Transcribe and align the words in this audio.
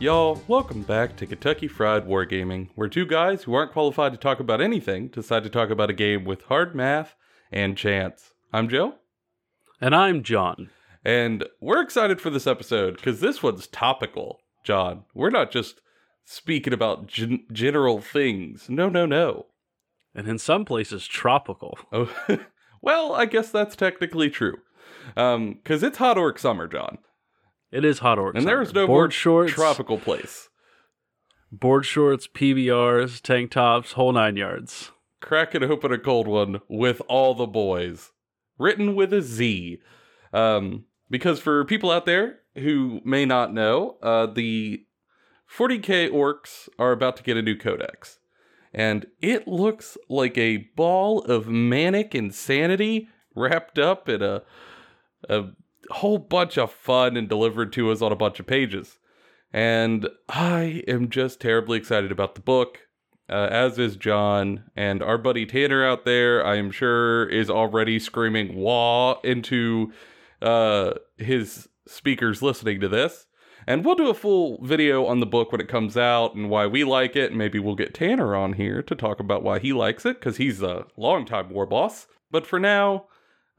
Y'all, 0.00 0.40
welcome 0.46 0.82
back 0.82 1.16
to 1.16 1.26
Kentucky 1.26 1.66
Fried 1.66 2.06
Wargaming, 2.06 2.68
where 2.76 2.88
two 2.88 3.04
guys 3.04 3.42
who 3.42 3.54
aren't 3.54 3.72
qualified 3.72 4.12
to 4.12 4.18
talk 4.18 4.38
about 4.38 4.60
anything 4.60 5.08
decide 5.08 5.42
to 5.42 5.50
talk 5.50 5.70
about 5.70 5.90
a 5.90 5.94
game 5.94 6.24
with 6.24 6.42
hard 6.42 6.72
math 6.74 7.16
and 7.50 7.76
chance. 7.76 8.32
I'm 8.52 8.68
Joe, 8.68 8.94
And 9.80 9.94
I'm 9.96 10.22
John. 10.22 10.70
and 11.04 11.44
we're 11.60 11.82
excited 11.82 12.20
for 12.20 12.30
this 12.30 12.46
episode 12.46 12.94
because 12.96 13.20
this 13.20 13.42
one's 13.42 13.66
topical, 13.66 14.40
John. 14.62 15.04
We're 15.14 15.30
not 15.30 15.50
just 15.50 15.80
speaking 16.30 16.72
about 16.72 17.06
gen- 17.06 17.44
general 17.52 18.00
things. 18.00 18.68
No, 18.68 18.88
no, 18.88 19.06
no. 19.06 19.46
And 20.14 20.28
in 20.28 20.38
some 20.38 20.64
places, 20.64 21.06
tropical. 21.06 21.78
Oh, 21.92 22.10
well, 22.82 23.14
I 23.14 23.24
guess 23.26 23.50
that's 23.50 23.76
technically 23.76 24.30
true. 24.30 24.56
Um, 25.16 25.54
because 25.54 25.82
it's 25.82 25.98
hot 25.98 26.18
orc 26.18 26.38
summer, 26.38 26.66
John, 26.66 26.98
It 27.70 27.84
is 27.84 28.00
hot 28.00 28.18
orc. 28.18 28.34
and 28.34 28.42
summer. 28.44 28.56
there's 28.56 28.74
no 28.74 28.86
board 28.86 29.08
more 29.08 29.10
shorts, 29.10 29.52
tropical 29.52 29.98
place. 29.98 30.48
board 31.52 31.86
shorts, 31.86 32.26
PBRs, 32.26 33.20
tank 33.22 33.50
tops, 33.52 33.92
whole 33.92 34.12
nine 34.12 34.36
yards. 34.36 34.90
cracking 35.20 35.62
open 35.64 35.92
a 35.92 35.98
cold 35.98 36.28
one 36.28 36.60
with 36.68 37.00
all 37.08 37.34
the 37.34 37.46
boys 37.46 38.12
written 38.58 38.94
with 38.94 39.12
a 39.12 39.20
z 39.22 39.78
um 40.32 40.84
because 41.10 41.38
for 41.40 41.64
people 41.64 41.90
out 41.90 42.06
there 42.06 42.38
who 42.56 43.00
may 43.04 43.24
not 43.24 43.52
know 43.52 43.96
uh 44.02 44.26
the 44.26 44.84
40k 45.50 46.10
orcs 46.10 46.68
are 46.78 46.92
about 46.92 47.16
to 47.16 47.22
get 47.22 47.36
a 47.36 47.42
new 47.42 47.56
codex. 47.56 48.18
And 48.72 49.06
it 49.20 49.48
looks 49.48 49.96
like 50.08 50.36
a 50.36 50.68
ball 50.76 51.22
of 51.22 51.48
manic 51.48 52.14
insanity 52.14 53.08
wrapped 53.34 53.78
up 53.78 54.08
in 54.08 54.22
a 54.22 54.42
a 55.28 55.46
whole 55.90 56.18
bunch 56.18 56.56
of 56.56 56.70
fun 56.70 57.16
and 57.16 57.28
delivered 57.28 57.72
to 57.72 57.90
us 57.90 58.02
on 58.02 58.12
a 58.12 58.16
bunch 58.16 58.38
of 58.38 58.46
pages. 58.46 58.98
And 59.52 60.08
i 60.28 60.82
am 60.86 61.08
just 61.08 61.40
terribly 61.40 61.78
excited 61.78 62.12
about 62.12 62.34
the 62.34 62.40
book 62.40 62.88
uh, 63.30 63.48
as 63.50 63.78
is 63.78 63.96
John, 63.96 64.64
and 64.74 65.02
our 65.02 65.18
buddy 65.18 65.44
Tanner 65.44 65.84
out 65.84 66.04
there, 66.04 66.44
I 66.44 66.56
am 66.56 66.70
sure, 66.70 67.28
is 67.28 67.50
already 67.50 67.98
screaming 67.98 68.56
"wah" 68.56 69.18
into 69.22 69.92
uh, 70.40 70.94
his 71.18 71.68
speakers 71.86 72.40
listening 72.40 72.80
to 72.80 72.88
this. 72.88 73.26
And 73.68 73.84
we'll 73.84 73.96
do 73.96 74.08
a 74.08 74.14
full 74.14 74.58
video 74.64 75.04
on 75.04 75.20
the 75.20 75.26
book 75.26 75.52
when 75.52 75.60
it 75.60 75.68
comes 75.68 75.94
out 75.94 76.34
and 76.34 76.48
why 76.48 76.66
we 76.66 76.84
like 76.84 77.16
it. 77.16 77.34
Maybe 77.34 77.58
we'll 77.58 77.74
get 77.74 77.92
Tanner 77.92 78.34
on 78.34 78.54
here 78.54 78.82
to 78.82 78.94
talk 78.94 79.20
about 79.20 79.42
why 79.42 79.58
he 79.58 79.74
likes 79.74 80.06
it 80.06 80.18
because 80.18 80.38
he's 80.38 80.62
a 80.62 80.86
longtime 80.96 81.50
war 81.50 81.66
boss. 81.66 82.06
But 82.30 82.46
for 82.46 82.58
now, 82.58 83.08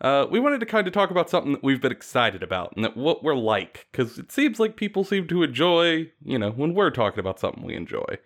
uh, 0.02 0.26
we 0.32 0.40
wanted 0.40 0.62
to 0.62 0.66
kind 0.66 0.88
of 0.88 0.94
talk 0.94 1.12
about 1.12 1.30
something 1.30 1.52
that 1.52 1.64
we've 1.64 1.80
been 1.80 1.92
excited 1.92 2.42
about 2.42 2.74
and 2.76 2.84
that 2.84 2.98
what 2.98 3.24
we're 3.24 3.36
like 3.36 3.86
because 3.92 4.18
it 4.18 4.32
seems 4.32 4.60
like 4.60 4.76
people 4.76 5.04
seem 5.04 5.28
to 5.28 5.44
enjoy, 5.44 6.12
you 6.24 6.40
know, 6.40 6.50
when 6.50 6.74
we're 6.74 6.90
talking 6.90 7.20
about 7.20 7.40
something 7.40 7.64
we 7.64 7.76
enjoy. 7.76 8.18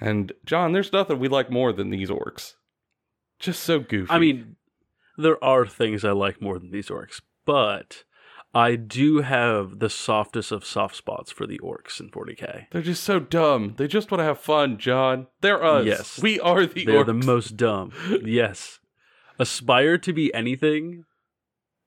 And 0.00 0.32
John, 0.46 0.70
there's 0.70 0.92
nothing 0.92 1.18
we 1.18 1.26
like 1.26 1.50
more 1.50 1.72
than 1.72 1.90
these 1.90 2.10
orcs. 2.10 2.54
Just 3.40 3.64
so 3.64 3.80
goofy. 3.80 4.12
I 4.12 4.20
mean, 4.20 4.54
there 5.18 5.42
are 5.42 5.66
things 5.66 6.04
I 6.04 6.12
like 6.12 6.40
more 6.40 6.60
than 6.60 6.70
these 6.70 6.88
orcs, 6.88 7.20
but 7.44 8.04
I 8.52 8.74
do 8.74 9.20
have 9.20 9.78
the 9.78 9.88
softest 9.90 10.50
of 10.50 10.64
soft 10.64 10.96
spots 10.96 11.30
for 11.30 11.46
the 11.46 11.58
orcs 11.60 12.00
in 12.00 12.10
40k. 12.10 12.66
they're 12.72 12.82
just 12.82 13.04
so 13.04 13.20
dumb. 13.20 13.74
They 13.76 13.86
just 13.86 14.10
want 14.10 14.20
to 14.20 14.24
have 14.24 14.40
fun, 14.40 14.76
John. 14.78 15.28
They're 15.40 15.62
us. 15.62 15.86
Yes. 15.86 16.20
we 16.22 16.40
are 16.40 16.66
the 16.66 16.84
They're 16.84 17.04
orcs. 17.04 17.06
the 17.06 17.14
most 17.14 17.56
dumb. 17.56 17.92
yes. 18.24 18.80
Aspire 19.38 19.98
to 19.98 20.12
be 20.12 20.34
anything. 20.34 21.04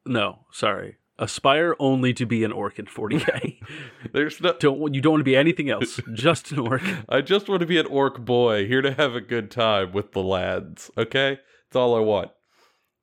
No, 0.05 0.45
sorry. 0.51 0.97
Aspire 1.19 1.75
only 1.79 2.13
to 2.13 2.25
be 2.25 2.43
an 2.43 2.51
orc 2.51 2.79
in 2.79 2.85
40k. 2.85 3.59
There's 4.13 4.41
no. 4.41 4.53
don't 4.59 4.93
you 4.95 5.01
don't 5.01 5.13
want 5.13 5.19
to 5.21 5.25
be 5.25 5.35
anything 5.35 5.69
else, 5.69 5.99
just 6.13 6.51
an 6.51 6.59
orc. 6.59 6.81
I 7.07 7.21
just 7.21 7.47
want 7.47 7.59
to 7.59 7.67
be 7.67 7.77
an 7.77 7.85
orc 7.85 8.23
boy 8.25 8.65
here 8.67 8.81
to 8.81 8.93
have 8.93 9.13
a 9.15 9.21
good 9.21 9.51
time 9.51 9.91
with 9.91 10.13
the 10.13 10.23
lads. 10.23 10.89
Okay, 10.97 11.39
that's 11.67 11.75
all 11.75 11.95
I 11.95 11.99
want. 11.99 12.31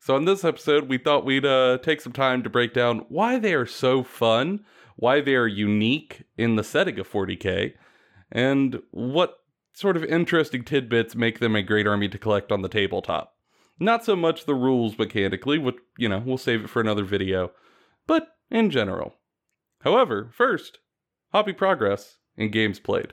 So 0.01 0.17
in 0.17 0.25
this 0.25 0.45
episode, 0.45 0.89
we 0.89 0.97
thought 0.97 1.27
we'd 1.27 1.45
uh, 1.45 1.77
take 1.83 2.01
some 2.01 2.15
time 2.15 2.43
to 2.43 2.51
break 2.51 2.73
down 2.73 3.05
why 3.11 3.39
they 3.39 3.53
are 3.53 3.67
so 3.67 4.03
fun, 4.03 4.65
why 4.97 5.21
they 5.21 5.35
are 5.35 5.47
unique 5.47 6.23
in 6.39 6.57
the 6.57 6.65
setting 6.65 6.99
of 6.99 7.09
40k, 7.09 7.75
and 8.33 8.81
what 8.93 9.41
sort 9.75 9.99
of 9.99 10.05
interesting 10.05 10.65
tidbits 10.65 11.15
make 11.15 11.39
them 11.39 11.55
a 11.55 11.63
great 11.63 11.87
army 11.87 12.09
to 12.09 12.19
collect 12.19 12.51
on 12.51 12.63
the 12.63 12.69
tabletop. 12.69 13.37
Not 13.79 14.03
so 14.03 14.17
much 14.17 14.47
the 14.47 14.55
rules 14.55 14.99
mechanically, 14.99 15.59
which 15.59 15.77
you 15.99 16.09
know 16.09 16.23
we'll 16.25 16.39
save 16.39 16.65
it 16.65 16.71
for 16.71 16.81
another 16.81 17.05
video, 17.05 17.53
but 18.07 18.37
in 18.51 18.71
general. 18.71 19.17
However, 19.83 20.31
first, 20.33 20.79
hobby 21.31 21.53
progress 21.53 22.17
and 22.39 22.51
games 22.51 22.81
played. 22.81 23.13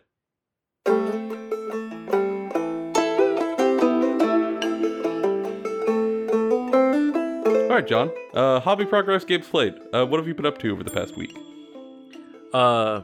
Right, 7.77 7.87
John. 7.87 8.11
Uh, 8.33 8.59
hobby 8.59 8.85
progress, 8.85 9.23
games 9.23 9.47
played. 9.47 9.75
Uh, 9.93 10.03
what 10.03 10.19
have 10.19 10.27
you 10.27 10.33
been 10.33 10.47
up 10.47 10.57
to 10.59 10.71
over 10.71 10.83
the 10.83 10.89
past 10.89 11.15
week? 11.15 11.37
Uh, 12.51 13.01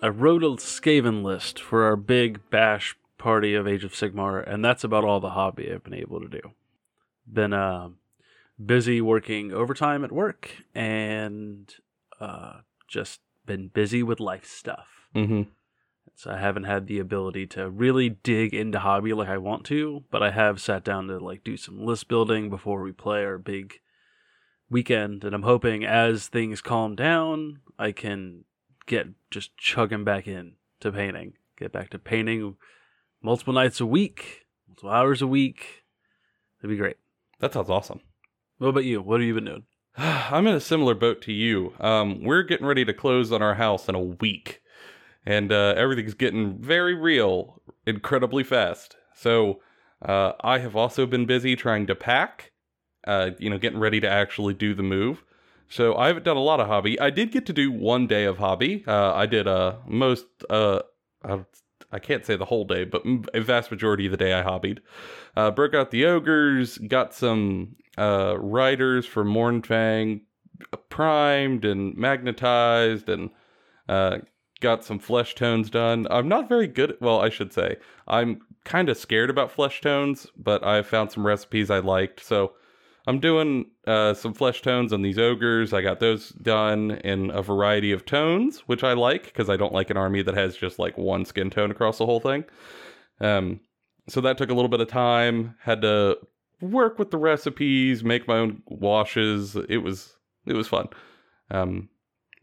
I 0.00 0.08
wrote 0.08 0.42
a 0.42 0.46
Skaven 0.56 1.22
list 1.22 1.60
for 1.60 1.84
our 1.84 1.96
big 1.96 2.40
bash 2.48 2.96
party 3.18 3.54
of 3.54 3.68
Age 3.68 3.84
of 3.84 3.92
Sigmar, 3.92 4.42
and 4.50 4.64
that's 4.64 4.84
about 4.84 5.04
all 5.04 5.20
the 5.20 5.30
hobby 5.30 5.70
I've 5.70 5.84
been 5.84 5.92
able 5.92 6.20
to 6.20 6.28
do. 6.28 6.40
Been 7.30 7.52
uh, 7.52 7.90
busy 8.64 9.02
working 9.02 9.52
overtime 9.52 10.02
at 10.02 10.12
work, 10.12 10.50
and 10.74 11.74
uh, 12.18 12.60
just 12.88 13.20
been 13.44 13.68
busy 13.68 14.02
with 14.02 14.18
life 14.18 14.46
stuff. 14.46 14.88
Mm-hmm. 15.14 15.42
So 16.14 16.30
I 16.30 16.38
haven't 16.38 16.64
had 16.64 16.86
the 16.86 17.00
ability 17.00 17.48
to 17.48 17.68
really 17.68 18.08
dig 18.08 18.54
into 18.54 18.78
hobby 18.78 19.12
like 19.12 19.28
I 19.28 19.36
want 19.36 19.64
to, 19.66 20.04
but 20.10 20.22
I 20.22 20.30
have 20.30 20.58
sat 20.58 20.84
down 20.84 21.08
to 21.08 21.18
like 21.18 21.44
do 21.44 21.58
some 21.58 21.84
list 21.84 22.08
building 22.08 22.48
before 22.48 22.80
we 22.80 22.92
play 22.92 23.22
our 23.22 23.36
big 23.36 23.80
weekend, 24.70 25.24
and 25.24 25.34
I'm 25.34 25.42
hoping 25.42 25.84
as 25.84 26.28
things 26.28 26.60
calm 26.60 26.94
down, 26.96 27.60
I 27.78 27.92
can 27.92 28.44
get 28.86 29.08
just 29.30 29.56
chugging 29.56 30.04
back 30.04 30.26
in 30.26 30.54
to 30.80 30.92
painting. 30.92 31.34
Get 31.58 31.72
back 31.72 31.90
to 31.90 31.98
painting 31.98 32.56
multiple 33.22 33.52
nights 33.52 33.80
a 33.80 33.86
week, 33.86 34.46
multiple 34.68 34.90
hours 34.90 35.22
a 35.22 35.26
week. 35.26 35.84
It'd 36.60 36.70
be 36.70 36.76
great. 36.76 36.96
That 37.40 37.52
sounds 37.52 37.70
awesome. 37.70 38.00
What 38.58 38.68
about 38.68 38.84
you? 38.84 39.02
What 39.02 39.20
have 39.20 39.26
you 39.26 39.34
been 39.34 39.44
doing? 39.44 39.64
I'm 39.96 40.46
in 40.46 40.54
a 40.54 40.60
similar 40.60 40.94
boat 40.94 41.22
to 41.22 41.32
you. 41.32 41.74
Um, 41.80 42.22
we're 42.22 42.42
getting 42.42 42.66
ready 42.66 42.84
to 42.84 42.94
close 42.94 43.32
on 43.32 43.42
our 43.42 43.54
house 43.54 43.88
in 43.88 43.94
a 43.94 44.00
week, 44.00 44.62
and 45.24 45.52
uh, 45.52 45.74
everything's 45.76 46.14
getting 46.14 46.58
very 46.58 46.94
real, 46.94 47.62
incredibly 47.86 48.44
fast. 48.44 48.96
So 49.14 49.60
uh, 50.02 50.32
I 50.40 50.58
have 50.58 50.76
also 50.76 51.06
been 51.06 51.26
busy 51.26 51.56
trying 51.56 51.86
to 51.86 51.94
pack, 51.94 52.52
uh, 53.06 53.30
you 53.38 53.50
know, 53.50 53.58
getting 53.58 53.78
ready 53.78 54.00
to 54.00 54.08
actually 54.08 54.54
do 54.54 54.74
the 54.74 54.82
move. 54.82 55.22
So 55.68 55.96
I 55.96 56.08
haven't 56.08 56.24
done 56.24 56.36
a 56.36 56.42
lot 56.42 56.60
of 56.60 56.68
hobby. 56.68 56.98
I 57.00 57.10
did 57.10 57.32
get 57.32 57.46
to 57.46 57.52
do 57.52 57.72
one 57.72 58.06
day 58.06 58.24
of 58.24 58.38
hobby. 58.38 58.84
Uh, 58.86 59.12
I 59.14 59.26
did 59.26 59.48
uh, 59.48 59.76
most. 59.86 60.26
Uh, 60.48 60.82
I, 61.24 61.98
can't 61.98 62.24
say 62.24 62.36
the 62.36 62.44
whole 62.44 62.64
day, 62.64 62.84
but 62.84 63.02
a 63.34 63.40
vast 63.40 63.70
majority 63.70 64.06
of 64.06 64.12
the 64.12 64.16
day 64.16 64.32
I 64.32 64.42
hobbied. 64.42 64.80
Uh, 65.36 65.50
broke 65.50 65.74
out 65.74 65.90
the 65.90 66.04
ogres, 66.06 66.78
got 66.78 67.14
some 67.14 67.76
uh, 67.98 68.36
riders 68.38 69.06
for 69.06 69.24
Mournfang 69.24 70.20
primed 70.88 71.64
and 71.64 71.96
magnetized, 71.96 73.08
and 73.08 73.30
uh, 73.88 74.18
got 74.60 74.84
some 74.84 75.00
flesh 75.00 75.34
tones 75.34 75.68
done. 75.68 76.06
I'm 76.10 76.28
not 76.28 76.48
very 76.48 76.68
good. 76.68 76.92
at, 76.92 77.00
Well, 77.00 77.20
I 77.20 77.28
should 77.28 77.52
say 77.52 77.76
I'm 78.06 78.40
kind 78.64 78.88
of 78.88 78.96
scared 78.96 79.30
about 79.30 79.50
flesh 79.50 79.80
tones, 79.80 80.28
but 80.36 80.64
I 80.64 80.82
found 80.82 81.10
some 81.10 81.26
recipes 81.26 81.70
I 81.70 81.78
liked, 81.80 82.24
so 82.24 82.52
I'm 83.06 83.20
doing 83.20 83.66
uh, 83.86 84.14
some 84.14 84.34
flesh 84.34 84.62
tones 84.62 84.92
on 84.92 85.02
these 85.02 85.18
ogres. 85.18 85.72
I 85.72 85.80
got 85.80 86.00
those 86.00 86.30
done 86.30 86.92
in 87.04 87.30
a 87.30 87.40
variety 87.40 87.92
of 87.92 88.04
tones, 88.04 88.60
which 88.66 88.82
I 88.82 88.94
like 88.94 89.24
because 89.24 89.48
I 89.48 89.56
don't 89.56 89.72
like 89.72 89.90
an 89.90 89.96
army 89.96 90.22
that 90.22 90.34
has 90.34 90.56
just 90.56 90.78
like 90.78 90.98
one 90.98 91.24
skin 91.24 91.50
tone 91.50 91.70
across 91.70 91.98
the 91.98 92.06
whole 92.06 92.20
thing. 92.20 92.44
Um, 93.20 93.60
so 94.08 94.20
that 94.22 94.38
took 94.38 94.50
a 94.50 94.54
little 94.54 94.68
bit 94.68 94.80
of 94.80 94.88
time. 94.88 95.54
Had 95.60 95.82
to 95.82 96.18
work 96.60 96.98
with 96.98 97.12
the 97.12 97.18
recipes, 97.18 98.02
make 98.02 98.26
my 98.26 98.38
own 98.38 98.62
washes. 98.66 99.56
It 99.68 99.78
was 99.78 100.16
it 100.44 100.54
was 100.54 100.66
fun. 100.66 100.88
Um, 101.50 101.88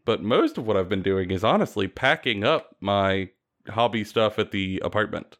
but 0.06 0.22
most 0.22 0.56
of 0.56 0.66
what 0.66 0.76
I've 0.76 0.88
been 0.88 1.02
doing 1.02 1.30
is 1.30 1.44
honestly 1.44 1.88
packing 1.88 2.44
up 2.44 2.76
my 2.80 3.30
hobby 3.68 4.04
stuff 4.04 4.38
at 4.38 4.50
the 4.50 4.80
apartment. 4.84 5.36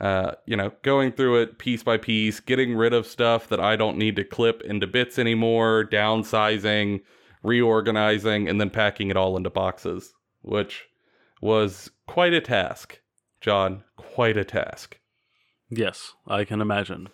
Uh, 0.00 0.32
you 0.46 0.56
know, 0.56 0.72
going 0.82 1.10
through 1.10 1.42
it 1.42 1.58
piece 1.58 1.82
by 1.82 1.96
piece, 1.96 2.38
getting 2.38 2.76
rid 2.76 2.92
of 2.92 3.06
stuff 3.06 3.48
that 3.48 3.58
I 3.58 3.74
don't 3.74 3.98
need 3.98 4.14
to 4.16 4.24
clip 4.24 4.62
into 4.62 4.86
bits 4.86 5.18
anymore, 5.18 5.88
downsizing, 5.90 7.00
reorganizing, 7.42 8.48
and 8.48 8.60
then 8.60 8.70
packing 8.70 9.10
it 9.10 9.16
all 9.16 9.36
into 9.36 9.50
boxes, 9.50 10.14
which 10.42 10.84
was 11.40 11.90
quite 12.06 12.32
a 12.32 12.40
task. 12.40 13.00
John, 13.40 13.84
quite 13.96 14.36
a 14.36 14.44
task. 14.44 14.98
Yes, 15.70 16.12
I 16.26 16.44
can 16.44 16.60
imagine. 16.60 17.08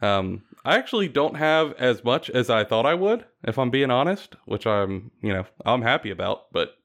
Um, 0.00 0.44
I 0.64 0.76
actually 0.76 1.08
don't 1.08 1.36
have 1.36 1.72
as 1.74 2.04
much 2.04 2.30
as 2.30 2.50
I 2.50 2.64
thought 2.64 2.86
I 2.86 2.94
would, 2.94 3.24
if 3.44 3.58
I'm 3.58 3.70
being 3.70 3.90
honest, 3.90 4.36
which 4.44 4.66
I'm, 4.66 5.10
you 5.22 5.32
know, 5.32 5.44
I'm 5.64 5.82
happy 5.82 6.10
about, 6.10 6.52
but 6.52 6.76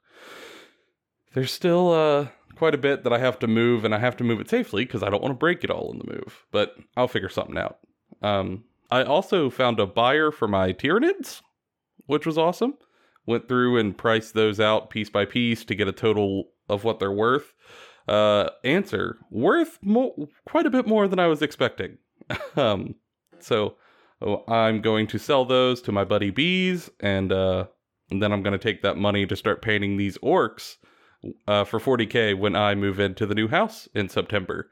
there's 1.33 1.51
still 1.51 1.91
uh, 1.91 2.27
quite 2.55 2.75
a 2.75 2.79
bit 2.79 3.03
that 3.03 3.13
I 3.13 3.19
have 3.19 3.39
to 3.39 3.47
move, 3.47 3.85
and 3.85 3.93
I 3.93 3.99
have 3.99 4.17
to 4.17 4.23
move 4.23 4.39
it 4.39 4.49
safely 4.49 4.85
because 4.85 5.03
I 5.03 5.09
don't 5.09 5.21
want 5.21 5.31
to 5.33 5.37
break 5.37 5.63
it 5.63 5.71
all 5.71 5.91
in 5.91 5.99
the 5.99 6.11
move, 6.11 6.45
but 6.51 6.75
I'll 6.95 7.07
figure 7.07 7.29
something 7.29 7.57
out. 7.57 7.79
Um, 8.21 8.65
I 8.91 9.03
also 9.03 9.49
found 9.49 9.79
a 9.79 9.87
buyer 9.87 10.31
for 10.31 10.47
my 10.47 10.71
Tyranids, 10.71 11.41
which 12.05 12.25
was 12.25 12.37
awesome. 12.37 12.75
Went 13.25 13.47
through 13.47 13.77
and 13.77 13.97
priced 13.97 14.33
those 14.33 14.59
out 14.59 14.89
piece 14.89 15.09
by 15.09 15.25
piece 15.25 15.65
to 15.65 15.75
get 15.75 15.87
a 15.87 15.93
total 15.93 16.49
of 16.69 16.83
what 16.83 16.99
they're 16.99 17.11
worth. 17.11 17.53
Uh, 18.07 18.49
answer 18.63 19.17
worth 19.31 19.79
more, 19.81 20.13
quite 20.45 20.65
a 20.65 20.69
bit 20.69 20.85
more 20.85 21.07
than 21.07 21.19
I 21.19 21.27
was 21.27 21.41
expecting. 21.41 21.97
um, 22.57 22.95
so 23.39 23.77
oh, 24.21 24.43
I'm 24.47 24.81
going 24.81 25.07
to 25.07 25.17
sell 25.17 25.45
those 25.45 25.81
to 25.83 25.91
my 25.91 26.03
buddy 26.03 26.29
Bees, 26.29 26.89
and, 26.99 27.31
uh, 27.31 27.65
and 28.11 28.21
then 28.21 28.33
I'm 28.33 28.43
going 28.43 28.57
to 28.57 28.63
take 28.63 28.81
that 28.81 28.97
money 28.97 29.25
to 29.25 29.35
start 29.35 29.61
painting 29.61 29.97
these 29.97 30.17
orcs 30.17 30.75
uh, 31.47 31.63
for 31.63 31.79
40k 31.79 32.37
when 32.37 32.55
I 32.55 32.75
move 32.75 32.99
into 32.99 33.25
the 33.25 33.35
new 33.35 33.47
house 33.47 33.87
in 33.93 34.09
September. 34.09 34.69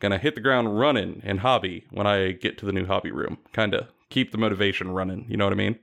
Gonna 0.00 0.18
hit 0.18 0.34
the 0.34 0.40
ground 0.40 0.78
running 0.78 1.20
in 1.24 1.38
hobby 1.38 1.84
when 1.90 2.06
I 2.06 2.32
get 2.32 2.58
to 2.58 2.66
the 2.66 2.72
new 2.72 2.86
hobby 2.86 3.10
room. 3.12 3.38
Kind 3.52 3.72
of 3.74 3.86
keep 4.10 4.32
the 4.32 4.38
motivation 4.38 4.90
running. 4.90 5.26
You 5.28 5.36
know 5.36 5.44
what 5.44 5.52
I 5.52 5.56
mean? 5.56 5.78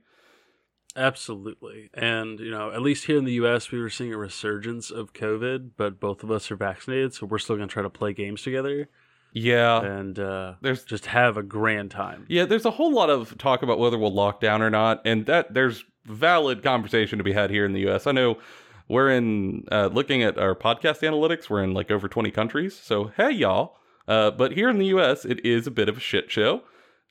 Absolutely. 0.96 1.88
And, 1.94 2.40
you 2.40 2.50
know, 2.50 2.72
at 2.72 2.82
least 2.82 3.06
here 3.06 3.16
in 3.16 3.24
the 3.24 3.32
US, 3.34 3.70
we 3.70 3.80
were 3.80 3.90
seeing 3.90 4.12
a 4.12 4.18
resurgence 4.18 4.90
of 4.90 5.12
COVID, 5.12 5.70
but 5.76 6.00
both 6.00 6.22
of 6.24 6.30
us 6.30 6.50
are 6.50 6.56
vaccinated, 6.56 7.14
so 7.14 7.26
we're 7.26 7.38
still 7.38 7.56
going 7.56 7.68
to 7.68 7.72
try 7.72 7.82
to 7.82 7.90
play 7.90 8.12
games 8.12 8.42
together 8.42 8.88
Yeah. 9.32 9.80
and 9.82 10.18
uh, 10.18 10.54
There's 10.60 10.84
just 10.84 11.06
have 11.06 11.36
a 11.36 11.42
grand 11.42 11.92
time. 11.92 12.26
Yeah, 12.28 12.44
there's 12.44 12.64
a 12.66 12.72
whole 12.72 12.92
lot 12.92 13.08
of 13.08 13.38
talk 13.38 13.62
about 13.62 13.78
whether 13.78 13.96
we'll 13.98 14.12
lock 14.12 14.40
down 14.40 14.62
or 14.62 14.70
not, 14.70 15.00
and 15.04 15.26
that 15.26 15.54
there's 15.54 15.84
valid 16.06 16.62
conversation 16.62 17.18
to 17.18 17.24
be 17.24 17.32
had 17.32 17.50
here 17.50 17.64
in 17.64 17.72
the 17.72 17.80
U.S. 17.82 18.06
I 18.08 18.12
know 18.12 18.38
we're 18.90 19.08
in 19.08 19.64
uh, 19.70 19.88
looking 19.92 20.20
at 20.24 20.36
our 20.36 20.56
podcast 20.56 21.02
analytics, 21.02 21.48
we're 21.48 21.62
in 21.62 21.72
like 21.72 21.92
over 21.92 22.08
20 22.08 22.32
countries, 22.32 22.76
so 22.76 23.12
hey 23.16 23.30
y'all. 23.30 23.76
Uh, 24.08 24.32
but 24.32 24.52
here 24.52 24.68
in 24.68 24.78
the 24.78 24.86
U.S., 24.86 25.24
it 25.24 25.44
is 25.46 25.68
a 25.68 25.70
bit 25.70 25.88
of 25.88 25.96
a 25.96 26.00
shit 26.00 26.28
show, 26.28 26.62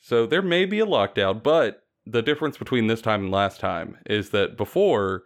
so 0.02 0.26
there 0.26 0.42
may 0.42 0.66
be 0.66 0.82
a 0.82 0.86
lockdown. 0.86 1.42
But 1.42 1.84
the 2.06 2.22
difference 2.22 2.58
between 2.58 2.88
this 2.88 3.02
time 3.02 3.24
and 3.24 3.32
last 3.32 3.62
time 3.62 3.98
is 4.06 4.32
that 4.32 4.58
before, 4.58 5.24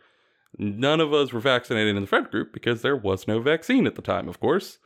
none 0.55 1.01
of 1.01 1.11
us 1.11 1.33
were 1.33 1.39
vaccinated 1.39 1.95
in 1.95 2.03
the 2.03 2.07
friend 2.07 2.29
group 2.29 2.53
because 2.53 2.83
there 2.83 2.95
was 2.95 3.27
no 3.27 3.39
vaccine 3.41 3.88
at 3.88 3.95
the 3.95 4.03
time, 4.03 4.29
of 4.29 4.39
course. 4.39 4.77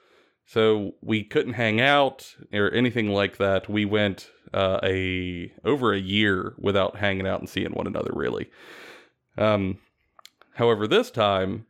So 0.45 0.93
we 1.01 1.25
couldn't 1.25 1.53
hang 1.53 1.81
out 1.81 2.33
or 2.53 2.71
anything 2.71 3.09
like 3.09 3.35
that. 3.37 3.67
We 3.67 3.83
went 3.83 4.29
uh, 4.53 4.79
a 4.83 5.51
over 5.65 5.91
a 5.91 5.99
year 5.99 6.53
without 6.57 6.95
hanging 6.95 7.27
out 7.27 7.41
and 7.41 7.49
seeing 7.49 7.73
one 7.73 7.87
another 7.87 8.11
really. 8.13 8.49
Um, 9.37 9.79
however, 10.57 10.88
this 10.88 11.09
time, 11.09 11.65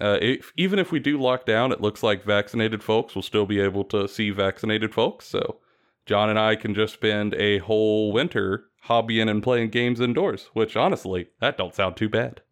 uh, 0.00 0.18
if, 0.20 0.52
even 0.56 0.78
if 0.78 0.92
we 0.92 1.00
do 1.00 1.20
lock 1.20 1.44
down, 1.46 1.72
it 1.72 1.80
looks 1.80 2.02
like 2.02 2.24
vaccinated 2.24 2.82
folks 2.82 3.14
will 3.14 3.22
still 3.22 3.46
be 3.46 3.60
able 3.60 3.84
to 3.84 4.06
see 4.08 4.30
vaccinated 4.30 4.94
folks. 4.94 5.26
So 5.26 5.58
John 6.06 6.30
and 6.30 6.38
I 6.38 6.56
can 6.56 6.74
just 6.74 6.94
spend 6.94 7.34
a 7.34 7.58
whole 7.58 8.12
winter 8.12 8.66
hobbying 8.86 9.30
and 9.30 9.42
playing 9.42 9.70
games 9.70 10.00
indoors. 10.00 10.50
Which 10.52 10.76
honestly, 10.76 11.28
that 11.40 11.58
don't 11.58 11.74
sound 11.74 11.96
too 11.96 12.08
bad. 12.08 12.42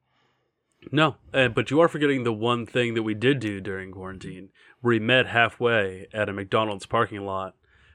No, 0.92 1.16
uh, 1.32 1.48
but 1.48 1.70
you 1.70 1.80
are 1.80 1.88
forgetting 1.88 2.24
the 2.24 2.32
one 2.32 2.66
thing 2.66 2.94
that 2.94 3.02
we 3.02 3.14
did 3.14 3.38
do 3.38 3.60
during 3.60 3.92
quarantine. 3.92 4.50
We 4.82 4.98
met 4.98 5.26
halfway 5.26 6.08
at 6.12 6.28
a 6.28 6.32
McDonald's 6.32 6.84
parking 6.84 7.24
lot 7.24 7.54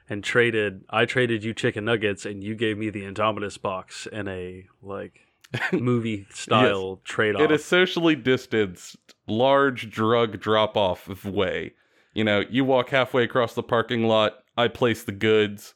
and 0.10 0.24
traded. 0.24 0.86
I 0.90 1.06
traded 1.06 1.44
you 1.44 1.54
chicken 1.54 1.86
nuggets, 1.86 2.26
and 2.26 2.44
you 2.44 2.56
gave 2.56 2.78
me 2.78 2.90
the 2.90 3.04
Indomitus 3.04 3.62
box 3.62 4.08
and 4.12 4.28
a 4.28 4.66
like 4.82 5.29
movie 5.74 6.28
style 6.32 7.02
trade 7.04 7.36
off. 7.36 7.42
In 7.42 7.52
a 7.52 7.58
socially 7.58 8.16
distanced, 8.16 8.98
large 9.28 9.90
drug 9.90 10.40
drop 10.40 10.78
off 10.78 11.08
way. 11.26 11.74
You 12.14 12.24
know, 12.24 12.44
you 12.50 12.66
walk 12.66 12.90
halfway 12.90 13.24
across 13.24 13.54
the 13.54 13.64
parking 13.64 14.06
lot, 14.06 14.40
I 14.58 14.68
place 14.68 15.04
the 15.04 15.12
goods, 15.12 15.76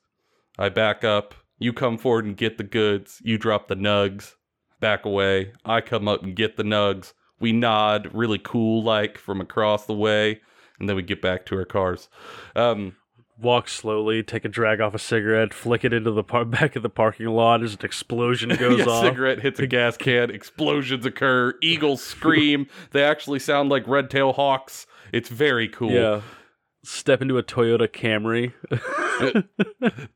I 0.58 0.70
back 0.70 1.04
up, 1.04 1.36
you 1.60 1.74
come 1.74 1.98
forward 1.98 2.26
and 2.26 2.36
get 2.36 2.58
the 2.58 2.64
goods, 2.64 3.22
you 3.24 3.38
drop 3.38 3.68
the 3.68 3.76
nugs, 3.76 4.34
back 4.80 5.06
away, 5.06 5.54
I 5.64 5.82
come 5.82 6.08
up 6.08 6.24
and 6.24 6.36
get 6.36 6.58
the 6.58 6.64
nugs, 6.64 7.14
we 7.40 7.52
nod 7.52 8.10
really 8.14 8.40
cool 8.40 8.84
like 8.84 9.18
from 9.18 9.42
across 9.42 9.86
the 9.86 9.94
way, 9.94 10.42
and 10.80 10.90
then 10.90 10.96
we 10.96 11.04
get 11.04 11.22
back 11.22 11.46
to 11.46 11.58
our 11.58 11.66
cars. 11.66 12.10
Um, 12.56 12.96
Walk 13.40 13.68
slowly, 13.68 14.22
take 14.22 14.46
a 14.46 14.50
drag 14.50 14.80
off 14.80 14.94
a 14.94 15.00
cigarette, 15.00 15.54
flick 15.54 15.84
it 15.84 15.92
into 15.92 16.12
the 16.12 16.24
par- 16.24 16.46
back 16.46 16.76
of 16.76 16.84
the 16.84 16.90
parking 16.90 17.28
lot 17.28 17.64
as 17.64 17.74
an 17.74 17.80
explosion 17.84 18.50
goes 18.58 18.80
yeah, 18.80 18.86
off. 18.86 19.04
cigarette 19.04 19.42
hits 19.42 19.60
a 19.60 19.68
gas 19.68 19.98
can, 19.98 20.30
explosions 20.30 21.06
occur, 21.06 21.56
eagles 21.62 22.02
scream, 22.04 22.68
they 22.92 23.04
actually 23.04 23.40
sound 23.40 23.70
like 23.70 23.88
red 23.88 24.10
tail 24.10 24.34
hawks. 24.34 24.86
It's 25.12 25.30
very 25.30 25.68
cool. 25.68 25.92
Yeah. 25.92 26.22
Step 26.86 27.22
into 27.22 27.38
a 27.38 27.44
Toyota 27.44 27.88
Camry. 27.88 28.54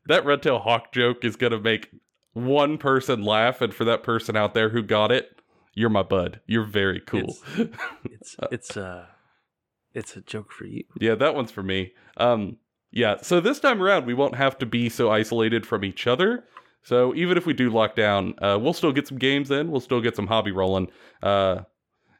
that 0.06 0.24
red 0.24 0.42
tail 0.42 0.58
hawk 0.58 0.92
joke 0.92 1.24
is 1.24 1.36
gonna 1.36 1.58
make 1.58 1.88
one 2.34 2.78
person 2.78 3.22
laugh, 3.24 3.60
and 3.60 3.72
for 3.74 3.84
that 3.84 4.02
person 4.02 4.36
out 4.36 4.54
there 4.54 4.68
who 4.68 4.82
got 4.82 5.10
it, 5.10 5.40
you're 5.74 5.88
my 5.90 6.02
bud. 6.02 6.40
You're 6.46 6.66
very 6.66 7.00
cool. 7.00 7.36
it's 8.04 8.36
it's 8.52 8.76
uh 8.76 9.06
it's 9.94 10.16
a 10.16 10.20
joke 10.20 10.52
for 10.52 10.66
you. 10.66 10.84
yeah, 11.00 11.14
that 11.14 11.34
one's 11.34 11.50
for 11.50 11.62
me. 11.62 11.92
Um, 12.18 12.58
yeah. 12.90 13.16
So 13.22 13.40
this 13.40 13.60
time 13.60 13.82
around, 13.82 14.06
we 14.06 14.14
won't 14.14 14.36
have 14.36 14.58
to 14.58 14.66
be 14.66 14.88
so 14.88 15.10
isolated 15.10 15.66
from 15.66 15.84
each 15.84 16.06
other. 16.06 16.44
So 16.82 17.14
even 17.14 17.36
if 17.36 17.44
we 17.44 17.52
do 17.52 17.70
lock 17.70 17.94
down, 17.96 18.34
uh, 18.40 18.58
we'll 18.60 18.72
still 18.72 18.92
get 18.92 19.06
some 19.06 19.18
games 19.18 19.50
in. 19.50 19.70
We'll 19.70 19.80
still 19.80 20.00
get 20.00 20.16
some 20.16 20.26
hobby 20.26 20.52
rolling. 20.52 20.88
Uh, 21.22 21.62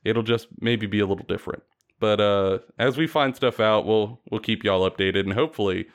it'll 0.04 0.22
just 0.22 0.48
maybe 0.60 0.86
be 0.86 1.00
a 1.00 1.06
little 1.06 1.26
different. 1.26 1.62
But 2.00 2.20
uh, 2.20 2.58
as 2.78 2.96
we 2.96 3.06
find 3.06 3.34
stuff 3.34 3.60
out, 3.60 3.86
we'll 3.86 4.20
we'll 4.30 4.40
keep 4.40 4.64
y'all 4.64 4.88
updated, 4.88 5.20
and 5.20 5.32
hopefully, 5.32 5.86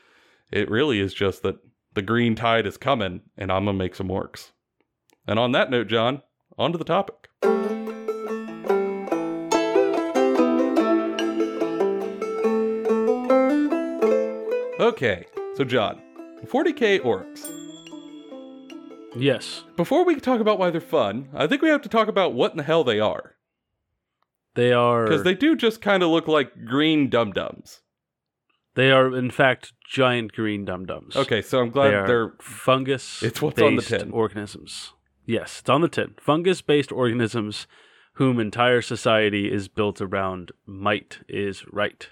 it 0.52 0.70
really 0.70 1.00
is 1.00 1.14
just 1.14 1.44
that 1.44 1.56
the 1.94 2.02
green 2.02 2.36
tide 2.36 2.66
is 2.66 2.78
coming, 2.78 3.22
and 3.38 3.52
I'm 3.52 3.66
gonna 3.66 3.78
make 3.78 3.96
some 3.96 4.10
works. 4.10 4.52
And 5.28 5.40
on 5.40 5.54
that 5.54 5.72
note, 5.72 5.88
John, 5.88 6.22
on 6.58 6.72
to 6.72 6.78
the 6.78 6.84
topic. 6.84 7.23
Okay, 14.84 15.26
so 15.56 15.64
John, 15.64 16.02
40k 16.46 17.00
orcs. 17.04 17.50
Yes. 19.16 19.64
Before 19.78 20.04
we 20.04 20.20
talk 20.20 20.42
about 20.42 20.60
why 20.60 20.72
they're 20.72 20.82
fun, 20.82 21.30
I 21.34 21.48
think 21.48 21.62
we 21.62 21.70
have 21.70 21.82
to 21.84 21.90
talk 21.90 22.10
about 22.10 22.34
what 22.34 22.52
in 22.52 22.58
the 22.58 22.64
hell 22.64 22.84
they 22.84 23.00
are. 23.00 23.36
They 24.56 24.74
are 24.74 25.06
Because 25.06 25.24
they 25.24 25.36
do 25.36 25.56
just 25.56 25.82
kind 25.82 26.04
of 26.04 26.10
look 26.10 26.28
like 26.28 26.66
green 26.66 27.10
dum 27.10 27.32
dums. 27.32 27.80
they 28.76 28.92
are 28.92 29.16
in 29.16 29.32
fact 29.32 29.72
giant 29.90 30.34
green 30.34 30.66
dum 30.66 30.86
dums. 30.86 31.16
Okay, 31.16 31.42
so 31.42 31.62
I'm 31.62 31.70
glad 31.70 31.92
they 31.92 31.96
are 31.96 32.08
they're. 32.08 32.34
fungus 32.42 33.24
It's 33.24 33.42
what's 33.42 33.62
on 33.62 33.78
the 33.78 33.82
tin. 33.84 34.12
organisms. 34.12 34.92
Yes, 35.26 35.62
it's 35.62 35.70
on 35.70 35.80
the 35.80 35.88
tin. 35.88 36.16
Fungus 36.20 36.62
based 36.62 36.92
organisms 36.92 37.68
whom 38.16 38.38
entire 38.38 38.82
society 38.82 39.50
is 39.50 39.70
built 39.70 40.02
around 40.02 40.52
might 40.66 41.20
is 41.30 41.64
right. 41.72 42.10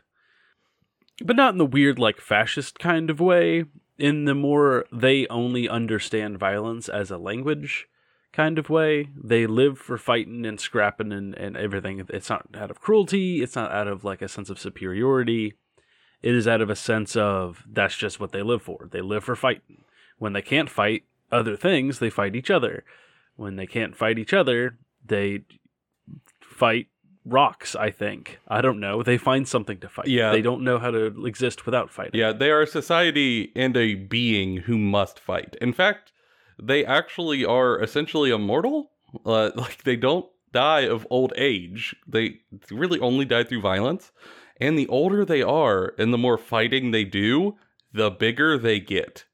But 1.23 1.35
not 1.35 1.53
in 1.53 1.57
the 1.57 1.65
weird 1.65 1.99
like 1.99 2.19
fascist 2.19 2.79
kind 2.79 3.09
of 3.09 3.19
way, 3.19 3.65
in 3.97 4.25
the 4.25 4.35
more 4.35 4.85
they 4.91 5.27
only 5.27 5.69
understand 5.69 6.39
violence 6.39 6.89
as 6.89 7.11
a 7.11 7.17
language 7.17 7.87
kind 8.33 8.57
of 8.57 8.69
way. 8.69 9.09
They 9.15 9.45
live 9.45 9.77
for 9.77 9.97
fighting 9.97 10.45
and 10.45 10.59
scrapping 10.59 11.11
and, 11.11 11.35
and 11.35 11.55
everything. 11.55 12.03
It's 12.09 12.29
not 12.29 12.47
out 12.55 12.71
of 12.71 12.81
cruelty, 12.81 13.41
it's 13.41 13.55
not 13.55 13.71
out 13.71 13.87
of 13.87 14.03
like 14.03 14.21
a 14.21 14.27
sense 14.27 14.49
of 14.49 14.59
superiority. 14.59 15.53
It 16.21 16.35
is 16.35 16.47
out 16.47 16.61
of 16.61 16.69
a 16.69 16.75
sense 16.75 17.15
of 17.15 17.63
that's 17.67 17.97
just 17.97 18.19
what 18.19 18.31
they 18.31 18.43
live 18.43 18.61
for. 18.61 18.87
They 18.91 19.01
live 19.01 19.23
for 19.23 19.35
fighting. 19.35 19.83
When 20.17 20.33
they 20.33 20.41
can't 20.41 20.69
fight 20.69 21.03
other 21.31 21.55
things, 21.55 21.99
they 21.99 22.11
fight 22.11 22.35
each 22.35 22.51
other. 22.51 22.83
When 23.35 23.55
they 23.55 23.65
can't 23.65 23.95
fight 23.95 24.19
each 24.19 24.33
other, 24.33 24.77
they 25.03 25.41
fight 26.41 26.87
rocks, 27.25 27.75
I 27.75 27.91
think. 27.91 28.39
I 28.47 28.61
don't 28.61 28.79
know. 28.79 29.03
They 29.03 29.17
find 29.17 29.47
something 29.47 29.79
to 29.79 29.89
fight. 29.89 30.07
Yeah. 30.07 30.31
They 30.31 30.41
don't 30.41 30.63
know 30.63 30.79
how 30.79 30.91
to 30.91 31.25
exist 31.25 31.65
without 31.65 31.89
fighting. 31.89 32.19
Yeah, 32.19 32.31
they 32.33 32.51
are 32.51 32.61
a 32.61 32.67
society 32.67 33.51
and 33.55 33.75
a 33.77 33.95
being 33.95 34.57
who 34.57 34.77
must 34.77 35.19
fight. 35.19 35.55
In 35.61 35.73
fact, 35.73 36.11
they 36.61 36.85
actually 36.85 37.45
are 37.45 37.81
essentially 37.81 38.31
immortal. 38.31 38.91
Uh, 39.25 39.51
like 39.55 39.83
they 39.83 39.95
don't 39.95 40.25
die 40.51 40.81
of 40.81 41.07
old 41.09 41.33
age. 41.35 41.95
They 42.07 42.39
really 42.69 42.99
only 42.99 43.25
die 43.25 43.43
through 43.43 43.61
violence. 43.61 44.11
And 44.59 44.77
the 44.77 44.87
older 44.87 45.25
they 45.25 45.41
are 45.41 45.93
and 45.97 46.13
the 46.13 46.17
more 46.17 46.37
fighting 46.37 46.91
they 46.91 47.03
do, 47.03 47.55
the 47.93 48.11
bigger 48.11 48.57
they 48.57 48.79
get. 48.79 49.25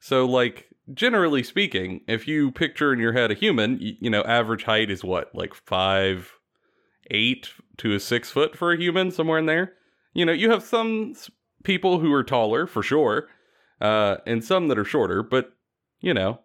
So, 0.00 0.24
like, 0.24 0.68
generally 0.92 1.42
speaking, 1.42 2.00
if 2.06 2.28
you 2.28 2.52
picture 2.52 2.92
in 2.92 2.98
your 2.98 3.12
head 3.12 3.30
a 3.30 3.34
human, 3.34 3.78
you, 3.80 3.94
you 4.00 4.10
know, 4.10 4.22
average 4.22 4.64
height 4.64 4.90
is 4.90 5.04
what, 5.04 5.34
like 5.34 5.54
five, 5.54 6.35
eight 7.10 7.50
to 7.78 7.94
a 7.94 8.00
six 8.00 8.30
foot 8.30 8.56
for 8.56 8.72
a 8.72 8.78
human, 8.78 9.10
somewhere 9.10 9.38
in 9.38 9.46
there. 9.46 9.74
You 10.14 10.24
know, 10.24 10.32
you 10.32 10.50
have 10.50 10.62
some 10.62 11.14
people 11.64 11.98
who 11.98 12.12
are 12.12 12.24
taller 12.24 12.66
for 12.66 12.82
sure, 12.82 13.28
uh, 13.80 14.16
and 14.26 14.44
some 14.44 14.68
that 14.68 14.78
are 14.78 14.84
shorter, 14.84 15.22
but 15.22 15.52
you 16.00 16.14
know, 16.14 16.40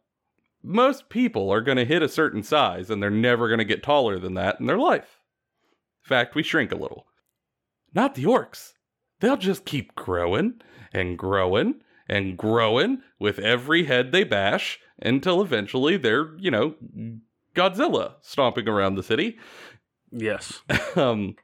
most 0.63 1.09
people 1.09 1.51
are 1.51 1.61
going 1.61 1.77
to 1.77 1.85
hit 1.85 2.01
a 2.01 2.09
certain 2.09 2.43
size 2.43 2.89
and 2.89 3.01
they're 3.01 3.09
never 3.09 3.47
going 3.47 3.59
to 3.59 3.65
get 3.65 3.83
taller 3.83 4.19
than 4.19 4.33
that 4.35 4.59
in 4.59 4.65
their 4.65 4.77
life. 4.77 5.19
In 6.03 6.09
fact, 6.09 6.35
we 6.35 6.43
shrink 6.43 6.71
a 6.71 6.77
little. 6.77 7.05
Not 7.93 8.15
the 8.15 8.23
orcs. 8.23 8.73
They'll 9.19 9.37
just 9.37 9.65
keep 9.65 9.95
growing 9.95 10.61
and 10.93 11.17
growing 11.17 11.81
and 12.07 12.37
growing 12.37 13.01
with 13.19 13.39
every 13.39 13.85
head 13.85 14.11
they 14.11 14.23
bash 14.23 14.79
until 15.01 15.41
eventually 15.41 15.97
they're, 15.97 16.35
you 16.37 16.51
know, 16.51 16.75
Godzilla 17.55 18.15
stomping 18.21 18.67
around 18.67 18.95
the 18.95 19.03
city. 19.03 19.37
Yes. 20.11 20.61
um, 20.95 21.35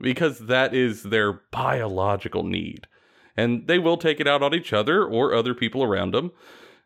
because 0.00 0.38
that 0.40 0.74
is 0.74 1.04
their 1.04 1.40
biological 1.50 2.42
need. 2.42 2.86
And 3.36 3.66
they 3.66 3.78
will 3.78 3.96
take 3.96 4.20
it 4.20 4.26
out 4.26 4.42
on 4.42 4.54
each 4.54 4.72
other 4.72 5.04
or 5.04 5.34
other 5.34 5.54
people 5.54 5.82
around 5.82 6.14
them. 6.14 6.32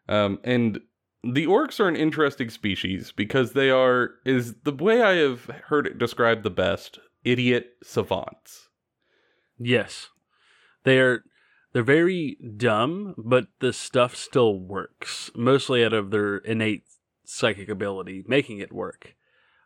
Um, 0.09 0.41
and 0.43 0.81
the 1.23 1.47
orcs 1.47 1.79
are 1.79 1.89
an 1.89 1.97
interesting 1.97 2.50
species 2.50 3.12
because 3.12 3.53
they 3.53 3.71
are, 3.71 4.12
is 4.25 4.55
the 4.65 4.73
way 4.73 5.03
I 5.03 5.17
have 5.17 5.45
heard 5.67 5.87
it 5.87 5.99
described 5.99 6.43
the 6.43 6.50
best, 6.50 6.99
idiot 7.25 7.77
savants. 7.83 8.69
Yes. 9.59 10.09
They're 10.85 11.25
they're 11.73 11.83
very 11.85 12.37
dumb, 12.57 13.15
but 13.17 13.47
the 13.61 13.73
stuff 13.73 14.17
still 14.17 14.59
works, 14.59 15.31
mostly 15.37 15.85
out 15.85 15.93
of 15.93 16.11
their 16.11 16.39
innate 16.39 16.83
psychic 17.25 17.69
ability, 17.69 18.25
making 18.27 18.59
it 18.59 18.73
work. 18.73 19.15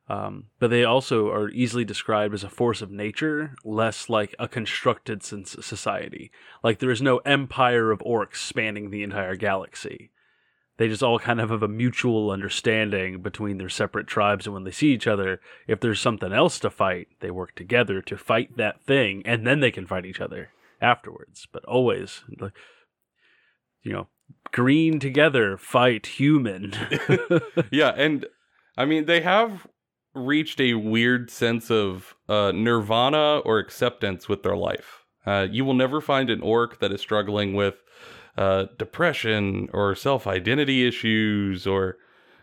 Um, 0.07 0.47
but 0.59 0.69
they 0.69 0.85
also 0.85 1.31
are 1.31 1.49
easily 1.51 1.85
described 1.85 2.35
as 2.35 2.45
a 2.45 2.51
force 2.51 2.83
of 2.83 2.91
nature, 2.91 3.55
less 3.65 4.11
like 4.11 4.35
a 4.39 4.47
constructed 4.47 5.23
society. 5.23 6.31
Like 6.63 6.79
there 6.79 6.91
is 6.91 7.01
no 7.01 7.19
empire 7.19 7.91
of 7.91 8.01
orcs 8.01 8.37
spanning 8.37 8.91
the 8.91 9.03
entire 9.03 9.35
galaxy. 9.35 10.11
They 10.77 10.89
just 10.89 11.03
all 11.03 11.21
kind 11.21 11.41
of 11.41 11.51
have 11.51 11.63
a 11.63 11.69
mutual 11.69 12.31
understanding 12.31 13.23
between 13.23 13.59
their 13.59 13.69
separate 13.69 14.09
tribes, 14.09 14.47
and 14.47 14.55
when 14.55 14.65
they 14.65 14.73
see 14.73 14.93
each 14.93 15.07
other, 15.07 15.41
if 15.69 15.79
there's 15.79 16.01
something 16.01 16.33
else 16.33 16.59
to 16.61 16.71
fight, 16.71 17.07
they 17.21 17.31
work 17.31 17.55
together 17.55 18.03
to 18.03 18.19
fight 18.19 18.57
that 18.57 18.83
thing, 18.83 19.23
and 19.25 19.47
then 19.47 19.61
they 19.61 19.71
can 19.71 19.87
fight 19.87 20.05
each 20.05 20.21
other 20.21 20.51
afterwards. 20.81 21.47
But 21.53 21.65
always, 21.65 22.25
like, 22.41 22.55
you 23.85 23.93
know, 23.93 24.09
green 24.51 24.99
together, 24.99 25.57
fight 25.57 26.07
human. 26.07 26.75
yeah, 27.71 27.93
and 27.97 28.27
I 28.77 28.85
mean, 28.85 29.05
they 29.05 29.21
have 29.21 29.69
reached 30.15 30.61
a 30.61 30.75
weird 30.75 31.31
sense 31.31 31.71
of 31.71 32.15
uh, 32.29 32.53
nirvana 32.55 33.39
or 33.41 33.59
acceptance 33.59 34.29
with 34.29 34.43
their 34.43 34.57
life. 34.57 35.05
Uh, 35.27 35.47
you 35.51 35.65
will 35.65 35.75
never 35.75 36.01
find 36.01 36.31
an 36.31 36.41
orc 36.41 36.79
that 36.81 36.93
is 36.93 37.01
struggling 37.01 37.55
with 37.55 37.75
uh, 38.37 38.67
depression 38.79 39.69
or 39.73 39.95
self 39.95 40.27
identity 40.27 40.87
issues 40.87 41.67
or 41.67 41.97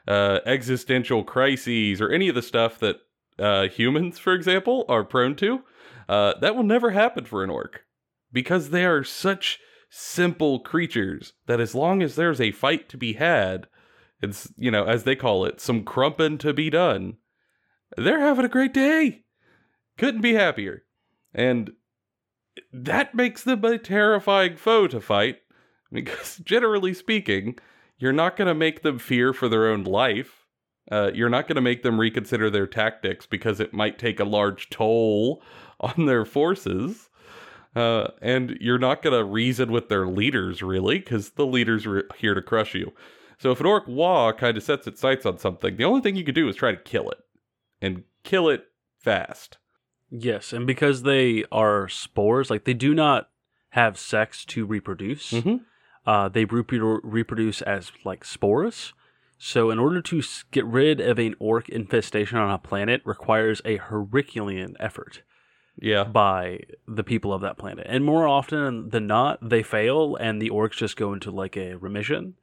uh, 0.08 0.40
existential 0.46 1.24
crises 1.24 2.02
or 2.02 2.10
any 2.10 2.28
of 2.28 2.36
the 2.36 2.42
stuff 2.42 2.80
that 2.80 2.98
uh, 3.40 3.68
humans, 3.68 4.20
for 4.20 4.34
example, 4.34 4.86
are 4.88 5.04
prone 5.04 5.36
to. 5.36 5.62
Uh, 6.10 6.34
that 6.40 6.56
will 6.56 6.64
never 6.64 6.92
happen 6.92 7.26
for 7.26 7.44
an 7.44 7.50
orc 7.50 7.86
because 8.32 8.70
they 8.70 8.86
are 8.86 9.04
such 9.04 9.60
simple 9.90 10.60
creatures 10.60 11.34
that 11.48 11.60
as 11.60 11.76
long 11.76 12.02
as 12.02 12.16
there's 12.16 12.42
a 12.42 12.52
fight 12.52 12.90
to 12.90 12.98
be 12.98 13.14
had, 13.14 13.68
it's, 14.22 14.52
you 14.58 14.72
know, 14.72 14.86
as 14.86 15.04
they 15.04 15.16
call 15.16 15.46
it, 15.46 15.60
some 15.60 15.84
crumping 15.84 16.38
to 16.38 16.54
be 16.54 16.70
done, 16.70 17.18
they're 17.98 18.20
having 18.20 18.46
a 18.46 18.50
great 18.50 18.74
day. 18.74 19.24
Couldn't 19.98 20.22
be 20.22 20.34
happier. 20.34 20.84
And 21.34 21.72
that 22.72 23.16
makes 23.16 23.44
them 23.44 23.64
a 23.64 23.78
terrifying 23.78 24.58
foe 24.58 24.88
to 24.88 25.02
fight 25.02 25.38
because, 25.92 26.38
generally 26.38 26.94
speaking, 26.94 27.58
you're 27.98 28.14
not 28.14 28.36
going 28.36 28.48
to 28.48 28.56
make 28.56 28.82
them 28.82 29.00
fear 29.00 29.34
for 29.34 29.48
their 29.48 29.68
own 29.68 29.84
life. 29.84 30.48
Uh, 30.92 31.12
you're 31.14 31.30
not 31.30 31.48
going 31.48 31.56
to 31.56 31.62
make 31.62 31.84
them 31.84 32.00
reconsider 32.00 32.50
their 32.50 32.68
tactics 32.68 33.26
because 33.26 33.60
it 33.60 33.74
might 33.74 34.00
take 34.00 34.20
a 34.20 34.26
large 34.26 34.70
toll 34.70 35.42
on 35.80 36.06
their 36.06 36.26
forces. 36.26 37.10
Uh, 37.74 38.08
and 38.22 38.58
you're 38.60 38.78
not 38.78 39.02
going 39.02 39.18
to 39.18 39.24
reason 39.24 39.72
with 39.72 39.88
their 39.88 40.06
leaders, 40.06 40.62
really, 40.62 41.00
because 41.00 41.32
the 41.32 41.46
leaders 41.46 41.86
are 41.86 42.10
here 42.18 42.34
to 42.34 42.42
crush 42.42 42.74
you. 42.76 42.92
So 43.38 43.52
if 43.52 43.62
an 43.62 43.66
orc 43.66 43.88
Waaagh 43.88 44.38
kind 44.38 44.58
of 44.58 44.64
sets 44.64 44.88
its 44.88 45.00
sights 45.00 45.26
on 45.26 45.38
something, 45.38 45.78
the 45.78 45.86
only 45.86 46.02
thing 46.02 46.16
you 46.16 46.26
can 46.26 46.36
do 46.36 46.50
is 46.50 46.56
try 46.56 46.72
to 46.72 46.78
kill 46.78 47.10
it 47.10 47.20
and 47.82 48.04
kill 48.24 48.50
it 48.50 48.66
fast. 49.00 49.58
Yes, 50.10 50.52
and 50.54 50.68
because 50.68 51.04
they 51.04 51.46
are 51.52 51.88
spores, 51.88 52.50
like 52.50 52.66
they 52.66 52.74
do 52.74 52.94
not 52.94 53.30
have 53.70 53.98
sex 53.98 54.44
to 54.46 54.66
reproduce. 54.66 55.32
Mm-hmm. 55.32 55.58
Uh, 56.06 56.30
they 56.30 56.46
reprodu- 56.46 57.00
reproduce 57.04 57.62
as 57.62 57.92
like 58.04 58.26
spores. 58.26 58.94
So, 59.38 59.72
in 59.72 59.80
order 59.80 60.02
to 60.04 60.22
get 60.52 60.66
rid 60.66 61.02
of 61.02 61.18
an 61.18 61.36
orc 61.40 61.68
infestation 61.70 62.38
on 62.38 62.52
a 62.52 62.60
planet, 62.60 63.02
requires 63.06 63.60
a 63.66 63.78
Herculean 63.78 64.76
effort. 64.80 65.24
Yeah. 65.82 66.04
By 66.04 66.60
the 66.88 67.04
people 67.04 67.34
of 67.34 67.42
that 67.42 67.58
planet, 67.58 67.88
and 67.90 68.06
more 68.06 68.28
often 68.28 68.90
than 68.90 69.08
not, 69.08 69.40
they 69.42 69.64
fail, 69.64 70.16
and 70.16 70.40
the 70.40 70.52
orcs 70.52 70.74
just 70.74 70.98
go 70.98 71.14
into 71.14 71.32
like 71.32 71.58
a 71.58 71.76
remission, 71.76 72.36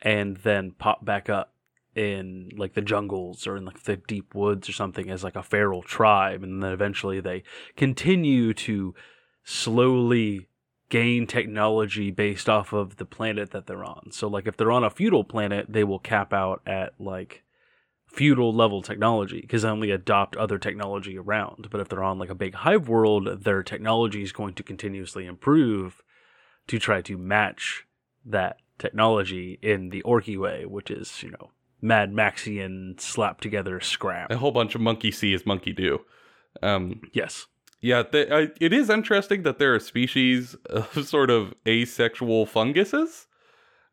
and 0.00 0.36
then 0.36 0.72
pop 0.72 1.04
back 1.04 1.28
up 1.28 1.54
in 1.98 2.48
like 2.56 2.74
the 2.74 2.80
jungles 2.80 3.44
or 3.44 3.56
in 3.56 3.64
like 3.64 3.82
the 3.82 3.96
deep 3.96 4.32
woods 4.32 4.68
or 4.68 4.72
something 4.72 5.10
as 5.10 5.24
like 5.24 5.34
a 5.34 5.42
feral 5.42 5.82
tribe 5.82 6.44
and 6.44 6.62
then 6.62 6.70
eventually 6.70 7.20
they 7.20 7.42
continue 7.76 8.54
to 8.54 8.94
slowly 9.42 10.46
gain 10.90 11.26
technology 11.26 12.12
based 12.12 12.48
off 12.48 12.72
of 12.72 12.96
the 12.96 13.04
planet 13.04 13.50
that 13.50 13.66
they're 13.66 13.84
on. 13.84 14.12
So 14.12 14.28
like 14.28 14.46
if 14.46 14.56
they're 14.56 14.70
on 14.70 14.84
a 14.84 14.90
feudal 14.90 15.24
planet, 15.24 15.66
they 15.68 15.82
will 15.82 15.98
cap 15.98 16.32
out 16.32 16.62
at 16.64 16.94
like 17.00 17.42
feudal 18.06 18.54
level 18.54 18.80
technology 18.80 19.40
because 19.40 19.62
they 19.62 19.68
only 19.68 19.90
adopt 19.90 20.36
other 20.36 20.56
technology 20.56 21.18
around. 21.18 21.66
But 21.68 21.80
if 21.80 21.88
they're 21.88 22.04
on 22.04 22.18
like 22.18 22.30
a 22.30 22.34
big 22.34 22.54
hive 22.54 22.88
world, 22.88 23.42
their 23.42 23.64
technology 23.64 24.22
is 24.22 24.32
going 24.32 24.54
to 24.54 24.62
continuously 24.62 25.26
improve 25.26 26.00
to 26.68 26.78
try 26.78 27.02
to 27.02 27.18
match 27.18 27.84
that 28.24 28.58
technology 28.78 29.58
in 29.62 29.88
the 29.88 30.02
Orky 30.02 30.38
way, 30.38 30.64
which 30.64 30.90
is, 30.90 31.22
you 31.24 31.32
know, 31.32 31.50
Mad 31.80 32.12
Maxian 32.12 33.00
slap 33.00 33.40
together 33.40 33.80
scrap. 33.80 34.30
A 34.30 34.36
whole 34.36 34.52
bunch 34.52 34.74
of 34.74 34.80
monkey 34.80 35.10
see 35.10 35.34
as 35.34 35.46
monkey 35.46 35.72
do. 35.72 36.00
Um, 36.62 37.00
yes. 37.12 37.46
Yeah, 37.80 38.02
they, 38.10 38.30
I, 38.30 38.48
it 38.60 38.72
is 38.72 38.90
interesting 38.90 39.42
that 39.44 39.58
there 39.58 39.74
are 39.74 39.80
species 39.80 40.54
of 40.66 41.06
sort 41.06 41.30
of 41.30 41.54
asexual 41.66 42.46
funguses. 42.46 43.26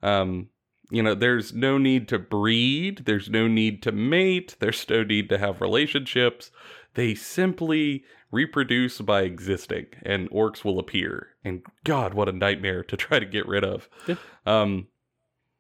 Um, 0.02 0.50
you 0.92 1.02
know, 1.02 1.16
there's 1.16 1.54
no 1.54 1.78
need 1.78 2.08
to 2.10 2.20
breed, 2.20 3.04
there's 3.06 3.30
no 3.30 3.48
need 3.48 3.82
to 3.84 3.92
mate, 3.92 4.56
there's 4.60 4.88
no 4.90 5.04
need 5.04 5.30
to 5.30 5.38
have 5.38 5.62
relationships. 5.62 6.52
They 6.94 7.16
simply 7.16 8.04
reproduce 8.32 9.02
by 9.02 9.22
existing, 9.22 9.88
and 10.04 10.30
orcs 10.30 10.64
will 10.64 10.80
appear. 10.80 11.30
And 11.44 11.64
God, 11.84 12.14
what 12.14 12.30
a 12.30 12.32
nightmare 12.32 12.84
to 12.84 12.98
try 12.98 13.20
to 13.20 13.26
get 13.26 13.48
rid 13.48 13.64
of. 13.64 13.90
Yeah. 14.08 14.16
Um, 14.46 14.88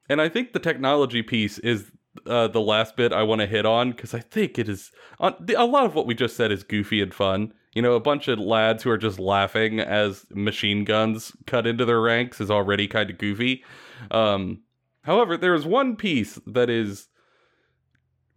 and 0.07 0.21
I 0.21 0.29
think 0.29 0.53
the 0.53 0.59
technology 0.59 1.23
piece 1.23 1.57
is 1.59 1.91
uh, 2.25 2.47
the 2.47 2.61
last 2.61 2.95
bit 2.95 3.13
I 3.13 3.23
want 3.23 3.41
to 3.41 3.47
hit 3.47 3.65
on 3.65 3.91
because 3.91 4.13
I 4.13 4.19
think 4.19 4.57
it 4.57 4.69
is 4.69 4.91
uh, 5.19 5.31
a 5.55 5.65
lot 5.65 5.85
of 5.85 5.95
what 5.95 6.07
we 6.07 6.13
just 6.13 6.35
said 6.35 6.51
is 6.51 6.63
goofy 6.63 7.01
and 7.01 7.13
fun. 7.13 7.53
You 7.73 7.81
know, 7.81 7.93
a 7.93 7.99
bunch 7.99 8.27
of 8.27 8.39
lads 8.39 8.83
who 8.83 8.89
are 8.89 8.97
just 8.97 9.19
laughing 9.19 9.79
as 9.79 10.25
machine 10.29 10.85
guns 10.85 11.33
cut 11.45 11.67
into 11.67 11.83
their 11.83 12.01
ranks 12.01 12.39
is 12.39 12.49
already 12.49 12.87
kind 12.87 13.09
of 13.09 13.17
goofy. 13.17 13.63
Um, 14.11 14.61
however, 15.03 15.35
there 15.35 15.53
is 15.53 15.65
one 15.65 15.97
piece 15.97 16.39
that 16.47 16.69
is 16.69 17.09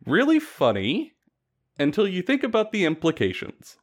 really 0.04 0.40
funny 0.40 1.12
until 1.78 2.08
you 2.08 2.22
think 2.22 2.42
about 2.42 2.72
the 2.72 2.84
implications. 2.84 3.76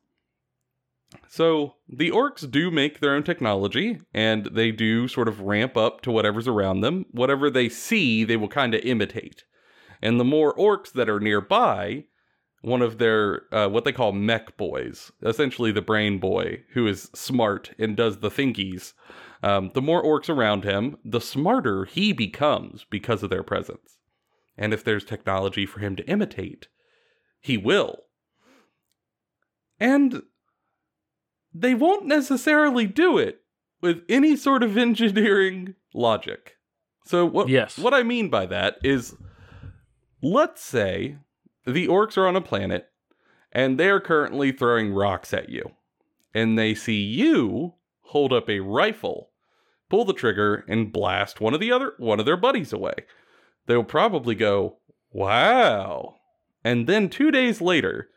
So, 1.29 1.75
the 1.87 2.11
orcs 2.11 2.49
do 2.49 2.69
make 2.69 2.99
their 2.99 3.13
own 3.15 3.23
technology, 3.23 4.01
and 4.13 4.47
they 4.47 4.71
do 4.71 5.07
sort 5.07 5.27
of 5.29 5.41
ramp 5.41 5.77
up 5.77 6.01
to 6.01 6.11
whatever's 6.11 6.47
around 6.47 6.81
them. 6.81 7.05
Whatever 7.11 7.49
they 7.49 7.69
see, 7.69 8.25
they 8.25 8.35
will 8.35 8.49
kind 8.49 8.73
of 8.73 8.81
imitate. 8.83 9.45
And 10.01 10.19
the 10.19 10.25
more 10.25 10.53
orcs 10.55 10.91
that 10.93 11.09
are 11.09 11.19
nearby, 11.19 12.05
one 12.61 12.81
of 12.81 12.97
their 12.97 13.41
uh, 13.53 13.67
what 13.69 13.85
they 13.85 13.91
call 13.91 14.11
Mek 14.11 14.57
boys, 14.57 15.11
essentially 15.21 15.71
the 15.71 15.81
brain 15.81 16.17
boy, 16.17 16.63
who 16.73 16.87
is 16.87 17.09
smart 17.13 17.71
and 17.77 17.95
does 17.95 18.19
the 18.19 18.31
thinkies. 18.31 18.93
Um, 19.43 19.71
the 19.73 19.81
more 19.81 20.03
orcs 20.03 20.29
around 20.29 20.63
him, 20.63 20.97
the 21.05 21.21
smarter 21.21 21.85
he 21.85 22.13
becomes 22.13 22.85
because 22.89 23.21
of 23.21 23.29
their 23.29 23.43
presence. 23.43 23.97
And 24.57 24.73
if 24.73 24.83
there's 24.83 25.05
technology 25.05 25.65
for 25.65 25.79
him 25.79 25.95
to 25.97 26.09
imitate, 26.09 26.67
he 27.39 27.57
will. 27.57 27.99
And 29.79 30.23
they 31.53 31.75
won't 31.75 32.05
necessarily 32.05 32.87
do 32.87 33.17
it 33.17 33.41
with 33.81 34.03
any 34.09 34.35
sort 34.35 34.63
of 34.63 34.77
engineering 34.77 35.75
logic. 35.93 36.53
So 37.05 37.25
what 37.25 37.49
yes. 37.49 37.77
what 37.77 37.93
I 37.93 38.03
mean 38.03 38.29
by 38.29 38.47
that 38.47 38.77
is 38.83 39.15
let's 40.33 40.63
say 40.63 41.17
the 41.65 41.87
orcs 41.87 42.17
are 42.17 42.27
on 42.27 42.35
a 42.35 42.41
planet 42.41 42.89
and 43.51 43.79
they're 43.79 43.99
currently 43.99 44.51
throwing 44.51 44.93
rocks 44.93 45.33
at 45.33 45.49
you. 45.49 45.71
And 46.33 46.57
they 46.57 46.73
see 46.73 47.01
you 47.01 47.75
hold 48.01 48.33
up 48.33 48.49
a 48.49 48.59
rifle 48.59 49.29
pull 49.89 50.03
the 50.03 50.13
trigger 50.13 50.65
and 50.67 50.91
blast 50.91 51.39
one 51.39 51.53
of 51.53 51.59
the 51.59 51.71
other 51.71 51.93
one 51.97 52.19
of 52.19 52.25
their 52.25 52.37
buddies 52.37 52.73
away. 52.73 52.93
They'll 53.67 53.83
probably 53.83 54.35
go, 54.35 54.79
"Wow." 55.11 56.15
And 56.63 56.87
then 56.87 57.09
2 57.09 57.29
days 57.29 57.61
later, 57.61 58.09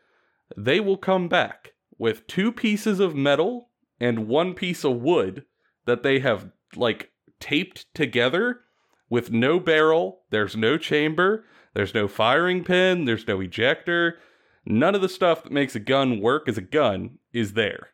they 0.57 0.79
will 0.79 0.97
come 0.97 1.27
back 1.27 1.73
with 1.97 2.25
two 2.25 2.51
pieces 2.51 2.99
of 2.99 3.15
metal 3.15 3.69
and 3.99 4.27
one 4.27 4.55
piece 4.55 4.83
of 4.83 5.01
wood 5.01 5.45
that 5.85 6.01
they 6.01 6.19
have 6.19 6.51
like 6.75 7.11
taped 7.39 7.93
together 7.93 8.61
with 9.09 9.31
no 9.31 9.59
barrel, 9.59 10.23
there's 10.29 10.55
no 10.55 10.77
chamber, 10.77 11.45
there's 11.73 11.93
no 11.93 12.07
firing 12.07 12.63
pin, 12.63 13.05
there's 13.05 13.27
no 13.27 13.39
ejector. 13.41 14.17
None 14.65 14.95
of 14.95 15.01
the 15.01 15.09
stuff 15.09 15.43
that 15.43 15.51
makes 15.51 15.75
a 15.75 15.79
gun 15.79 16.19
work 16.19 16.47
as 16.47 16.57
a 16.57 16.61
gun 16.61 17.19
is 17.33 17.53
there. 17.53 17.89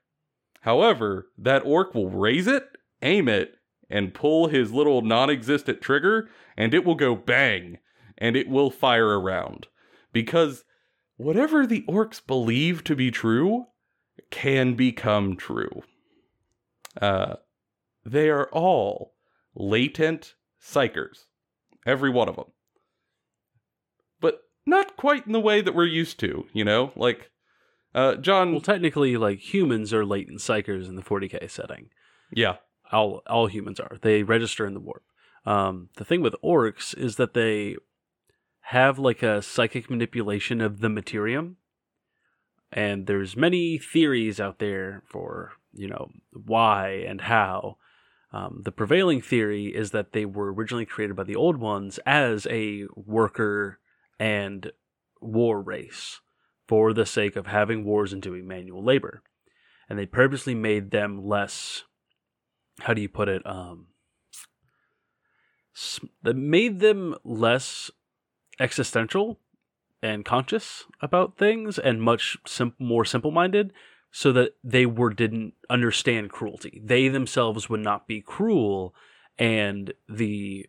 However, 0.61 1.27
that 1.37 1.65
orc 1.65 1.93
will 1.93 2.09
raise 2.09 2.47
it, 2.47 2.67
aim 3.01 3.29
it, 3.29 3.55
and 3.89 4.13
pull 4.13 4.47
his 4.47 4.71
little 4.71 5.01
non 5.01 5.29
existent 5.29 5.81
trigger, 5.81 6.29
and 6.57 6.73
it 6.73 6.83
will 6.83 6.95
go 6.95 7.15
bang, 7.15 7.77
and 8.17 8.35
it 8.35 8.49
will 8.49 8.71
fire 8.71 9.19
around. 9.19 9.67
Because 10.11 10.63
whatever 11.17 11.67
the 11.67 11.83
orcs 11.87 12.25
believe 12.25 12.83
to 12.85 12.95
be 12.95 13.11
true 13.11 13.67
can 14.31 14.73
become 14.73 15.35
true. 15.35 15.83
Uh, 16.99 17.35
they 18.05 18.29
are 18.29 18.49
all 18.51 19.13
latent 19.53 20.35
psykers, 20.61 21.25
every 21.85 22.09
one 22.09 22.29
of 22.29 22.35
them. 22.35 22.51
Not 24.65 24.97
quite 24.97 25.27
in 25.27 25.33
the 25.33 25.39
way 25.39 25.61
that 25.61 25.75
we're 25.75 25.85
used 25.85 26.19
to, 26.21 26.47
you 26.53 26.63
know? 26.65 26.91
Like, 26.95 27.29
uh, 27.93 28.15
John. 28.15 28.51
Well, 28.51 28.61
technically, 28.61 29.15
like 29.15 29.39
humans 29.39 29.93
are 29.93 30.05
latent 30.05 30.39
psykers 30.39 30.87
in 30.87 30.95
the 30.95 31.01
40k 31.01 31.49
setting. 31.49 31.89
yeah. 32.31 32.57
All 32.91 33.23
all 33.25 33.47
humans 33.47 33.79
are. 33.79 33.97
They 33.99 34.21
register 34.21 34.67
in 34.67 34.75
the 34.75 34.79
warp. 34.79 35.01
Um, 35.43 35.89
the 35.95 36.05
thing 36.05 36.21
with 36.21 36.35
orcs 36.43 36.95
is 36.95 37.15
that 37.15 37.33
they 37.33 37.77
have 38.61 38.99
like 38.99 39.23
a 39.23 39.41
psychic 39.41 39.89
manipulation 39.89 40.61
of 40.61 40.81
the 40.81 40.87
materium, 40.87 41.55
and 42.71 43.07
there's 43.07 43.35
many 43.35 43.79
theories 43.79 44.39
out 44.39 44.59
there 44.59 45.01
for 45.07 45.53
you 45.73 45.87
know 45.87 46.09
why 46.31 47.03
and 47.07 47.21
how. 47.21 47.77
Um, 48.31 48.61
the 48.65 48.71
prevailing 48.71 49.21
theory 49.21 49.67
is 49.75 49.89
that 49.91 50.11
they 50.11 50.25
were 50.25 50.53
originally 50.53 50.85
created 50.85 51.15
by 51.15 51.23
the 51.23 51.35
old 51.35 51.57
ones 51.57 51.99
as 52.05 52.45
a 52.51 52.83
worker 52.95 53.79
and 54.19 54.71
war 55.21 55.61
race 55.61 56.21
for 56.67 56.93
the 56.93 57.05
sake 57.05 57.35
of 57.35 57.47
having 57.47 57.83
wars 57.83 58.13
and 58.13 58.21
doing 58.21 58.47
manual 58.47 58.83
labor. 58.83 59.21
And 59.89 59.99
they 59.99 60.05
purposely 60.05 60.55
made 60.55 60.91
them 60.91 61.23
less, 61.23 61.83
how 62.81 62.93
do 62.93 63.01
you 63.01 63.09
put 63.09 63.29
it? 63.29 63.45
Um, 63.45 63.87
they 66.23 66.33
made 66.33 66.79
them 66.79 67.15
less 67.23 67.91
existential 68.59 69.39
and 70.01 70.25
conscious 70.25 70.85
about 71.01 71.37
things 71.37 71.77
and 71.77 72.01
much 72.01 72.37
sim- 72.45 72.75
more 72.79 73.05
simple 73.05 73.31
minded 73.31 73.73
so 74.11 74.31
that 74.31 74.53
they 74.63 74.85
were 74.85 75.13
didn't 75.13 75.53
understand 75.69 76.31
cruelty. 76.31 76.81
They 76.83 77.09
themselves 77.09 77.69
would 77.69 77.81
not 77.81 78.07
be 78.07 78.21
cruel 78.21 78.95
and 79.37 79.93
the 80.07 80.67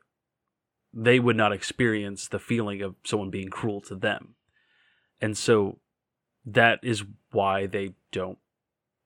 they 0.98 1.20
would 1.20 1.36
not 1.36 1.52
experience 1.52 2.26
the 2.26 2.38
feeling 2.38 2.80
of 2.80 2.94
someone 3.04 3.28
being 3.28 3.50
cruel 3.50 3.82
to 3.82 3.94
them. 3.94 4.34
And 5.20 5.36
so 5.36 5.78
that 6.46 6.80
is 6.82 7.04
why 7.32 7.66
they 7.66 7.92
don't 8.12 8.38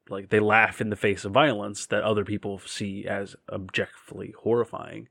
like 0.09 0.31
they 0.31 0.41
laugh 0.41 0.81
in 0.81 0.91
the 0.91 0.97
face 0.97 1.25
of 1.25 1.33
violence 1.33 1.87
that 1.87 2.03
other 2.03 2.25
people 2.25 2.61
see 2.65 3.07
as 3.07 3.35
objectively 3.51 4.35
horrifying. 4.43 5.09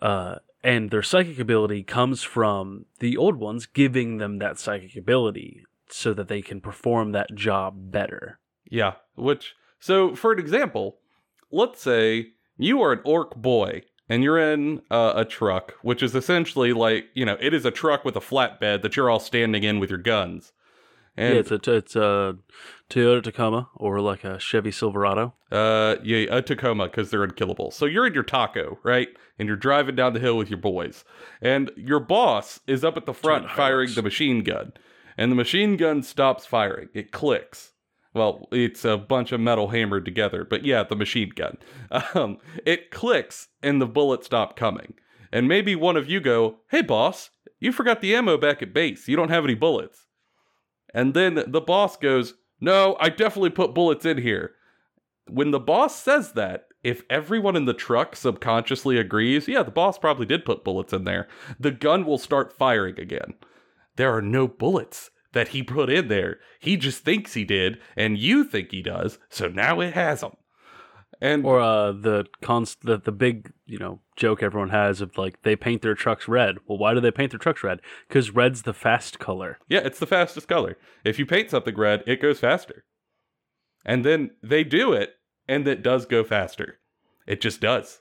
Uh, 0.00 0.36
and 0.62 0.90
their 0.90 1.02
psychic 1.02 1.38
ability 1.38 1.82
comes 1.82 2.22
from 2.22 2.86
the 2.98 3.16
old 3.16 3.36
ones 3.36 3.66
giving 3.66 4.18
them 4.18 4.38
that 4.38 4.58
psychic 4.58 4.96
ability 4.96 5.64
so 5.88 6.12
that 6.12 6.28
they 6.28 6.42
can 6.42 6.60
perform 6.60 7.12
that 7.12 7.34
job 7.34 7.90
better. 7.90 8.38
Yeah. 8.68 8.94
Which, 9.14 9.54
so 9.78 10.14
for 10.14 10.32
an 10.32 10.38
example, 10.38 10.98
let's 11.50 11.80
say 11.80 12.28
you 12.58 12.82
are 12.82 12.92
an 12.92 13.00
orc 13.04 13.36
boy 13.36 13.82
and 14.08 14.22
you're 14.22 14.38
in 14.38 14.82
uh, 14.90 15.12
a 15.16 15.24
truck, 15.24 15.74
which 15.82 16.02
is 16.02 16.14
essentially 16.14 16.72
like, 16.72 17.06
you 17.14 17.24
know, 17.24 17.36
it 17.40 17.52
is 17.52 17.64
a 17.64 17.70
truck 17.70 18.04
with 18.04 18.16
a 18.16 18.20
flatbed 18.20 18.82
that 18.82 18.96
you're 18.96 19.10
all 19.10 19.20
standing 19.20 19.64
in 19.64 19.80
with 19.80 19.90
your 19.90 19.98
guns. 19.98 20.52
And 21.16 21.34
yeah, 21.34 21.40
it's 21.40 21.50
a 21.50 21.72
it's 21.72 21.96
a 21.96 22.36
Toyota 22.90 23.22
Tacoma 23.22 23.70
or 23.74 24.00
like 24.00 24.22
a 24.22 24.38
Chevy 24.38 24.70
Silverado. 24.70 25.32
Uh, 25.50 25.96
yeah, 26.04 26.26
a 26.30 26.42
Tacoma 26.42 26.86
because 26.86 27.10
they're 27.10 27.24
unkillable. 27.24 27.70
So 27.70 27.86
you're 27.86 28.06
in 28.06 28.12
your 28.12 28.22
taco, 28.22 28.78
right? 28.82 29.08
And 29.38 29.48
you're 29.48 29.56
driving 29.56 29.96
down 29.96 30.12
the 30.12 30.20
hill 30.20 30.36
with 30.36 30.50
your 30.50 30.58
boys, 30.58 31.04
and 31.40 31.70
your 31.76 32.00
boss 32.00 32.60
is 32.66 32.84
up 32.84 32.96
at 32.98 33.06
the 33.06 33.14
front 33.14 33.50
firing 33.50 33.94
the 33.94 34.02
machine 34.02 34.44
gun, 34.44 34.74
and 35.16 35.32
the 35.32 35.36
machine 35.36 35.76
gun 35.78 36.02
stops 36.02 36.44
firing. 36.44 36.90
It 36.92 37.12
clicks. 37.12 37.72
Well, 38.16 38.48
it's 38.50 38.84
a 38.86 38.96
bunch 38.96 39.30
of 39.30 39.40
metal 39.40 39.68
hammered 39.68 40.06
together, 40.06 40.42
but 40.42 40.64
yeah, 40.64 40.82
the 40.82 40.96
machine 40.96 41.32
gun. 41.34 41.58
Um, 42.14 42.38
it 42.64 42.90
clicks, 42.90 43.48
and 43.62 43.80
the 43.80 43.86
bullets 43.86 44.26
stop 44.26 44.56
coming. 44.56 44.94
And 45.30 45.46
maybe 45.46 45.76
one 45.76 45.96
of 45.96 46.08
you 46.08 46.18
go, 46.20 46.60
"Hey, 46.70 46.80
boss, 46.80 47.30
you 47.60 47.72
forgot 47.72 48.00
the 48.00 48.14
ammo 48.14 48.38
back 48.38 48.62
at 48.62 48.72
base. 48.72 49.06
You 49.06 49.16
don't 49.16 49.28
have 49.28 49.44
any 49.44 49.54
bullets." 49.54 50.06
And 50.94 51.12
then 51.12 51.44
the 51.46 51.60
boss 51.60 51.98
goes, 51.98 52.32
No, 52.58 52.96
I 52.98 53.10
definitely 53.10 53.50
put 53.50 53.74
bullets 53.74 54.06
in 54.06 54.16
here. 54.16 54.52
When 55.28 55.50
the 55.50 55.60
boss 55.60 55.94
says 55.94 56.32
that, 56.32 56.68
if 56.82 57.02
everyone 57.10 57.54
in 57.54 57.66
the 57.66 57.74
truck 57.74 58.16
subconsciously 58.16 58.96
agrees, 58.96 59.46
yeah, 59.46 59.62
the 59.62 59.70
boss 59.70 59.98
probably 59.98 60.24
did 60.24 60.46
put 60.46 60.64
bullets 60.64 60.94
in 60.94 61.04
there, 61.04 61.28
the 61.60 61.70
gun 61.70 62.06
will 62.06 62.16
start 62.16 62.56
firing 62.56 62.98
again. 62.98 63.34
There 63.96 64.14
are 64.14 64.22
no 64.22 64.48
bullets 64.48 65.10
that 65.36 65.48
he 65.48 65.62
put 65.62 65.90
in 65.90 66.08
there. 66.08 66.38
He 66.58 66.78
just 66.78 67.04
thinks 67.04 67.34
he 67.34 67.44
did, 67.44 67.78
and 67.94 68.16
you 68.16 68.42
think 68.42 68.70
he 68.70 68.80
does, 68.80 69.18
so 69.28 69.48
now 69.48 69.80
it 69.80 69.92
has 69.92 70.22
them. 70.22 70.32
And 71.20 71.44
Or 71.44 71.60
uh, 71.60 71.92
the 71.92 72.24
const 72.40 72.78
the, 72.82 72.96
the 72.98 73.12
big 73.12 73.52
you 73.66 73.78
know 73.78 74.00
joke 74.16 74.42
everyone 74.42 74.70
has 74.70 75.02
of 75.02 75.18
like 75.18 75.42
they 75.42 75.54
paint 75.54 75.82
their 75.82 75.94
trucks 75.94 76.26
red. 76.26 76.56
Well, 76.66 76.78
why 76.78 76.94
do 76.94 77.00
they 77.00 77.10
paint 77.10 77.32
their 77.32 77.38
trucks 77.38 77.62
red? 77.62 77.80
Because 78.08 78.30
red's 78.30 78.62
the 78.62 78.72
fast 78.72 79.18
color. 79.18 79.58
Yeah, 79.68 79.80
it's 79.84 79.98
the 79.98 80.06
fastest 80.06 80.48
color. 80.48 80.78
If 81.04 81.18
you 81.18 81.26
paint 81.26 81.50
something 81.50 81.76
red, 81.76 82.02
it 82.06 82.22
goes 82.22 82.40
faster. 82.40 82.84
And 83.84 84.04
then 84.04 84.30
they 84.42 84.64
do 84.64 84.94
it, 84.94 85.16
and 85.46 85.68
it 85.68 85.82
does 85.82 86.06
go 86.06 86.24
faster. 86.24 86.80
It 87.26 87.42
just 87.42 87.60
does. 87.60 88.00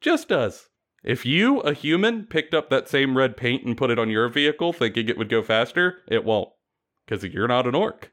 Just 0.00 0.28
does. 0.28 0.68
If 1.06 1.24
you, 1.24 1.60
a 1.60 1.72
human, 1.72 2.24
picked 2.24 2.52
up 2.52 2.68
that 2.70 2.88
same 2.88 3.16
red 3.16 3.36
paint 3.36 3.64
and 3.64 3.76
put 3.76 3.90
it 3.90 3.98
on 3.98 4.10
your 4.10 4.28
vehicle 4.28 4.72
thinking 4.72 5.08
it 5.08 5.16
would 5.16 5.28
go 5.28 5.40
faster, 5.40 5.98
it 6.08 6.24
won't. 6.24 6.48
Because 7.06 7.22
you're 7.24 7.46
not 7.46 7.66
an 7.66 7.76
orc. 7.76 8.12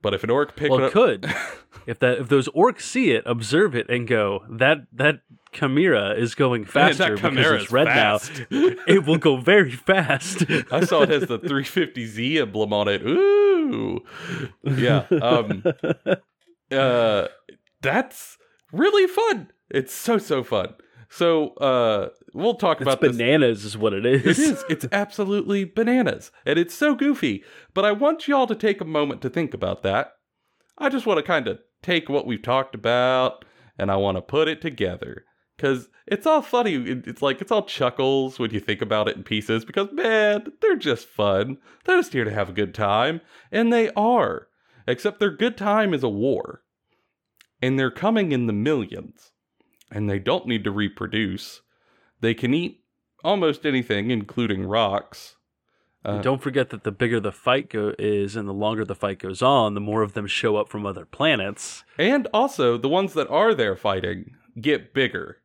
But 0.00 0.14
if 0.14 0.24
an 0.24 0.30
orc 0.30 0.56
picked 0.56 0.72
up. 0.72 0.78
well, 0.78 0.80
it 0.80 0.86
up. 0.86 0.92
could 0.92 1.34
if 1.86 1.98
that 1.98 2.18
if 2.18 2.28
those 2.28 2.48
orcs 2.50 2.82
see 2.82 3.10
it, 3.10 3.24
observe 3.26 3.74
it, 3.74 3.90
and 3.90 4.06
go 4.08 4.44
that 4.48 4.78
that 4.92 5.20
Chimera 5.52 6.14
is 6.14 6.34
going 6.34 6.64
faster 6.64 7.16
because 7.16 7.62
it's 7.62 7.72
red 7.72 7.88
fast." 7.88 8.44
now. 8.50 8.74
it 8.86 9.04
will 9.04 9.18
go 9.18 9.36
very 9.36 9.72
fast. 9.72 10.44
I 10.70 10.84
saw 10.84 11.02
it 11.02 11.10
has 11.10 11.26
the 11.26 11.38
350Z 11.38 12.40
emblem 12.40 12.72
on 12.72 12.88
it. 12.88 13.02
Ooh. 13.02 14.00
Yeah. 14.64 15.06
Um, 15.10 15.64
uh, 16.70 17.26
that's 17.82 18.38
really 18.72 19.06
fun. 19.06 19.50
It's 19.70 19.92
so, 19.92 20.18
so 20.18 20.42
fun. 20.42 20.74
So 21.12 21.48
uh, 21.54 22.10
we'll 22.32 22.54
talk 22.54 22.80
it's 22.80 22.82
about 22.82 23.00
this. 23.00 23.16
bananas, 23.16 23.64
is 23.64 23.76
what 23.76 23.92
it 23.92 24.06
is. 24.06 24.24
It 24.24 24.38
is. 24.38 24.64
It's 24.70 24.86
absolutely 24.92 25.64
bananas. 25.64 26.30
And 26.46 26.56
it's 26.56 26.72
so 26.72 26.94
goofy. 26.94 27.42
But 27.74 27.84
I 27.84 27.90
want 27.90 28.28
y'all 28.28 28.46
to 28.46 28.54
take 28.54 28.80
a 28.80 28.84
moment 28.84 29.20
to 29.22 29.28
think 29.28 29.52
about 29.52 29.82
that. 29.82 30.12
I 30.78 30.88
just 30.88 31.06
want 31.06 31.18
to 31.18 31.24
kind 31.24 31.48
of 31.48 31.58
take 31.82 32.08
what 32.08 32.26
we've 32.26 32.40
talked 32.40 32.76
about 32.76 33.44
and 33.76 33.90
I 33.90 33.96
want 33.96 34.18
to 34.18 34.22
put 34.22 34.46
it 34.46 34.60
together. 34.60 35.24
Because 35.56 35.88
it's 36.06 36.26
all 36.26 36.42
funny. 36.42 36.74
It's 36.76 37.20
like, 37.20 37.40
it's 37.40 37.50
all 37.50 37.64
chuckles 37.64 38.38
when 38.38 38.52
you 38.52 38.60
think 38.60 38.80
about 38.80 39.08
it 39.08 39.16
in 39.16 39.24
pieces. 39.24 39.64
Because, 39.64 39.88
man, 39.92 40.52
they're 40.62 40.76
just 40.76 41.08
fun. 41.08 41.58
They're 41.84 41.98
just 41.98 42.12
here 42.12 42.24
to 42.24 42.30
have 42.30 42.48
a 42.48 42.54
good 42.54 42.72
time. 42.72 43.20
And 43.50 43.72
they 43.72 43.90
are. 43.90 44.46
Except 44.86 45.18
their 45.18 45.30
good 45.30 45.56
time 45.56 45.92
is 45.92 46.04
a 46.04 46.08
war. 46.08 46.62
And 47.60 47.78
they're 47.78 47.90
coming 47.90 48.30
in 48.30 48.46
the 48.46 48.52
millions. 48.52 49.32
And 49.90 50.08
they 50.08 50.18
don't 50.18 50.46
need 50.46 50.64
to 50.64 50.70
reproduce. 50.70 51.62
They 52.20 52.34
can 52.34 52.54
eat 52.54 52.84
almost 53.24 53.66
anything, 53.66 54.10
including 54.10 54.64
rocks. 54.66 55.36
Uh, 56.04 56.22
don't 56.22 56.40
forget 56.40 56.70
that 56.70 56.84
the 56.84 56.92
bigger 56.92 57.20
the 57.20 57.32
fight 57.32 57.68
go- 57.68 57.94
is, 57.98 58.34
and 58.34 58.48
the 58.48 58.54
longer 58.54 58.84
the 58.84 58.94
fight 58.94 59.18
goes 59.18 59.42
on, 59.42 59.74
the 59.74 59.80
more 59.80 60.02
of 60.02 60.14
them 60.14 60.26
show 60.26 60.56
up 60.56 60.68
from 60.68 60.86
other 60.86 61.04
planets. 61.04 61.84
And 61.98 62.26
also, 62.32 62.78
the 62.78 62.88
ones 62.88 63.12
that 63.14 63.28
are 63.28 63.54
there 63.54 63.76
fighting 63.76 64.36
get 64.58 64.94
bigger. 64.94 65.42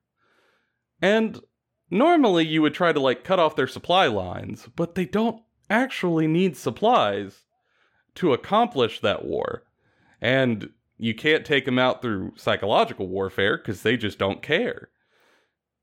And 1.02 1.42
normally 1.90 2.46
you 2.46 2.62
would 2.62 2.74
try 2.74 2.94
to 2.94 3.00
like 3.00 3.24
cut 3.24 3.40
off 3.40 3.58
their 3.58 3.68
supply 3.68 4.08
lines, 4.08 4.70
but 4.76 4.96
they 4.96 5.06
don't 5.06 5.42
actually 5.70 6.28
need 6.28 6.56
supplies 6.56 7.44
to 8.16 8.32
accomplish 8.32 9.02
that 9.02 9.26
war. 9.26 9.64
And 10.22 10.70
you 10.98 11.14
can't 11.14 11.46
take 11.46 11.66
them 11.66 11.80
out 11.80 12.02
through 12.02 12.34
psychological 12.36 13.08
warfare 13.08 13.58
because 13.58 13.82
they 13.82 13.98
just 13.98 14.18
don't 14.18 14.42
care. 14.42 14.90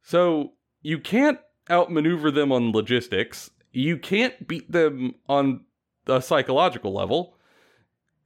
So 0.02 0.52
you 0.80 0.98
can't 0.98 1.38
outmaneuver 1.70 2.30
them 2.30 2.50
on 2.50 2.72
logistics. 2.72 3.50
You 3.72 3.98
can't 3.98 4.48
beat 4.48 4.70
them 4.70 5.14
on 5.28 5.64
a 6.06 6.22
psychological 6.22 6.92
level. 6.92 7.36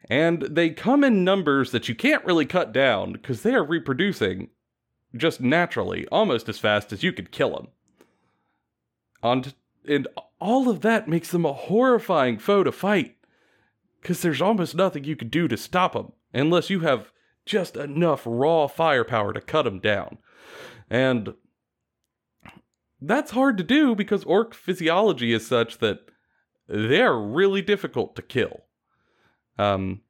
And 0.09 0.43
they 0.43 0.71
come 0.71 1.03
in 1.03 1.25
numbers 1.25 1.73
that 1.73 1.89
you 1.89 1.95
can't 1.95 2.25
really 2.25 2.47
cut 2.47 2.73
down 2.73 3.13
because 3.13 3.43
they 3.43 3.55
are 3.55 3.65
reproducing 3.65 4.51
just 5.17 5.41
naturally, 5.41 6.07
almost 6.09 6.49
as 6.49 6.59
fast 6.59 6.93
as 6.93 7.03
you 7.03 7.13
could 7.13 7.33
kill 7.33 7.51
them. 7.51 7.69
And, 9.23 9.55
and 9.89 10.07
all 10.39 10.69
of 10.69 10.83
that 10.83 11.09
makes 11.09 11.31
them 11.31 11.45
a 11.45 11.53
horrifying 11.53 12.39
foe 12.39 12.63
to 12.63 12.71
fight 12.71 13.17
because 14.01 14.23
there's 14.23 14.43
almost 14.43 14.77
nothing 14.77 15.03
you 15.03 15.17
can 15.17 15.29
do 15.29 15.49
to 15.49 15.57
stop 15.57 15.95
them 15.95 16.13
unless 16.41 16.71
you 16.71 16.81
have 16.81 17.13
just 17.45 17.77
enough 17.77 18.23
raw 18.27 18.67
firepower 18.67 19.33
to 19.33 19.41
cut 19.41 19.63
them 19.63 19.79
down. 19.79 20.19
And 20.91 21.35
that's 23.01 23.31
hard 23.33 23.57
to 23.59 23.65
do 23.65 23.95
because 23.95 24.25
orc 24.25 24.55
physiology 24.55 25.33
is 25.33 25.47
such 25.47 25.79
that 25.79 26.01
they're 26.69 27.17
really 27.17 27.63
difficult 27.63 28.17
to 28.17 28.23
kill. 28.23 28.63
Um, 29.59 30.03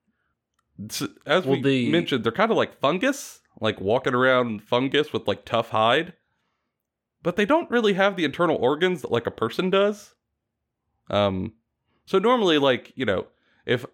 as 1.27 1.45
Well, 1.45 1.57
we 1.57 1.63
the- 1.63 1.91
mentioned, 1.91 2.25
they're 2.25 2.33
kind 2.33 2.51
of 2.51 2.57
like 2.57 2.79
fungus, 2.81 3.41
like 3.61 3.81
walking 3.81 4.15
around 4.15 4.63
fungus 4.63 5.13
with 5.13 5.27
like 5.27 5.45
tough 5.45 5.71
hide, 5.71 6.15
but 7.23 7.37
they 7.37 7.45
don't 7.47 7.71
really 7.71 7.95
have 7.95 8.17
the 8.17 8.25
internal 8.25 8.57
organs 8.57 9.03
that 9.03 9.11
like 9.11 9.27
a 9.27 9.31
person 9.31 9.71
does. 9.71 10.15
Um, 11.11 11.55
so 12.05 12.19
normally, 12.19 12.59
like 12.59 12.93
you 12.97 13.05
know, 13.05 13.27
if 13.65 13.85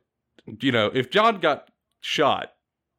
you 0.60 0.72
know, 0.72 0.90
if 0.92 1.10
John 1.10 1.38
got 1.40 1.70
shot 2.02 2.52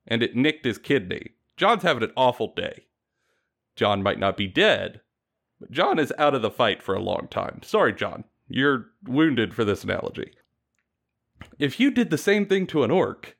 and 0.08 0.24
it 0.24 0.36
nicked 0.36 0.66
his 0.66 0.80
kidney, 0.80 1.34
John's 1.56 1.84
having 1.84 2.04
an 2.04 2.12
awful 2.18 2.54
day. 2.56 2.88
John 3.76 4.02
might 4.02 4.20
not 4.20 4.38
be 4.38 4.48
dead, 4.48 5.02
but 5.60 5.72
John 5.72 6.00
is 6.00 6.14
out 6.18 6.34
of 6.34 6.42
the 6.42 6.50
fight 6.50 6.82
for 6.82 6.96
a 6.96 7.02
long 7.02 7.28
time. 7.30 7.62
Sorry, 7.64 7.94
John. 7.94 8.24
You're 8.48 8.88
wounded 9.06 9.54
for 9.54 9.64
this 9.64 9.84
analogy. 9.84 10.34
If 11.58 11.80
you 11.80 11.92
did 11.92 12.10
the 12.10 12.18
same 12.18 12.46
thing 12.46 12.68
to 12.68 12.84
an 12.84 12.92
orc, 12.92 13.38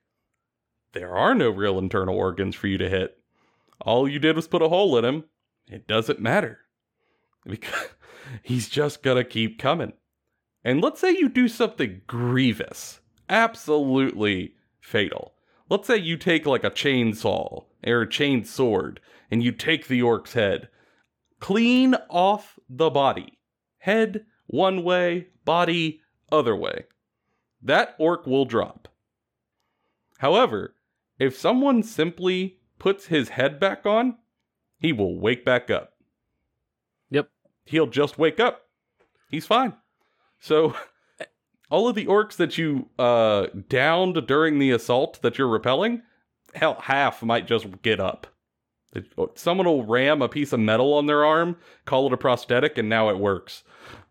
there 0.94 1.16
are 1.16 1.36
no 1.36 1.50
real 1.50 1.78
internal 1.78 2.16
organs 2.16 2.56
for 2.56 2.68
you 2.68 2.78
to 2.78 2.90
hit. 2.90 3.18
All 3.82 4.08
you 4.08 4.20
did 4.20 4.36
was 4.36 4.48
put 4.48 4.62
a 4.62 4.70
hole 4.70 4.98
in 4.98 5.06
him. 5.06 5.26
It 5.68 5.88
doesn't 5.88 6.20
matter. 6.20 6.60
Because 7.46 7.90
he's 8.44 8.70
just 8.70 9.04
gonna 9.04 9.24
keep 9.24 9.60
coming. 9.60 9.94
And 10.64 10.82
let's 10.82 11.02
say 11.02 11.12
you 11.12 11.28
do 11.28 11.48
something 11.48 12.02
grievous, 12.08 13.02
absolutely 13.30 14.56
fatal. 14.80 15.33
Let's 15.74 15.88
say 15.88 15.98
you 15.98 16.18
take 16.18 16.46
like 16.46 16.64
a 16.64 16.70
chainsaw 16.70 17.64
or 17.84 18.02
a 18.02 18.08
chain 18.08 18.46
sword 18.46 19.00
and 19.32 19.42
you 19.42 19.52
take 19.52 19.88
the 19.88 20.04
orc's 20.04 20.34
head 20.34 20.70
clean 21.40 21.96
off 22.12 22.60
the 22.70 22.92
body. 22.92 23.40
Head 23.80 24.28
one 24.46 24.84
way, 24.84 25.30
body 25.46 26.00
other 26.32 26.56
way. 26.56 26.84
That 27.60 27.96
orc 27.98 28.28
will 28.28 28.46
drop. 28.46 28.88
However, 30.20 30.76
if 31.18 31.36
someone 31.36 31.82
simply 31.82 32.60
puts 32.78 33.08
his 33.08 33.30
head 33.30 33.60
back 33.60 33.84
on, 33.88 34.18
he 34.78 34.94
will 34.94 35.20
wake 35.20 35.44
back 35.44 35.72
up. 35.72 35.94
Yep. 37.10 37.32
He'll 37.66 37.88
just 37.88 38.20
wake 38.20 38.40
up. 38.40 38.68
He's 39.32 39.48
fine. 39.48 39.74
So, 40.40 40.76
all 41.70 41.88
of 41.88 41.96
the 41.96 42.06
orcs 42.06 42.36
that 42.36 42.58
you 42.58 42.90
uh, 43.00 43.48
downed 43.70 44.28
during 44.28 44.60
the 44.60 44.72
assault 44.72 45.22
that 45.22 45.38
you're 45.38 45.48
repelling, 45.48 46.04
hell, 46.54 46.78
half 46.82 47.24
might 47.24 47.48
just 47.48 47.82
get 47.82 48.00
up. 48.00 48.28
Someone 49.36 49.66
will 49.66 49.86
ram 49.86 50.22
a 50.22 50.30
piece 50.30 50.54
of 50.54 50.60
metal 50.60 50.94
on 50.94 51.08
their 51.08 51.26
arm, 51.26 51.58
call 51.86 52.08
it 52.08 52.14
a 52.14 52.18
prosthetic, 52.18 52.78
and 52.78 52.88
now 52.88 53.10
it 53.10 53.18
works. 53.18 53.64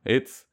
It's 0.04 0.44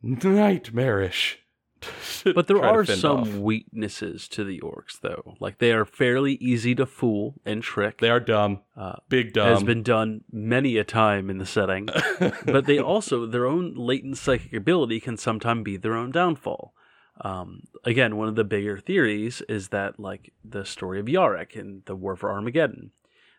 nightmarish. 0.00 1.41
But 2.34 2.46
there 2.46 2.62
are 2.64 2.84
some 2.84 3.20
off. 3.20 3.34
weaknesses 3.34 4.28
to 4.28 4.44
the 4.44 4.60
orcs, 4.60 5.00
though. 5.00 5.36
Like 5.40 5.58
they 5.58 5.72
are 5.72 5.84
fairly 5.84 6.34
easy 6.34 6.74
to 6.76 6.86
fool 6.86 7.34
and 7.44 7.62
trick. 7.62 7.98
They 7.98 8.10
are 8.10 8.20
dumb. 8.20 8.60
Uh, 8.76 8.96
Big 9.08 9.32
dumb. 9.32 9.48
has 9.48 9.64
been 9.64 9.82
done 9.82 10.22
many 10.30 10.76
a 10.76 10.84
time 10.84 11.30
in 11.30 11.38
the 11.38 11.46
setting. 11.46 11.88
but 12.44 12.66
they 12.66 12.78
also 12.78 13.26
their 13.26 13.46
own 13.46 13.74
latent 13.74 14.18
psychic 14.18 14.52
ability 14.52 15.00
can 15.00 15.16
sometimes 15.16 15.64
be 15.64 15.76
their 15.76 15.94
own 15.94 16.12
downfall. 16.12 16.74
Um, 17.20 17.64
again, 17.84 18.16
one 18.16 18.28
of 18.28 18.36
the 18.36 18.44
bigger 18.44 18.78
theories 18.78 19.42
is 19.48 19.68
that 19.68 19.98
like 19.98 20.32
the 20.44 20.64
story 20.64 21.00
of 21.00 21.06
Yarrick 21.06 21.52
in 21.52 21.82
the 21.86 21.96
War 21.96 22.16
for 22.16 22.30
Armageddon, 22.30 22.92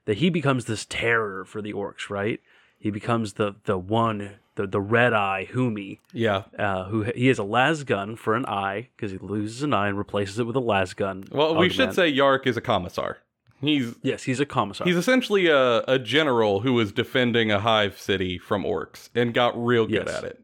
that 0.06 0.18
he 0.18 0.30
becomes 0.30 0.66
this 0.66 0.86
terror 0.86 1.46
for 1.46 1.62
the 1.62 1.74
orcs, 1.74 2.10
right? 2.10 2.40
He 2.84 2.92
becomes 2.92 3.34
the 3.34 3.56
the 3.64 3.78
one 3.78 4.32
the 4.56 4.68
the 4.68 4.82
red 4.82 5.14
eye 5.14 5.48
Humi, 5.50 6.02
yeah. 6.12 6.44
uh, 6.60 6.84
who 6.90 7.04
he 7.04 7.28
has 7.28 7.40
a 7.40 7.44
las 7.44 7.84
gun 7.84 8.18
for 8.18 8.36
an 8.36 8.46
eye 8.46 8.90
because 8.94 9.10
he 9.14 9.18
loses 9.20 9.64
an 9.64 9.74
eye 9.74 9.88
and 9.88 9.98
replaces 9.98 10.38
it 10.38 10.44
with 10.46 10.58
a 10.58 10.60
las 10.60 10.94
gun. 10.94 11.24
Well, 11.32 11.56
we 11.56 11.70
should 11.70 11.90
augment. 11.90 11.96
say 11.96 12.12
Yarrick 12.14 12.46
is 12.46 12.58
a 12.58 12.62
commissar. 12.62 13.20
He's 13.62 13.96
yes, 14.02 14.24
he's 14.24 14.42
a 14.42 14.46
commissar. 14.46 14.86
he's 14.86 14.98
essentially 14.98 15.48
a, 15.48 15.78
a 15.88 15.98
general 15.98 16.60
who 16.60 16.74
was 16.74 16.92
defending 16.92 17.52
a 17.52 17.62
hive 17.62 17.98
city 17.98 18.38
from 18.38 18.64
orcs 18.66 19.08
and 19.16 19.34
got 19.34 19.54
real 19.58 19.86
good 19.88 20.06
Yes. 20.08 20.16
at 20.18 20.24
it. 20.26 20.42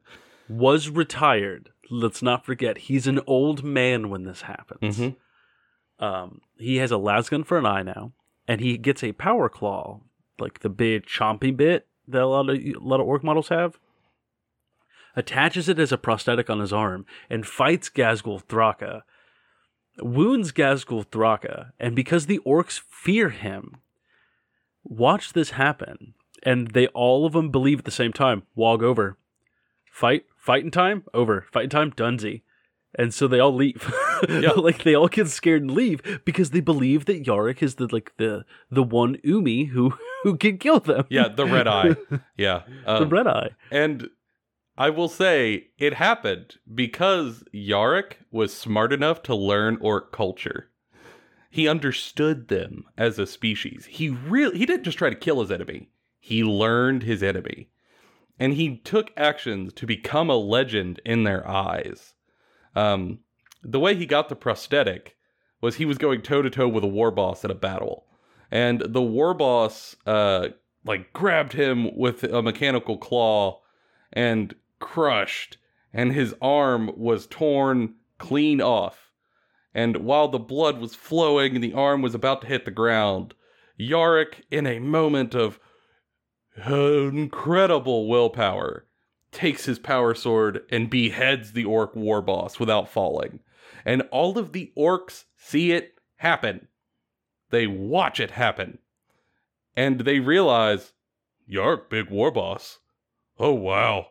was 0.48 0.90
retired. 0.90 1.72
Let's 1.92 2.22
not 2.22 2.46
forget, 2.46 2.78
he's 2.78 3.06
an 3.06 3.20
old 3.28 3.66
man 3.66 4.10
when 4.10 4.24
this 4.24 4.44
happens. 4.44 4.98
Mhm. 4.98 5.16
Um, 6.00 6.40
he 6.58 6.78
has 6.78 6.92
a 6.92 6.98
las 6.98 7.28
gun 7.28 7.44
for 7.44 7.58
an 7.58 7.66
eye 7.66 7.84
now, 7.84 8.14
and 8.48 8.62
he 8.62 8.78
gets 8.78 9.04
a 9.04 9.12
power 9.12 9.50
claw, 9.50 10.00
like 10.40 10.60
the 10.60 10.70
big 10.70 11.06
chompy 11.06 11.52
bit 11.56 11.86
that 12.12 12.22
a 12.22 12.28
lot 12.28 12.50
of 12.50 12.56
a 12.58 12.74
lot 12.80 13.00
of 13.00 13.08
orc 13.08 13.24
models 13.24 13.50
have. 13.50 13.80
Attaches 15.16 15.68
it 15.68 15.80
as 15.80 15.92
a 15.92 15.98
prosthetic 15.98 16.50
on 16.50 16.60
his 16.60 16.72
arm 16.72 17.06
and 17.30 17.46
fights 17.46 17.90
Ghazghkull 17.90 18.44
Thraka. 18.46 19.02
Wounds 20.02 20.52
Ghazghkull 20.52 21.08
Thraka, 21.08 21.72
and 21.80 21.96
because 21.96 22.28
the 22.28 22.40
orcs 22.46 22.80
fear 22.80 23.30
him, 23.30 23.78
watch 24.84 25.34
this 25.34 25.52
happen, 25.52 26.14
and 26.44 26.70
they 26.72 26.88
all 26.88 27.26
of 27.26 27.34
them 27.34 27.50
believe 27.50 27.80
at 27.80 27.86
the 27.86 27.92
same 27.92 28.14
time. 28.14 28.44
Wog 28.56 28.82
over, 28.82 29.18
fight, 29.92 30.24
fight 30.38 30.64
in 30.64 30.72
time, 30.72 31.04
over, 31.14 31.46
Fight 31.52 31.66
in 31.66 31.70
time, 31.70 31.90
Dunsey. 31.92 32.44
And 32.98 33.14
so 33.14 33.28
they 33.28 33.40
all 33.40 33.54
leave. 33.54 33.92
Yeah. 34.28 34.52
like 34.52 34.84
they 34.84 34.96
all 34.96 35.08
get 35.08 35.30
scared 35.30 35.62
and 35.62 35.72
leave 35.72 36.02
because 36.26 36.50
they 36.50 36.60
believe 36.60 37.06
that 37.06 37.24
Yarrick 37.24 37.64
is 37.64 37.76
the 37.76 37.88
like 37.90 38.12
the 38.18 38.44
the 38.70 38.84
one 38.84 39.16
Umi 39.24 39.66
who 39.66 39.94
who 40.24 40.38
can 40.38 40.58
kill 40.58 40.80
them. 40.80 41.06
Yeah, 41.10 41.28
the 41.28 41.46
red 41.46 41.68
eye. 41.68 41.96
Yeah. 42.38 42.64
the 42.86 43.04
Um, 43.04 43.10
red 43.10 43.28
eye. 43.28 43.50
And 43.72 44.10
I 44.78 44.90
will 44.90 45.10
say 45.10 45.68
it 45.78 45.94
happened 45.96 46.56
because 46.74 47.44
Yarrick 47.54 48.14
was 48.32 48.54
smart 48.54 48.94
enough 48.94 49.22
to 49.24 49.36
learn 49.36 49.78
orc 49.82 50.12
culture. 50.12 50.70
He 51.50 51.68
understood 51.68 52.48
them 52.48 52.86
as 52.98 53.18
a 53.20 53.26
species. 53.26 53.86
He 53.90 54.10
really 54.10 54.58
he 54.58 54.66
didn't 54.66 54.84
just 54.84 54.98
try 54.98 55.10
to 55.10 55.16
kill 55.16 55.42
his 55.42 55.52
enemy. 55.52 55.90
He 56.20 56.44
learned 56.44 57.04
his 57.04 57.24
enemy. 57.24 57.70
And 58.38 58.54
he 58.54 58.78
took 58.78 59.12
actions 59.18 59.74
to 59.74 59.86
become 59.86 60.30
a 60.30 60.36
legend 60.38 61.02
in 61.06 61.24
their 61.24 61.46
eyes. 61.48 62.14
Um 62.76 63.20
the 63.64 63.80
way 63.80 63.96
he 63.96 64.06
got 64.06 64.30
the 64.30 64.36
prosthetic 64.36 65.18
was 65.60 65.76
he 65.76 65.86
was 65.86 65.98
going 65.98 66.22
toe 66.22 66.42
to 66.42 66.50
toe 66.50 66.70
with 66.70 66.84
a 66.86 66.88
war 66.88 67.12
boss 67.12 67.44
in 67.44 67.52
a 67.52 67.56
battle. 67.56 68.06
And 68.52 68.82
the 68.82 69.02
war 69.02 69.34
boss 69.34 69.96
uh 70.06 70.50
like 70.86 71.14
grabbed 71.14 71.54
him 71.54 71.96
with 71.96 72.24
a 72.24 72.42
mechanical 72.42 72.98
claw 72.98 73.62
and 74.14 74.56
crushed, 74.80 75.58
and 75.94 76.14
his 76.14 76.34
arm 76.42 76.92
was 76.96 77.28
torn 77.28 77.96
clean 78.18 78.62
off. 78.62 79.12
And 79.74 79.98
while 79.98 80.28
the 80.28 80.40
blood 80.40 80.80
was 80.80 80.96
flowing 80.96 81.56
and 81.56 81.64
the 81.64 81.74
arm 81.74 82.02
was 82.02 82.16
about 82.16 82.42
to 82.42 82.48
hit 82.48 82.66
the 82.66 82.72
ground, 82.72 83.34
Yarrick, 83.80 84.42
in 84.50 84.66
a 84.66 84.80
moment 84.80 85.36
of 85.36 85.60
incredible 86.68 88.08
willpower, 88.08 88.86
takes 89.32 89.66
his 89.66 89.80
power 89.80 90.14
sword 90.14 90.62
and 90.72 90.90
beheads 90.90 91.54
the 91.54 91.66
orc 91.66 91.96
war 91.96 92.22
boss 92.22 92.60
without 92.60 92.90
falling. 92.90 93.40
And 93.86 94.02
all 94.12 94.38
of 94.38 94.54
the 94.54 94.72
orcs 94.78 95.26
see 95.38 95.72
it 95.72 96.00
happen. 96.18 96.68
They 97.50 97.68
watch 97.68 98.20
it 98.20 98.32
happen. 98.32 98.80
And 99.76 100.02
they 100.02 100.20
realize, 100.20 100.94
Yarrick, 101.50 101.90
big 101.90 102.10
war 102.10 102.32
boss. 102.32 102.80
Oh, 103.40 103.54
wow. 103.54 104.08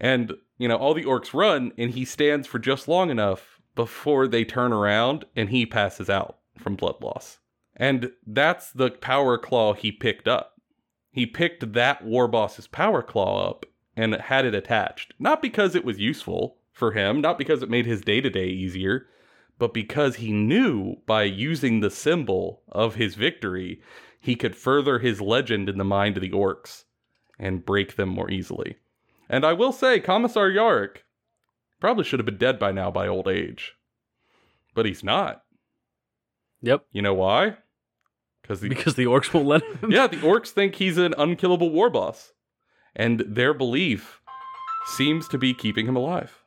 And, 0.00 0.34
you 0.58 0.68
know, 0.68 0.76
all 0.76 0.94
the 0.94 1.04
orcs 1.04 1.32
run, 1.32 1.72
and 1.78 1.92
he 1.92 2.04
stands 2.04 2.46
for 2.46 2.58
just 2.58 2.88
long 2.88 3.10
enough 3.10 3.60
before 3.74 4.26
they 4.28 4.44
turn 4.44 4.72
around 4.72 5.24
and 5.34 5.50
he 5.50 5.64
passes 5.64 6.10
out 6.10 6.38
from 6.58 6.76
blood 6.76 6.96
loss. 7.00 7.38
And 7.76 8.12
that's 8.26 8.70
the 8.70 8.90
power 8.90 9.38
claw 9.38 9.72
he 9.72 9.90
picked 9.90 10.28
up. 10.28 10.60
He 11.10 11.26
picked 11.26 11.72
that 11.72 12.04
war 12.04 12.28
boss's 12.28 12.66
power 12.66 13.02
claw 13.02 13.48
up 13.48 13.66
and 13.96 14.14
had 14.14 14.44
it 14.44 14.54
attached. 14.54 15.14
Not 15.18 15.42
because 15.42 15.74
it 15.74 15.84
was 15.84 15.98
useful 15.98 16.58
for 16.72 16.92
him, 16.92 17.20
not 17.20 17.38
because 17.38 17.62
it 17.62 17.70
made 17.70 17.86
his 17.86 18.00
day 18.00 18.20
to 18.20 18.30
day 18.30 18.46
easier, 18.46 19.06
but 19.58 19.74
because 19.74 20.16
he 20.16 20.32
knew 20.32 20.96
by 21.06 21.22
using 21.24 21.80
the 21.80 21.90
symbol 21.90 22.62
of 22.68 22.96
his 22.96 23.14
victory, 23.14 23.80
he 24.20 24.34
could 24.34 24.56
further 24.56 24.98
his 24.98 25.20
legend 25.20 25.68
in 25.68 25.78
the 25.78 25.84
mind 25.84 26.16
of 26.16 26.20
the 26.22 26.30
orcs 26.30 26.84
and 27.38 27.64
break 27.64 27.96
them 27.96 28.08
more 28.08 28.30
easily. 28.30 28.76
And 29.28 29.44
I 29.44 29.52
will 29.52 29.72
say, 29.72 29.98
Commissar 30.00 30.50
Yarrick 30.50 30.98
probably 31.80 32.04
should 32.04 32.18
have 32.18 32.26
been 32.26 32.36
dead 32.38 32.58
by 32.58 32.72
now 32.72 32.90
by 32.90 33.08
old 33.08 33.28
age. 33.28 33.74
But 34.74 34.86
he's 34.86 35.02
not. 35.02 35.42
Yep. 36.62 36.86
You 36.92 37.02
know 37.02 37.14
why? 37.14 37.56
Because 38.40 38.60
the 38.60 38.68
Because 38.68 38.94
the 38.94 39.06
orcs 39.06 39.32
won't 39.32 39.46
let 39.46 39.62
him. 39.62 39.90
yeah, 39.90 40.06
the 40.06 40.18
orcs 40.18 40.48
think 40.48 40.74
he's 40.76 40.98
an 40.98 41.14
unkillable 41.18 41.70
war 41.70 41.90
boss, 41.90 42.32
and 42.94 43.20
their 43.26 43.54
belief 43.54 44.20
seems 44.96 45.28
to 45.28 45.38
be 45.38 45.54
keeping 45.54 45.86
him 45.86 45.96
alive. 45.96 46.41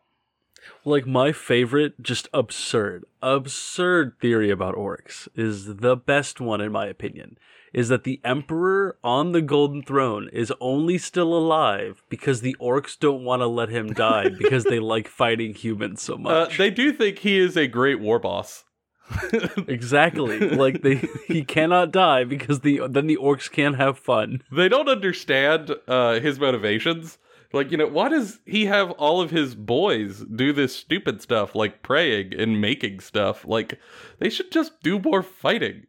Like 0.87 1.07
my 1.07 1.31
favorite, 1.31 2.01
just 2.03 2.29
absurd, 2.31 3.05
absurd 3.21 4.13
theory 4.21 4.51
about 4.51 4.75
orcs 4.75 5.27
is 5.35 5.77
the 5.77 5.95
best 5.95 6.39
one 6.39 6.61
in 6.61 6.71
my 6.71 6.85
opinion. 6.85 7.37
Is 7.73 7.89
that 7.89 8.03
the 8.05 8.21
emperor 8.23 8.95
on 9.03 9.31
the 9.33 9.41
golden 9.41 9.81
throne 9.81 10.29
is 10.31 10.53
only 10.61 10.97
still 10.97 11.33
alive 11.35 12.03
because 12.07 12.39
the 12.41 12.55
orcs 12.61 12.97
don't 12.97 13.23
want 13.25 13.41
to 13.41 13.47
let 13.47 13.69
him 13.69 13.93
die 13.93 14.29
because 14.37 14.63
they 14.63 14.79
like 14.79 15.07
fighting 15.07 15.53
humans 15.55 16.01
so 16.03 16.13
Uh, 16.13 16.17
much. 16.19 16.57
they 16.57 16.69
do 16.69 16.93
think 16.93 17.19
he 17.19 17.37
is 17.37 17.57
a 17.57 17.67
great 17.67 17.99
war 17.99 18.19
boss. 18.19 18.63
exactly. 19.67 20.39
like 20.39 20.81
they 20.81 21.07
he 21.27 21.43
cannot 21.43 21.91
die 21.91 22.23
because 22.23 22.61
the 22.61 22.81
then 22.89 23.07
the 23.07 23.17
orcs 23.17 23.51
can't 23.51 23.75
have 23.75 23.97
fun. 23.99 24.41
they 24.51 24.69
don't 24.69 24.89
understand 24.89 25.71
uh, 25.87 26.19
his 26.19 26.39
motivations. 26.39 27.17
Like, 27.55 27.71
you 27.71 27.77
know, 27.77 27.87
why 27.87 28.09
does 28.09 28.41
he 28.45 28.65
have 28.65 28.91
all 28.91 29.21
of 29.21 29.31
his 29.31 29.55
boys 29.55 30.25
do 30.35 30.51
this 30.51 30.75
stupid 30.75 31.21
stuff 31.21 31.55
like 31.55 31.81
praying 31.81 32.33
and 32.37 32.59
making 32.59 32.99
stuff? 32.99 33.45
Like, 33.45 33.79
they 34.19 34.29
should 34.29 34.51
just 34.51 34.81
do 34.81 34.99
more 34.99 35.23
fighting. 35.23 35.87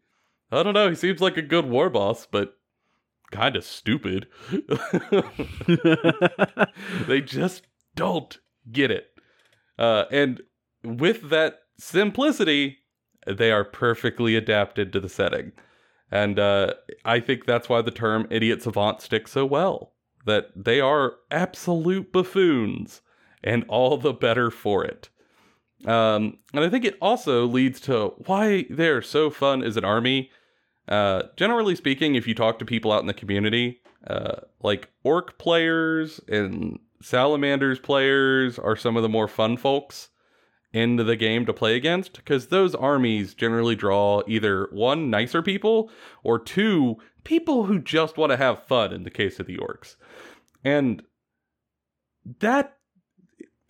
I 0.53 0.63
don't 0.63 0.75
know. 0.75 0.89
He 0.89 0.95
seems 0.95 1.21
like 1.21 1.37
a 1.37 1.43
good 1.43 1.67
war 1.67 1.91
boss, 1.91 2.25
but 2.25 2.57
kind 3.33 3.57
of 3.57 3.65
stupid. 3.65 4.29
they 7.09 7.21
just 7.21 7.67
don't 7.97 8.39
get 8.71 8.93
it. 8.93 9.09
Uh, 9.77 10.05
and 10.13 10.43
with 10.85 11.31
that 11.31 11.63
simplicity, 11.81 12.79
they 13.27 13.51
are 13.51 13.65
perfectly 13.65 14.37
adapted 14.37 14.93
to 14.93 15.01
the 15.01 15.09
setting. 15.09 15.51
And 16.13 16.39
uh, 16.39 16.75
I 17.05 17.19
think 17.19 17.45
that's 17.45 17.69
why 17.69 17.83
the 17.83 17.91
term 17.91 18.29
idiot 18.31 18.63
savant 18.63 19.01
sticks 19.01 19.33
so 19.33 19.45
well. 19.45 19.96
That 20.27 20.51
they 20.55 20.81
are 20.81 21.15
absolute 21.31 22.13
buffoons, 22.13 23.01
and 23.43 23.65
all 23.69 23.97
the 23.97 24.13
better 24.13 24.51
for 24.51 24.85
it. 24.85 25.09
Um, 25.87 26.39
and 26.53 26.65
I 26.65 26.69
think 26.69 26.85
it 26.85 26.99
also 27.01 27.47
leads 27.47 27.81
to 27.83 28.09
why 28.27 28.67
they're 28.69 29.03
so 29.03 29.31
fun 29.31 29.63
as 29.63 29.77
an 29.77 29.85
army. 29.85 30.31
Uh, 30.89 31.25
generally 31.37 31.75
speaking, 31.75 32.15
if 32.15 32.27
you 32.27 32.35
talk 32.35 32.59
to 32.59 32.65
people 32.65 32.93
out 32.93 33.01
in 33.01 33.07
the 33.07 33.15
community, 33.15 33.81
uh, 34.07 34.37
like 34.63 34.89
orc 35.05 35.39
players 35.39 36.21
and 36.29 36.79
salamanders 37.03 37.79
players 37.79 38.59
are 38.59 38.77
some 38.77 38.97
of 38.97 39.03
the 39.03 39.09
more 39.09 39.29
fun 39.29 39.57
folks 39.57 40.09
into 40.77 41.03
the 41.03 41.17
game 41.17 41.47
to 41.47 41.55
play 41.55 41.75
against 41.75 42.13
because 42.13 42.49
those 42.49 42.75
armies 42.75 43.33
generally 43.33 43.75
draw 43.75 44.23
either 44.29 44.69
one 44.73 45.09
nicer 45.09 45.41
people 45.41 45.91
or 46.23 46.39
two 46.39 46.97
people 47.25 47.65
who 47.65 47.79
just 47.79 48.19
want 48.19 48.31
to 48.31 48.37
have 48.37 48.63
fun 48.65 48.93
in 48.93 49.03
the 49.03 49.11
case 49.11 49.41
of 49.41 49.47
the 49.47 49.57
orcs. 49.57 49.97
And 50.63 51.03
that 52.41 52.77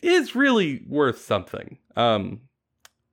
is 0.02 0.34
really 0.34 0.84
worth 0.88 1.20
something. 1.20 1.78
Um 1.94 2.40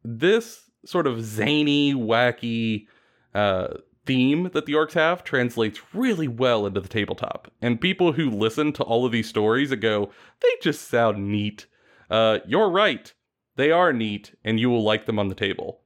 this 0.03 0.71
sort 0.85 1.05
of 1.05 1.23
zany 1.23 1.93
wacky 1.93 2.87
uh 3.35 3.75
theme 4.07 4.49
that 4.53 4.65
the 4.65 4.73
orcs 4.73 4.93
have 4.93 5.23
translates 5.23 5.79
really 5.93 6.27
well 6.27 6.65
into 6.65 6.81
the 6.81 6.89
tabletop. 6.89 7.51
And 7.61 7.79
people 7.79 8.13
who 8.13 8.31
listen 8.31 8.73
to 8.73 8.83
all 8.83 9.05
of 9.05 9.11
these 9.11 9.29
stories 9.29 9.71
and 9.71 9.81
go 9.81 10.09
they 10.41 10.49
just 10.63 10.89
sound 10.89 11.29
neat. 11.31 11.67
Uh 12.09 12.39
you're 12.47 12.71
right 12.71 13.13
they 13.55 13.71
are 13.71 13.93
neat, 13.93 14.35
and 14.43 14.59
you 14.59 14.69
will 14.69 14.83
like 14.83 15.05
them 15.05 15.19
on 15.19 15.27
the 15.27 15.35
table. 15.35 15.81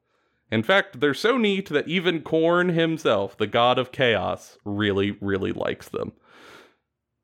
In 0.52 0.64
fact, 0.64 1.00
they're 1.00 1.14
so 1.14 1.38
neat 1.38 1.70
that 1.70 1.88
even 1.88 2.22
Khorne 2.22 2.74
himself, 2.74 3.38
the 3.38 3.48
god 3.48 3.78
of 3.78 3.92
chaos, 3.92 4.58
really, 4.64 5.18
really 5.20 5.52
likes 5.52 5.90
them. 5.90 6.14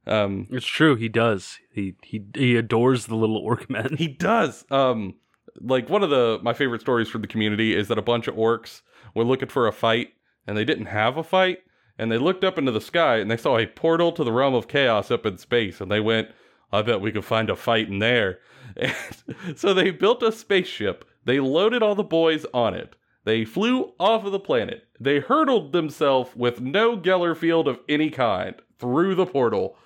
Um, 0.05 0.47
It's 0.51 0.65
true, 0.65 0.95
he 0.95 1.07
does. 1.07 1.59
He 1.71 1.95
he 2.03 2.25
he 2.35 2.55
adores 2.57 3.05
the 3.05 3.15
little 3.15 3.37
orc 3.37 3.69
men. 3.69 3.95
he 3.97 4.07
does. 4.07 4.65
Um, 4.69 5.15
like 5.61 5.89
one 5.89 6.03
of 6.03 6.09
the 6.09 6.39
my 6.43 6.53
favorite 6.53 6.81
stories 6.81 7.07
from 7.07 7.21
the 7.21 7.27
community 7.27 7.75
is 7.75 7.87
that 7.87 7.97
a 7.97 8.01
bunch 8.01 8.27
of 8.27 8.35
orcs 8.35 8.81
were 9.15 9.23
looking 9.23 9.49
for 9.49 9.67
a 9.67 9.71
fight, 9.71 10.09
and 10.45 10.57
they 10.57 10.65
didn't 10.65 10.87
have 10.87 11.15
a 11.15 11.23
fight, 11.23 11.59
and 11.97 12.11
they 12.11 12.17
looked 12.17 12.43
up 12.43 12.57
into 12.57 12.71
the 12.71 12.81
sky 12.81 13.17
and 13.17 13.31
they 13.31 13.37
saw 13.37 13.57
a 13.57 13.67
portal 13.67 14.11
to 14.11 14.23
the 14.23 14.31
realm 14.33 14.55
of 14.55 14.67
chaos 14.67 15.09
up 15.09 15.25
in 15.25 15.37
space, 15.37 15.79
and 15.79 15.89
they 15.89 16.01
went, 16.01 16.29
"I 16.73 16.81
bet 16.81 16.99
we 16.99 17.13
could 17.13 17.25
find 17.25 17.49
a 17.49 17.55
fight 17.55 17.87
in 17.87 17.99
there." 17.99 18.39
And 19.45 19.57
so 19.57 19.73
they 19.73 19.91
built 19.91 20.23
a 20.23 20.31
spaceship. 20.31 21.05
They 21.25 21.39
loaded 21.39 21.83
all 21.83 21.95
the 21.95 22.03
boys 22.03 22.45
on 22.53 22.73
it. 22.73 22.95
They 23.25 23.45
flew 23.45 23.93
off 23.99 24.25
of 24.25 24.31
the 24.31 24.39
planet. 24.39 24.85
They 24.99 25.19
hurtled 25.19 25.71
themselves 25.71 26.31
with 26.35 26.59
no 26.59 26.97
Geller 26.97 27.35
field 27.35 27.67
of 27.67 27.79
any 27.87 28.09
kind 28.09 28.55
through 28.79 29.15
the 29.15 29.25
portal. 29.25 29.77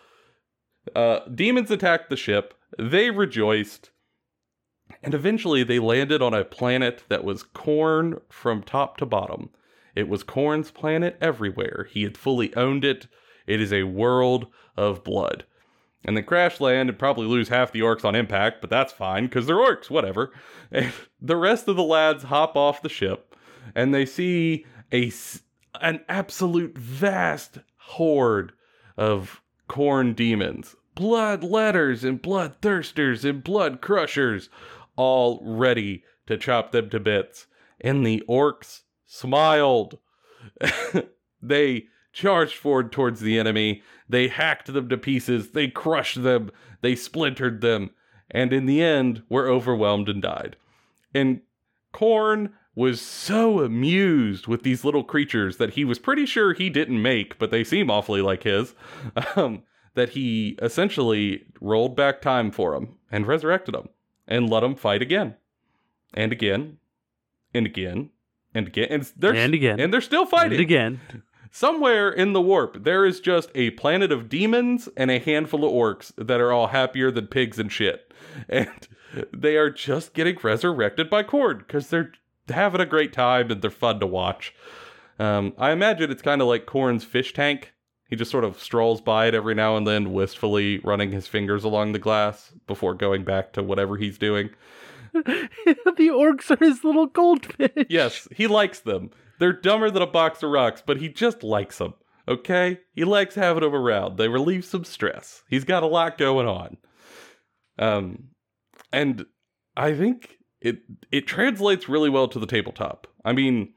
Uh, 0.95 1.19
demons 1.34 1.69
attacked 1.69 2.10
the 2.10 2.17
ship. 2.17 2.54
They 2.80 3.12
rejoiced. 3.12 3.91
And 5.04 5.13
eventually 5.13 5.63
they 5.63 5.80
landed 5.80 6.21
on 6.21 6.34
a 6.34 6.45
planet 6.45 7.04
that 7.10 7.23
was 7.23 7.43
Khorne 7.43 8.21
from 8.30 8.63
top 8.63 8.97
to 8.97 9.06
bottom. 9.06 9.50
It 9.95 10.08
was 10.08 10.23
Khorne's 10.23 10.71
planet 10.71 11.17
everywhere. 11.21 11.88
He 11.91 12.04
had 12.04 12.17
fully 12.17 12.56
owned 12.56 12.86
it. 12.86 13.08
It 13.45 13.62
is 13.62 13.73
a 13.73 13.84
world 13.84 14.47
of 14.76 15.04
blood. 15.04 15.45
And 16.06 16.16
they 16.16 16.22
crash 16.22 16.62
land 16.62 16.90
and 16.90 16.98
probably 16.98 17.28
lose 17.28 17.50
half 17.50 17.72
the 17.72 17.82
orcs 17.82 18.06
on 18.06 18.16
impact, 18.16 18.62
but 18.62 18.70
that's 18.70 18.94
fine 18.94 19.26
because 19.26 19.46
they're 19.46 19.56
orcs, 19.56 19.90
whatever. 19.90 20.32
And 20.70 20.92
the 21.22 21.38
rest 21.38 21.70
of 21.70 21.78
the 21.78 21.84
lads 21.84 22.26
hop 22.26 22.58
off 22.58 22.82
the 22.82 22.90
ship 22.90 23.34
and 23.76 23.94
they 23.94 24.06
see 24.06 24.66
a 24.92 25.12
an 25.80 26.02
absolute 26.10 26.78
vast 26.78 27.60
horde 27.76 28.52
of 28.98 29.42
Khorne 29.70 30.16
demons, 30.16 30.76
blood 30.96 31.44
letters 31.44 32.04
and 32.04 32.22
blood 32.22 32.60
thirsters 32.62 33.28
and 33.28 33.44
blood 33.44 33.82
crushers, 33.82 34.50
all 34.96 35.40
ready 35.44 36.04
to 36.26 36.38
chop 36.38 36.72
them 36.72 36.90
to 36.90 37.00
bits. 37.00 37.48
And 37.80 38.06
the 38.06 38.24
orcs 38.28 38.82
smiled. 39.06 40.00
they 41.42 41.88
charged 42.18 42.56
forward 42.56 42.92
towards 42.92 43.20
the 43.20 43.38
enemy. 43.38 43.84
They 44.10 44.28
hacked 44.28 44.74
them 44.74 44.90
to 44.90 44.98
pieces. 44.98 45.52
They 45.52 45.68
crushed 45.68 46.24
them. 46.24 46.50
They 46.82 46.96
splintered 46.96 47.62
them. 47.62 47.92
And 48.32 48.52
in 48.52 48.66
the 48.66 48.82
end, 48.82 49.22
were 49.30 49.48
overwhelmed 49.48 50.10
and 50.10 50.22
died. 50.22 50.56
And 51.14 51.42
Khorne 51.94 52.52
was 52.76 53.00
so 53.00 53.62
amused 53.62 54.48
with 54.48 54.64
these 54.64 54.84
little 54.84 55.04
creatures 55.04 55.58
that 55.58 55.72
he 55.72 55.86
was 55.86 56.00
pretty 56.00 56.26
sure 56.26 56.54
he 56.54 56.70
didn't 56.70 57.02
make, 57.02 57.38
but 57.38 57.52
they 57.52 57.64
seem 57.64 57.92
awfully 57.92 58.22
like 58.22 58.44
his, 58.44 58.74
um, 59.36 59.64
that 59.94 60.10
he 60.10 60.58
essentially 60.62 61.46
rolled 61.62 61.96
back 61.96 62.22
time 62.22 62.52
for 62.52 62.74
them 62.74 62.98
and 63.12 63.28
resurrected 63.28 63.76
them 63.76 63.90
and 64.28 64.50
let 64.50 64.62
them 64.62 64.76
fight 64.76 65.02
again 65.02 65.36
and 66.14 66.32
again 66.32 66.78
and 67.54 67.66
again 67.68 68.10
and 68.54 68.68
again. 68.68 68.88
And 68.90 69.12
they're, 69.18 69.36
And 69.36 69.54
again. 69.54 69.80
And 69.80 69.94
they're 69.94 70.02
still 70.02 70.26
fighting. 70.26 70.54
And 70.54 70.62
again. 70.62 71.02
Somewhere 71.52 72.10
in 72.10 72.34
the 72.34 72.42
warp, 72.42 72.84
there 72.84 73.06
is 73.06 73.20
just 73.20 73.50
a 73.56 73.72
planet 73.72 74.12
of 74.12 74.30
demons 74.30 74.90
and 74.98 75.10
a 75.10 75.20
handful 75.20 75.66
of 75.66 75.72
orcs 75.72 76.12
that 76.18 76.42
are 76.42 76.52
all 76.52 76.68
happier 76.68 77.12
than 77.12 77.28
pigs 77.28 77.60
and 77.60 77.72
shit. 77.72 78.14
And 78.50 78.70
they 79.34 79.56
are 79.58 79.70
just 79.70 80.14
getting 80.14 80.38
resurrected 80.42 81.10
by 81.10 81.24
Khorne 81.24 81.60
because 81.60 81.90
they're 81.90 82.12
having 82.50 82.82
a 82.82 82.86
great 82.86 83.14
time 83.14 83.52
and 83.52 83.62
they're 83.62 83.72
fun 83.72 84.00
to 84.00 84.08
watch. 84.08 84.54
Um, 85.20 85.54
I 85.58 85.72
imagine 85.72 86.12
it's 86.12 86.22
kind 86.22 86.42
of 86.42 86.48
like 86.48 86.66
Khorne's 86.66 87.04
fish 87.04 87.34
tank. 87.34 87.74
He 88.10 88.16
just 88.16 88.32
sort 88.32 88.44
of 88.44 88.62
strolls 88.62 89.02
by 89.02 89.28
it 89.28 89.36
every 89.36 89.54
now 89.54 89.76
and 89.76 89.86
then, 89.86 90.14
wistfully 90.14 90.80
running 90.80 91.12
his 91.12 91.28
fingers 91.28 91.64
along 91.64 91.92
the 91.92 92.00
glass 92.00 92.54
before 92.66 92.94
going 92.94 93.24
back 93.24 93.54
to 93.54 93.64
whatever 93.64 93.98
he's 93.98 94.18
doing. 94.18 94.50
the 95.14 96.10
orcs 96.12 96.52
are 96.52 96.64
his 96.64 96.84
little 96.84 97.08
goldfish. 97.08 97.88
Yes, 97.90 98.28
he 98.36 98.48
likes 98.48 98.80
them. 98.80 99.12
They're 99.39 99.54
dumber 99.54 99.89
than 99.89 100.02
a 100.02 100.08
box 100.08 100.41
of 100.43 100.52
rocks, 100.52 100.82
but 100.86 100.97
he 100.97 101.10
just 101.10 101.43
likes 101.43 101.78
them. 101.78 101.93
Okay? 102.28 102.80
He 102.93 103.04
likes 103.04 103.36
having 103.36 103.63
them 103.63 103.76
around. 103.76 104.17
They 104.17 104.28
relieve 104.28 104.65
some 104.65 104.84
stress. 104.84 105.43
He's 105.50 105.63
got 105.63 105.84
a 105.84 105.88
lot 105.88 106.17
going 106.17 106.47
on. 106.47 106.78
Um 107.80 108.30
and 108.91 109.26
I 109.76 109.93
think 109.93 110.38
it 110.62 110.80
it 111.12 111.28
translates 111.28 111.88
really 111.88 112.10
well 112.10 112.28
to 112.28 112.39
the 112.39 112.47
tabletop. 112.47 113.08
I 113.23 113.34
mean, 113.34 113.73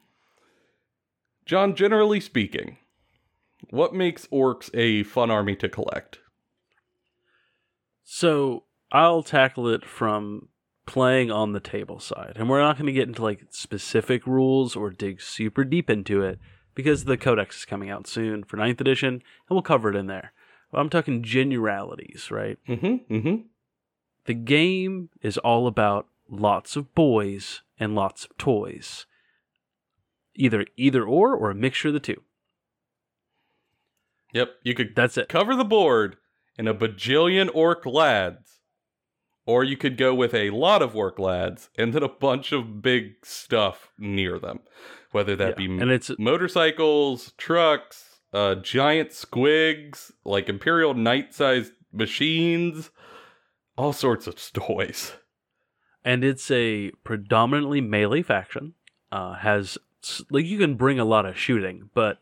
John, 1.45 1.75
generally 1.75 2.21
speaking, 2.21 2.79
what 3.71 3.95
makes 3.95 4.27
orcs 4.29 4.71
a 4.75 5.03
fun 5.03 5.31
army 5.31 5.57
to 5.57 5.69
collect? 5.69 6.21
So 8.05 8.65
I'll 8.93 9.23
tackle 9.23 9.69
it 9.69 9.85
from 9.85 10.49
playing 10.91 11.31
on 11.31 11.53
the 11.53 11.61
table 11.61 12.01
side, 12.01 12.33
and 12.35 12.51
we're 12.51 12.61
not 12.61 12.77
going 12.77 12.87
to 12.87 12.93
get 12.93 13.07
into 13.07 13.23
like 13.23 13.47
specific 13.51 14.27
rules 14.27 14.75
or 14.75 14.91
dig 14.91 15.21
super 15.23 15.63
deep 15.63 15.89
into 15.89 16.21
it 16.23 16.41
because 16.75 17.05
the 17.05 17.17
codex 17.17 17.59
is 17.59 17.65
coming 17.65 17.89
out 17.89 18.09
soon 18.09 18.43
for 18.43 18.57
ninth 18.57 18.81
edition, 18.81 19.15
and 19.15 19.23
we'll 19.51 19.63
cover 19.63 19.91
it 19.91 19.97
in 19.97 20.09
there. 20.09 20.33
But 20.73 20.81
I'm 20.81 20.91
talking 20.91 21.23
generalities, 21.23 22.29
right? 22.33 22.59
Mm-hmm. 22.69 23.15
Mm-hmm. 23.15 23.37
The 24.25 24.35
game 24.35 25.11
is 25.23 25.39
all 25.39 25.69
about 25.69 26.09
lots 26.29 26.75
of 26.75 26.93
boys 26.95 27.63
and 27.79 27.95
lots 27.95 28.25
of 28.25 28.37
toys. 28.37 29.07
Either 30.35 30.67
either 30.77 31.05
or 31.05 31.35
or 31.35 31.51
a 31.51 31.55
mixture 31.55 31.89
of 31.89 31.95
the 31.95 32.01
two. 32.01 32.23
Yep. 34.33 34.51
You 34.65 34.75
could 34.75 34.95
That's 34.97 35.17
it. 35.17 35.29
cover 35.29 35.55
the 35.55 35.65
board 35.65 36.17
in 36.59 36.67
a 36.69 36.75
bajillion 36.75 37.49
orc 37.55 37.87
lads. 37.87 38.60
Or 39.51 39.65
you 39.65 39.77
could 39.77 39.97
go 39.97 40.15
with 40.15 40.33
a 40.33 40.51
lot 40.51 40.81
of 40.81 40.95
work 40.95 41.19
lads 41.19 41.71
and 41.77 41.93
then 41.93 42.05
a 42.05 42.09
bunch 42.09 42.53
of 42.53 42.81
big 42.83 43.25
stuff 43.25 43.91
near 43.99 44.39
them. 44.39 44.61
Whether 45.11 45.35
that 45.37 45.59
Yeah, 45.61 45.67
be 45.67 45.83
and 45.83 45.91
it's 45.91 46.11
motorcycles, 46.19 47.33
trucks, 47.37 48.21
uh, 48.33 48.55
giant 48.57 49.11
squigs, 49.11 50.13
like 50.25 50.49
Imperial 50.49 50.95
Knight 50.95 51.35
sized 51.35 51.73
machines, 51.93 52.91
all 53.77 53.93
sorts 53.93 54.27
of 54.29 54.37
toys. 54.53 55.13
and 56.05 56.23
it's 56.25 56.49
a 56.51 56.91
predominantly 57.03 57.81
melee 57.81 58.23
faction. 58.23 58.75
Uh, 59.11 59.35
has 59.35 59.77
like 60.31 60.47
you 60.47 60.59
can 60.59 60.77
bring 60.77 61.01
a 61.01 61.05
lot 61.05 61.27
of 61.27 61.37
shooting, 61.37 61.91
but 61.93 62.21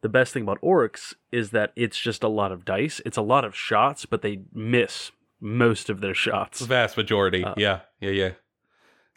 the 0.00 0.08
best 0.08 0.32
thing 0.32 0.44
about 0.44 0.60
orcs 0.62 1.14
is 1.32 1.50
that 1.50 1.72
it's 1.74 1.98
just 1.98 2.22
a 2.22 2.28
lot 2.28 2.52
of 2.52 2.64
dice. 2.64 3.00
It's 3.04 3.16
a 3.18 3.22
lot 3.22 3.44
of 3.44 3.56
shots, 3.56 4.06
but 4.06 4.22
they 4.22 4.42
miss 4.52 5.10
most 5.40 5.90
of 5.90 6.00
their 6.00 6.14
shots. 6.14 6.60
The 6.60 6.66
vast 6.66 6.96
majority. 6.96 7.44
Uh, 7.44 7.54
yeah, 7.56 7.80
yeah, 8.00 8.10
yeah. 8.10 8.30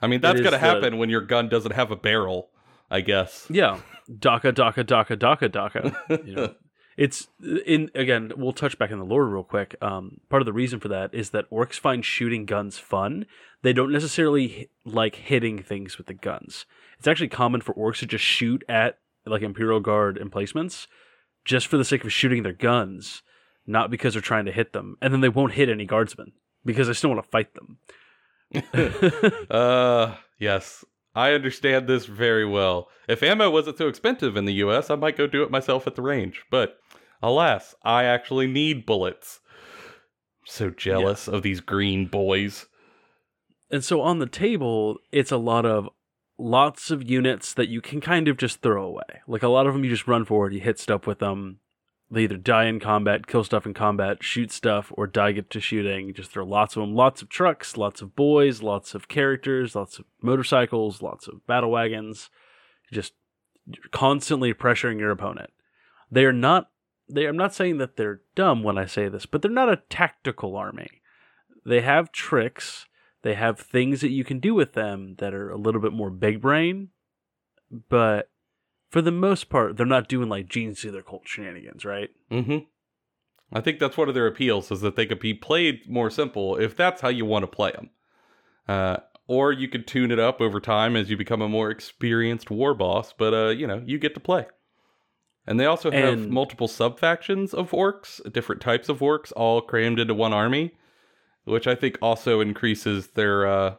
I 0.01 0.07
mean, 0.07 0.21
that's 0.21 0.39
going 0.39 0.45
to 0.45 0.51
the- 0.51 0.59
happen 0.59 0.97
when 0.97 1.09
your 1.09 1.21
gun 1.21 1.49
doesn't 1.49 1.73
have 1.73 1.91
a 1.91 1.95
barrel, 1.95 2.49
I 2.89 3.01
guess. 3.01 3.47
Yeah, 3.49 3.79
daka 4.19 4.51
daka 4.51 4.83
daka 4.83 5.15
daka 5.15 5.49
daka. 5.49 5.95
You 6.25 6.35
know, 6.35 6.55
it's 6.97 7.27
in 7.65 7.89
again. 7.95 8.31
We'll 8.35 8.51
touch 8.53 8.77
back 8.77 8.91
in 8.91 8.99
the 8.99 9.05
lore 9.05 9.25
real 9.27 9.43
quick. 9.43 9.75
Um, 9.81 10.19
part 10.29 10.41
of 10.41 10.45
the 10.45 10.53
reason 10.53 10.79
for 10.79 10.87
that 10.89 11.13
is 11.13 11.29
that 11.31 11.49
orcs 11.49 11.79
find 11.79 12.03
shooting 12.03 12.45
guns 12.45 12.77
fun. 12.77 13.25
They 13.61 13.73
don't 13.73 13.91
necessarily 13.91 14.69
like 14.85 15.15
hitting 15.15 15.61
things 15.61 15.97
with 15.97 16.07
the 16.07 16.13
guns. 16.15 16.65
It's 16.97 17.07
actually 17.07 17.29
common 17.29 17.61
for 17.61 17.73
orcs 17.75 17.99
to 17.99 18.07
just 18.07 18.23
shoot 18.23 18.63
at 18.67 18.97
like 19.25 19.41
Imperial 19.43 19.79
Guard 19.79 20.17
emplacements, 20.17 20.87
just 21.45 21.67
for 21.67 21.77
the 21.77 21.85
sake 21.85 22.03
of 22.03 22.11
shooting 22.11 22.41
their 22.43 22.53
guns, 22.53 23.21
not 23.71 23.91
because 23.91 24.13
they're 24.13 24.21
trying 24.21 24.45
to 24.45 24.51
hit 24.51 24.73
them. 24.73 24.97
And 25.01 25.13
then 25.13 25.21
they 25.21 25.29
won't 25.29 25.53
hit 25.53 25.69
any 25.69 25.85
guardsmen 25.85 26.33
because 26.65 26.87
they 26.87 26.93
still 26.93 27.11
want 27.11 27.23
to 27.23 27.29
fight 27.29 27.53
them. 27.55 27.77
Uh, 29.49 30.15
yes. 30.39 30.83
I 31.13 31.33
understand 31.33 31.87
this 31.87 32.05
very 32.05 32.45
well. 32.45 32.89
If 33.07 33.23
ammo 33.23 33.49
wasn't 33.49 33.77
so 33.77 33.87
expensive 33.87 34.37
in 34.37 34.45
the 34.45 34.53
US, 34.53 34.89
I 34.89 34.95
might 34.95 35.17
go 35.17 35.27
do 35.27 35.43
it 35.43 35.51
myself 35.51 35.87
at 35.87 35.95
the 35.95 36.01
range. 36.01 36.43
But 36.49 36.77
alas, 37.21 37.75
I 37.83 38.03
actually 38.05 38.47
need 38.47 38.85
bullets. 38.85 39.39
So 40.45 40.69
jealous 40.69 41.27
of 41.27 41.43
these 41.43 41.59
green 41.59 42.07
boys. 42.07 42.67
And 43.69 43.83
so 43.83 44.01
on 44.01 44.19
the 44.19 44.27
table, 44.27 44.97
it's 45.11 45.31
a 45.31 45.37
lot 45.37 45.65
of 45.65 45.89
lots 46.37 46.91
of 46.91 47.09
units 47.09 47.53
that 47.53 47.69
you 47.69 47.81
can 47.81 48.01
kind 48.01 48.27
of 48.27 48.37
just 48.37 48.61
throw 48.61 48.83
away. 48.83 49.21
Like 49.27 49.43
a 49.43 49.47
lot 49.47 49.67
of 49.67 49.73
them, 49.73 49.83
you 49.83 49.89
just 49.89 50.07
run 50.07 50.25
forward, 50.25 50.53
you 50.53 50.59
hit 50.59 50.79
stuff 50.79 51.05
with 51.07 51.19
them. 51.19 51.59
They 52.11 52.23
either 52.23 52.37
die 52.37 52.65
in 52.65 52.81
combat, 52.81 53.25
kill 53.25 53.43
stuff 53.45 53.65
in 53.65 53.73
combat, 53.73 54.21
shoot 54.21 54.51
stuff, 54.51 54.91
or 54.95 55.07
die 55.07 55.31
get 55.31 55.49
to 55.51 55.61
shooting. 55.61 56.13
Just 56.13 56.31
throw 56.31 56.43
lots 56.45 56.75
of 56.75 56.81
them. 56.81 56.93
Lots 56.93 57.21
of 57.21 57.29
trucks, 57.29 57.77
lots 57.77 58.01
of 58.01 58.15
boys, 58.15 58.61
lots 58.61 58.93
of 58.93 59.07
characters, 59.07 59.75
lots 59.75 59.97
of 59.97 60.05
motorcycles, 60.21 61.01
lots 61.01 61.27
of 61.27 61.45
battle 61.47 61.71
wagons. 61.71 62.29
Just 62.91 63.13
constantly 63.91 64.53
pressuring 64.53 64.99
your 64.99 65.11
opponent. 65.11 65.51
They 66.11 66.25
are 66.25 66.33
not. 66.33 66.69
They. 67.09 67.25
I'm 67.25 67.37
not 67.37 67.55
saying 67.55 67.77
that 67.77 67.95
they're 67.95 68.21
dumb 68.35 68.61
when 68.61 68.77
I 68.77 68.85
say 68.85 69.07
this, 69.07 69.25
but 69.25 69.41
they're 69.41 69.49
not 69.49 69.71
a 69.71 69.81
tactical 69.89 70.57
army. 70.57 71.01
They 71.65 71.79
have 71.79 72.11
tricks 72.11 72.87
they 73.23 73.35
have 73.35 73.59
things 73.59 74.01
that 74.01 74.09
you 74.09 74.23
can 74.23 74.39
do 74.39 74.53
with 74.53 74.73
them 74.73 75.15
that 75.19 75.33
are 75.33 75.51
a 75.51 75.57
little 75.57 75.81
bit 75.81 75.93
more 75.93 76.09
big 76.09 76.41
brain, 76.41 76.89
but 77.89 78.29
for 78.91 79.01
the 79.01 79.11
most 79.11 79.49
part, 79.49 79.77
they're 79.77 79.85
not 79.85 80.09
doing 80.09 80.27
like 80.29 80.47
Genestealer 80.47 81.03
cult 81.05 81.25
shenanigans, 81.25 81.85
right? 81.85 82.09
Mm-hmm. 82.29 82.57
I 83.53 83.61
think 83.61 83.79
that's 83.79 83.97
one 83.97 84.09
of 84.09 84.15
their 84.15 84.27
appeals 84.27 84.69
is 84.69 84.81
that 84.81 84.95
they 84.95 85.05
could 85.05 85.19
be 85.19 85.33
played 85.33 85.89
more 85.89 86.09
simple 86.09 86.57
if 86.57 86.75
that's 86.75 87.01
how 87.01 87.07
you 87.09 87.25
want 87.25 87.43
to 87.43 87.47
play 87.47 87.71
them. 87.71 87.89
Uh, 88.67 88.97
or 89.27 89.53
you 89.53 89.69
could 89.69 89.87
tune 89.87 90.11
it 90.11 90.19
up 90.19 90.41
over 90.41 90.59
time 90.59 90.95
as 90.97 91.09
you 91.09 91.15
become 91.15 91.41
a 91.41 91.47
more 91.49 91.69
experienced 91.69 92.51
war 92.51 92.73
boss, 92.73 93.13
but 93.17 93.33
uh, 93.33 93.49
you 93.49 93.65
know, 93.65 93.81
you 93.85 93.97
get 93.97 94.13
to 94.13 94.19
play. 94.19 94.45
And 95.47 95.57
they 95.59 95.65
also 95.65 95.89
have 95.89 96.13
And- 96.19 96.29
multiple 96.29 96.67
sub 96.67 96.99
factions 96.99 97.53
of 97.53 97.71
orcs, 97.71 98.19
different 98.31 98.61
types 98.61 98.89
of 98.89 98.99
orcs, 98.99 99.31
all 99.35 99.61
crammed 99.61 99.99
into 99.99 100.13
one 100.13 100.33
army, 100.33 100.75
which 101.45 101.65
I 101.65 101.75
think 101.75 101.97
also 102.01 102.41
increases 102.41 103.07
their 103.11 103.47
uh, 103.47 103.75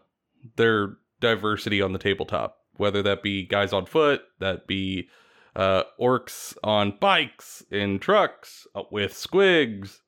their 0.57 0.97
diversity 1.21 1.81
on 1.83 1.93
the 1.93 1.99
tabletop. 1.99 2.59
Whether 2.77 3.03
that 3.03 3.23
be 3.23 3.45
guys 3.45 3.73
on 3.73 3.87
foot, 3.87 4.23
that 4.41 4.67
be 4.67 5.09
uh, 5.55 5.85
orcs 6.01 6.57
on 6.65 6.97
bikes, 7.01 7.65
in 7.71 7.99
trucks, 7.99 8.67
uh, 8.75 8.83
with 8.91 9.13
squigs, 9.13 9.99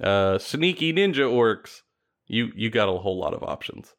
uh, 0.00 0.38
sneaky 0.38 0.92
ninja 0.92 1.28
orcs. 1.30 1.80
You 2.26 2.50
you 2.54 2.70
got 2.70 2.88
a 2.88 2.98
whole 2.98 3.18
lot 3.18 3.34
of 3.34 3.42
options. 3.42 3.94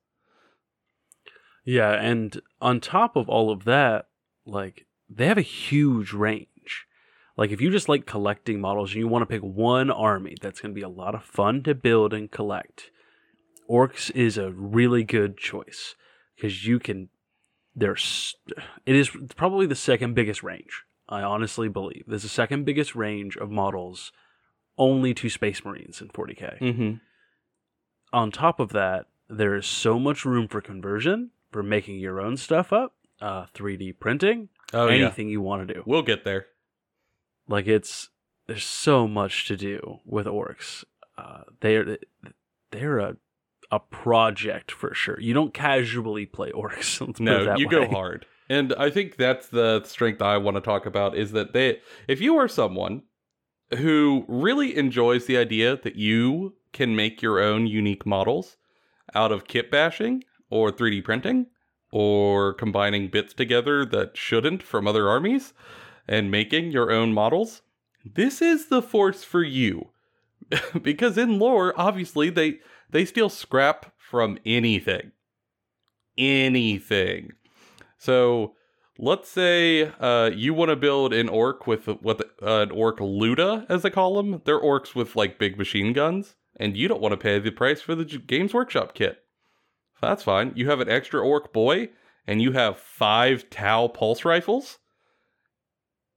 Yeah, 1.65 1.91
and 1.91 2.41
on 2.61 2.79
top 2.79 3.15
of 3.15 3.27
all 3.27 3.51
of 3.51 3.65
that, 3.65 4.07
like 4.45 4.85
they 5.09 5.27
have 5.27 5.37
a 5.37 5.41
huge 5.41 6.13
range. 6.13 6.47
Like 7.37 7.51
if 7.51 7.59
you 7.59 7.69
just 7.69 7.89
like 7.89 8.05
collecting 8.05 8.61
models 8.61 8.91
and 8.91 8.99
you 8.99 9.07
want 9.07 9.23
to 9.23 9.25
pick 9.25 9.41
one 9.41 9.91
army 9.91 10.35
that's 10.41 10.61
going 10.61 10.73
to 10.73 10.79
be 10.79 10.83
a 10.83 10.89
lot 10.89 11.15
of 11.15 11.23
fun 11.23 11.63
to 11.63 11.75
build 11.75 12.13
and 12.13 12.31
collect, 12.31 12.91
Orcs 13.69 14.11
is 14.11 14.37
a 14.37 14.51
really 14.51 15.03
good 15.03 15.37
choice 15.37 15.95
because 16.35 16.65
you 16.65 16.79
can 16.79 17.09
there's 17.75 18.35
it 18.85 18.95
is 18.95 19.11
probably 19.35 19.65
the 19.65 19.75
second 19.75 20.13
biggest 20.13 20.43
range. 20.43 20.83
I 21.07 21.21
honestly 21.21 21.67
believe 21.67 22.03
there's 22.07 22.23
the 22.23 22.29
second 22.29 22.65
biggest 22.65 22.95
range 22.95 23.37
of 23.37 23.51
models 23.51 24.11
only 24.77 25.13
to 25.13 25.29
Space 25.29 25.63
Marines 25.63 26.01
in 26.01 26.09
40k. 26.09 26.59
Mm-hmm. 26.59 26.93
On 28.11 28.31
top 28.31 28.59
of 28.59 28.69
that, 28.69 29.05
there 29.29 29.55
is 29.55 29.65
so 29.65 29.99
much 29.99 30.25
room 30.25 30.47
for 30.47 30.61
conversion, 30.61 31.31
for 31.51 31.61
making 31.63 31.99
your 31.99 32.19
own 32.19 32.37
stuff 32.37 32.73
up, 32.73 32.93
uh, 33.21 33.45
3D 33.53 33.99
printing, 33.99 34.49
Oh 34.73 34.87
yeah, 34.87 35.05
anything 35.05 35.29
you 35.29 35.41
want 35.41 35.67
to 35.67 35.73
do. 35.73 35.83
we'll 35.85 36.01
get 36.01 36.23
there. 36.23 36.47
Like 37.47 37.67
it's 37.67 38.09
there's 38.47 38.63
so 38.63 39.07
much 39.07 39.47
to 39.47 39.57
do 39.57 39.99
with 40.05 40.25
orcs. 40.25 40.83
Uh, 41.17 41.43
they're 41.61 41.97
they're 42.71 42.99
a 42.99 43.17
a 43.75 43.79
project 43.79 44.71
for 44.71 44.93
sure. 44.93 45.19
You 45.19 45.33
don't 45.33 45.53
casually 45.53 46.25
play 46.25 46.51
orcs. 46.51 46.99
Let's 47.05 47.19
No, 47.19 47.55
you 47.57 47.67
way. 47.67 47.71
go 47.71 47.87
hard. 47.87 48.25
And 48.49 48.73
I 48.77 48.89
think 48.89 49.17
that's 49.17 49.47
the 49.47 49.83
strength 49.83 50.21
I 50.21 50.37
want 50.37 50.55
to 50.55 50.61
talk 50.61 50.85
about 50.85 51.17
is 51.17 51.31
that 51.33 51.53
they 51.53 51.79
if 52.07 52.21
you 52.21 52.37
are 52.37 52.47
someone 52.47 53.03
who 53.77 54.25
really 54.27 54.77
enjoys 54.77 55.25
the 55.25 55.37
idea 55.37 55.75
that 55.77 55.95
you 55.95 56.55
can 56.71 56.95
make 56.95 57.21
your 57.21 57.39
own 57.39 57.67
unique 57.67 58.05
models 58.05 58.57
out 59.13 59.31
of 59.31 59.47
kit 59.47 59.71
bashing 59.71 60.23
or 60.49 60.71
3D 60.71 61.03
printing 61.03 61.47
or 61.91 62.53
combining 62.53 63.07
bits 63.07 63.33
together 63.33 63.85
that 63.85 64.15
shouldn't 64.15 64.61
from 64.61 64.87
other 64.87 65.09
armies 65.09 65.53
and 66.07 66.29
making 66.29 66.71
your 66.71 66.91
own 66.91 67.13
models, 67.13 67.61
this 68.03 68.41
is 68.41 68.67
the 68.67 68.81
force 68.81 69.23
for 69.23 69.43
you. 69.43 69.89
because 70.81 71.17
in 71.17 71.39
lore, 71.39 71.73
obviously 71.75 72.29
they 72.29 72.59
they 72.89 73.05
steal 73.05 73.29
scrap 73.29 73.93
from 73.97 74.37
anything. 74.45 75.11
Anything. 76.17 77.33
So 77.97 78.53
let's 78.97 79.29
say 79.29 79.91
uh, 79.99 80.31
you 80.33 80.53
want 80.53 80.69
to 80.69 80.75
build 80.75 81.13
an 81.13 81.29
orc 81.29 81.67
with 81.67 81.87
what 81.87 82.21
uh, 82.41 82.61
an 82.61 82.71
orc 82.71 82.99
Loota, 82.99 83.65
as 83.69 83.81
they 83.81 83.89
call 83.89 84.15
them. 84.15 84.41
They're 84.45 84.59
orcs 84.59 84.95
with 84.95 85.15
like 85.15 85.39
big 85.39 85.57
machine 85.57 85.93
guns, 85.93 86.35
and 86.55 86.77
you 86.77 86.87
don't 86.87 87.01
want 87.01 87.13
to 87.13 87.17
pay 87.17 87.39
the 87.39 87.51
price 87.51 87.81
for 87.81 87.95
the 87.95 88.05
Games 88.05 88.53
Workshop 88.53 88.93
kit. 88.93 89.19
That's 90.01 90.23
fine. 90.23 90.53
You 90.55 90.69
have 90.69 90.81
an 90.81 90.89
extra 90.89 91.21
orc 91.21 91.53
boy, 91.53 91.89
and 92.27 92.41
you 92.41 92.51
have 92.51 92.77
five 92.77 93.49
Tau 93.49 93.87
pulse 93.87 94.25
rifles. 94.25 94.79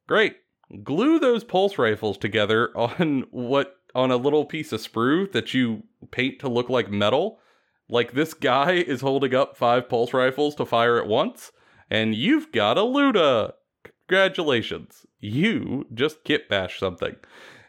Great. 0.07 0.37
Glue 0.83 1.19
those 1.19 1.45
pulse 1.45 1.79
rifles 1.79 2.19
together 2.19 2.77
on 2.77 3.27
what 3.31 3.77
on 3.95 4.11
a 4.11 4.17
little 4.17 4.45
piece 4.45 4.73
of 4.73 4.81
sprue 4.81 5.31
that 5.33 5.55
you 5.55 5.83
paint 6.11 6.39
to 6.41 6.49
look 6.49 6.69
like 6.69 6.91
metal. 6.91 7.39
Like 7.89 8.13
this 8.13 8.35
guy 8.35 8.73
is 8.87 9.01
holding 9.01 9.35
up 9.35 9.57
five 9.57 9.89
pulse 9.89 10.13
rifles 10.13 10.55
to 10.57 10.67
fire 10.67 10.99
at 10.99 11.07
once, 11.07 11.53
and 11.91 12.15
you've 12.15 12.53
got 12.53 12.79
a 12.79 12.83
Loota. 12.83 13.53
Congratulations. 14.09 15.07
You 15.21 15.87
just 15.93 16.25
kit 16.25 16.49
bash 16.49 16.79
something. 16.79 17.17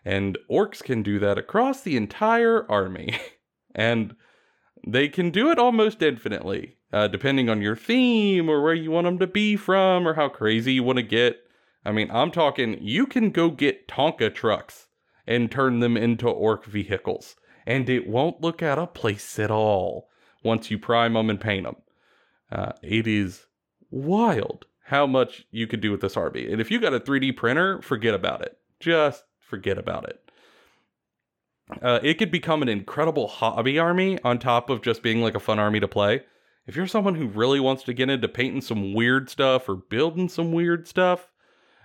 And 0.06 0.38
orcs 0.50 0.82
can 0.82 1.04
do 1.04 1.20
that 1.20 1.38
across 1.38 1.82
the 1.82 1.98
entire 1.98 2.70
army. 2.72 3.18
and 3.76 4.16
they 4.88 5.10
can 5.10 5.30
do 5.30 5.52
it 5.52 5.60
almost 5.60 6.02
infinitely, 6.02 6.78
uh, 6.94 7.08
depending 7.08 7.50
on 7.50 7.62
your 7.62 7.76
theme 7.76 8.50
or 8.50 8.62
where 8.62 8.74
you 8.74 8.92
want 8.92 9.06
them 9.06 9.20
to 9.20 9.28
be 9.28 9.56
from 9.56 10.08
or 10.08 10.14
how 10.14 10.30
crazy 10.30 10.74
you 10.74 10.84
want 10.84 10.98
to 10.98 11.04
get. 11.04 11.38
I 11.86 11.92
mean, 11.92 12.10
I'm 12.12 12.32
talking, 12.32 12.78
you 12.82 13.06
can 13.06 13.32
go 13.32 13.50
get 13.50 13.88
Tonka 13.88 14.34
trucks 14.34 14.88
and 15.28 15.52
turn 15.52 15.80
them 15.80 15.96
into 15.96 16.28
orc 16.28 16.66
vehicles, 16.66 17.36
and 17.70 17.88
it 17.88 18.08
won't 18.08 18.42
look 18.42 18.64
out 18.64 18.80
of 18.80 18.96
place 18.96 19.38
at 19.38 19.52
all 19.52 20.10
once 20.44 20.72
you 20.72 20.80
prime 20.80 21.14
them 21.14 21.30
and 21.30 21.40
paint 21.40 21.66
them. 21.66 21.76
Uh, 22.52 22.72
it 22.82 23.06
is 23.06 23.46
wild 23.92 24.66
how 24.86 25.06
much 25.06 25.46
you 25.52 25.68
could 25.68 25.80
do 25.80 25.92
with 25.92 26.02
this 26.02 26.18
army. 26.18 26.52
And 26.52 26.60
if 26.60 26.72
you 26.72 26.82
got 26.82 26.96
a 26.96 27.00
3D 27.00 27.38
printer, 27.38 27.80
forget 27.84 28.16
about 28.16 28.42
it. 28.42 28.58
Just 28.80 29.24
forget 29.40 29.78
about 29.78 30.10
it. 30.10 30.32
Uh, 31.80 32.00
it 32.02 32.16
could 32.16 32.32
become 32.32 32.64
an 32.64 32.70
incredible 32.70 33.28
hobby 33.28 33.78
army 33.78 34.18
on 34.24 34.40
top 34.40 34.72
of 34.72 34.82
just 34.82 35.04
being 35.04 35.22
like 35.22 35.36
a 35.36 35.40
fun 35.40 35.60
army 35.60 35.80
to 35.80 35.88
play. 35.88 36.24
If 36.66 36.76
you're 36.76 36.88
someone 36.88 37.14
who 37.14 37.28
really 37.28 37.60
wants 37.60 37.84
to 37.84 37.94
get 37.94 38.10
into 38.10 38.28
painting 38.28 38.62
some 38.62 38.96
weird 38.96 39.30
stuff 39.30 39.70
or 39.70 39.76
building 39.76 40.28
some 40.28 40.52
weird 40.52 40.88
stuff, 40.88 41.32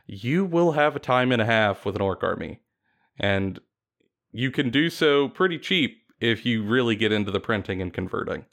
you 0.06 0.46
will 0.46 0.72
have 0.72 0.96
a 0.96 1.00
time 1.00 1.30
and 1.30 1.42
a 1.42 1.46
half 1.46 1.84
with 1.84 1.94
an 1.94 2.00
orc 2.00 2.22
army. 2.24 2.60
And 3.18 3.60
you 4.34 4.50
can 4.50 4.68
do 4.68 4.90
so 4.90 5.28
pretty 5.28 5.58
cheap 5.58 6.02
if 6.20 6.44
you 6.44 6.62
really 6.64 6.96
get 6.96 7.12
into 7.12 7.30
the 7.30 7.40
printing 7.40 7.80
and 7.80 7.92
converting. 7.92 8.44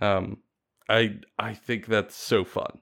Um, 0.00 0.38
I 0.88 1.18
I 1.38 1.54
think 1.54 1.86
that's 1.86 2.16
so 2.16 2.44
fun. 2.44 2.78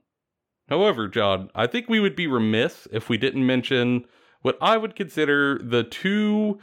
However, 0.69 1.09
John, 1.09 1.51
I 1.55 1.67
think 1.67 1.89
we 1.89 2.01
would 2.01 2.17
be 2.17 2.27
remiss 2.27 2.89
if 2.93 3.09
we 3.09 3.19
didn't 3.19 3.45
mention 3.47 4.05
what 4.43 4.57
I 4.63 4.77
would 4.77 4.97
consider 4.97 5.59
the 5.59 5.83
two 5.85 6.59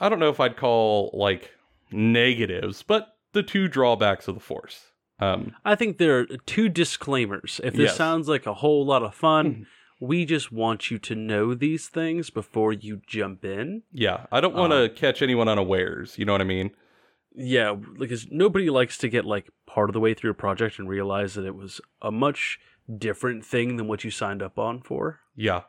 I 0.00 0.08
don't 0.08 0.18
know 0.18 0.30
if 0.30 0.40
I'd 0.40 0.56
call 0.56 1.10
like 1.12 1.50
negatives, 1.92 2.82
but 2.82 3.16
the 3.32 3.42
two 3.42 3.68
drawbacks 3.68 4.26
of 4.28 4.34
the 4.34 4.40
Force. 4.40 4.86
Um, 5.18 5.54
I 5.66 5.74
think 5.74 5.98
there 5.98 6.20
are 6.20 6.26
two 6.46 6.68
disclaimers. 6.70 7.60
If 7.62 7.74
this 7.74 7.90
Yes. 7.90 7.96
sounds 7.96 8.26
like 8.28 8.46
a 8.46 8.54
whole 8.54 8.86
lot 8.86 9.02
of 9.02 9.14
fun, 9.14 9.54
Mhm. 9.54 9.66
We 10.00 10.24
just 10.24 10.50
want 10.50 10.90
you 10.90 10.98
to 10.98 11.14
know 11.14 11.54
these 11.54 11.88
things 11.88 12.30
before 12.30 12.72
you 12.72 13.02
jump 13.06 13.44
in. 13.44 13.82
yeah, 13.92 14.26
I 14.32 14.40
don't 14.40 14.54
want 14.54 14.72
to 14.72 14.88
catch 14.88 15.20
anyone 15.20 15.48
unawares. 15.48 16.18
You 16.18 16.24
know 16.24 16.32
what 16.32 16.40
I 16.40 16.44
mean? 16.44 16.70
Yeah, 17.34 17.74
because 17.74 18.26
nobody 18.30 18.70
likes 18.70 18.98
to 18.98 19.08
get 19.08 19.24
like 19.24 19.50
part 19.66 19.88
of 19.88 19.94
the 19.94 20.00
way 20.00 20.14
through 20.14 20.30
a 20.30 20.34
project 20.34 20.78
and 20.78 20.88
realize 20.88 21.34
that 21.34 21.44
it 21.44 21.54
was 21.54 21.80
a 22.02 22.10
much 22.10 22.58
different 22.98 23.44
thing 23.44 23.76
than 23.76 23.86
what 23.86 24.02
you 24.02 24.10
signed 24.10 24.42
up 24.42 24.58
on 24.58 24.80
for. 24.80 25.20
Yeah, 25.36 25.62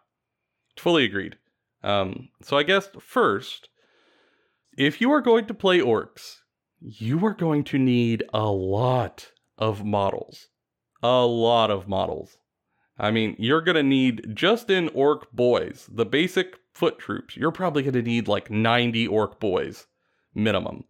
fully 0.78 1.04
agreed. 1.04 1.38
Um, 1.84 2.30
so 2.42 2.58
I 2.58 2.64
guess 2.64 2.90
first, 3.00 3.70
if 4.78 5.02
you 5.02 5.12
are 5.12 5.22
going 5.22 5.46
to 5.46 5.54
play 5.54 5.80
orcs, 5.80 6.38
you 6.80 7.24
are 7.26 7.34
going 7.34 7.64
to 7.66 7.78
need 7.78 8.24
a 8.34 8.50
lot 8.50 9.32
of 9.58 9.84
models. 9.86 10.48
A 11.04 11.26
lot 11.26 11.70
of 11.70 11.88
models. 11.88 12.38
I 13.02 13.10
mean, 13.10 13.36
you're 13.40 13.62
going 13.62 13.76
to 13.76 13.84
need 13.84 14.36
just 14.36 14.70
in 14.70 14.88
orc 14.90 15.32
boys, 15.32 15.90
the 15.92 16.06
basic 16.06 16.60
foot 16.72 17.00
troops, 17.00 17.36
you're 17.36 17.52
probably 17.52 17.82
going 17.82 17.94
to 17.96 18.02
need 18.04 18.28
like 18.28 18.52
90 18.52 19.08
orc 19.08 19.40
boys 19.40 19.88
minimum. 20.36 20.84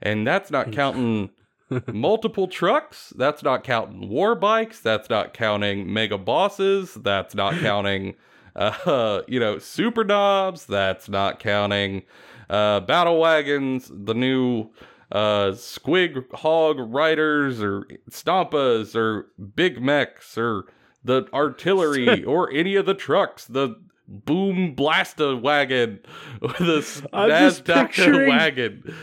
And 0.00 0.26
that's 0.26 0.50
not 0.50 0.72
counting 0.72 1.28
multiple 1.92 2.48
trucks. 2.48 3.12
That's 3.16 3.42
not 3.42 3.64
counting 3.64 4.08
war 4.08 4.34
bikes. 4.34 4.80
That's 4.80 5.10
not 5.10 5.34
counting 5.34 5.92
mega 5.92 6.16
bosses. 6.16 6.94
That's 6.94 7.34
not 7.34 7.60
counting, 7.60 8.14
uh, 8.56 9.20
you 9.28 9.38
know, 9.38 9.58
super 9.58 10.04
knobs. 10.04 10.64
That's 10.64 11.10
not 11.10 11.38
counting 11.38 12.02
uh, 12.48 12.80
battle 12.80 13.20
wagons, 13.20 13.92
the 13.94 14.14
new 14.14 14.70
uh, 15.12 15.50
squig 15.50 16.24
hog 16.32 16.76
riders 16.78 17.62
or 17.62 17.86
stompas 18.10 18.96
or 18.96 19.26
Big 19.54 19.82
Meks 19.82 20.38
or 20.38 20.64
the 21.04 21.24
artillery 21.32 22.24
or 22.26 22.50
any 22.52 22.76
of 22.76 22.86
the 22.86 22.94
trucks. 22.94 23.46
The 23.46 23.76
boom 24.08 24.74
blaster 24.74 25.36
wagon 25.36 26.00
or 26.42 26.48
the 26.48 26.80
Nasdaq 27.12 27.86
picturing- 27.88 28.28
wagon. 28.28 28.94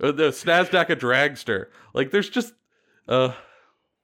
Or 0.00 0.10
the 0.12 0.30
Snazdaka 0.30 0.96
dragster. 0.96 1.66
Like 1.94 2.10
there's 2.10 2.28
just 2.28 2.54
uh 3.08 3.32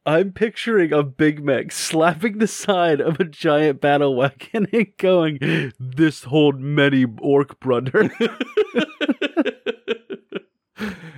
I'm 0.06 0.32
picturing 0.32 0.92
a 0.92 1.02
Big 1.02 1.44
Mek 1.44 1.70
slapping 1.70 2.38
the 2.38 2.46
side 2.46 3.00
of 3.00 3.20
a 3.20 3.24
giant 3.24 3.80
battle 3.82 4.14
wagon 4.16 4.66
and 4.72 4.86
going, 4.96 5.72
"This 5.78 6.24
hold 6.24 6.60
many 6.60 7.04
orc 7.20 7.60
brother." 7.60 8.10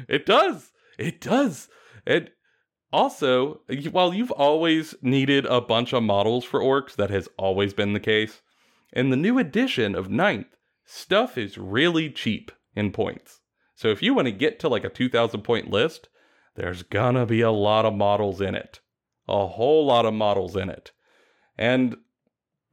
it 0.08 0.26
does. 0.26 0.72
It 0.98 1.20
does. 1.20 1.68
And 2.06 2.30
also, 2.93 3.61
while 3.91 4.12
you've 4.12 4.32
always 4.32 4.95
needed 5.01 5.47
a 5.47 5.61
bunch 5.61 5.93
of 5.93 6.03
models 6.03 6.45
for 6.45 6.61
orcs, 6.61 6.97
that 6.97 7.11
has 7.11 7.28
always 7.36 7.72
been 7.72 7.93
the 7.93 8.01
case. 8.01 8.43
In 8.93 9.11
the 9.11 9.16
new 9.16 9.38
edition 9.38 9.95
of 9.95 10.11
Ninth, 10.11 10.57
stuff 10.84 11.38
is 11.38 11.57
really 11.57 12.11
cheap 12.11 12.51
in 12.74 12.91
points. 12.91 13.41
So 13.76 13.88
if 13.88 14.03
you 14.03 14.12
want 14.12 14.26
to 14.26 14.32
get 14.32 14.59
to 14.61 14.68
like 14.68 14.84
a 14.84 14.88
2000 14.88 15.43
point 15.43 15.70
list, 15.70 16.09
there's 16.57 16.82
gonna 16.82 17.26
be 17.26 17.41
a 17.41 17.53
lot 17.53 17.86
of 17.86 17.95
models 17.95 18.41
in 18.41 18.55
it. 18.55 18.80
A 19.28 19.47
whole 19.47 19.86
lot 19.86 20.05
of 20.05 20.12
models 20.12 20.57
in 20.57 20.68
it. 20.68 20.91
And 21.57 21.97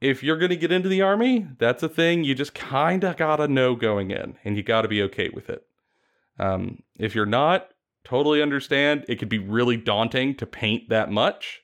if 0.00 0.22
you're 0.22 0.38
to 0.38 0.56
get 0.56 0.72
into 0.72 0.88
the 0.88 1.02
army, 1.02 1.46
that's 1.58 1.82
a 1.82 1.88
thing 1.88 2.24
you 2.24 2.34
just 2.34 2.54
kind 2.54 3.04
of 3.04 3.16
got 3.16 3.36
to 3.36 3.48
know 3.48 3.74
going 3.74 4.10
in, 4.10 4.36
and 4.44 4.56
you 4.56 4.62
got 4.62 4.82
to 4.82 4.88
be 4.88 5.02
okay 5.02 5.28
with 5.28 5.50
it. 5.50 5.64
Um, 6.38 6.82
if 6.98 7.14
you're 7.14 7.26
not, 7.26 7.68
totally 8.04 8.42
understand. 8.42 9.04
It 9.08 9.18
could 9.18 9.28
be 9.28 9.38
really 9.38 9.76
daunting 9.76 10.34
to 10.36 10.46
paint 10.46 10.88
that 10.88 11.10
much. 11.10 11.60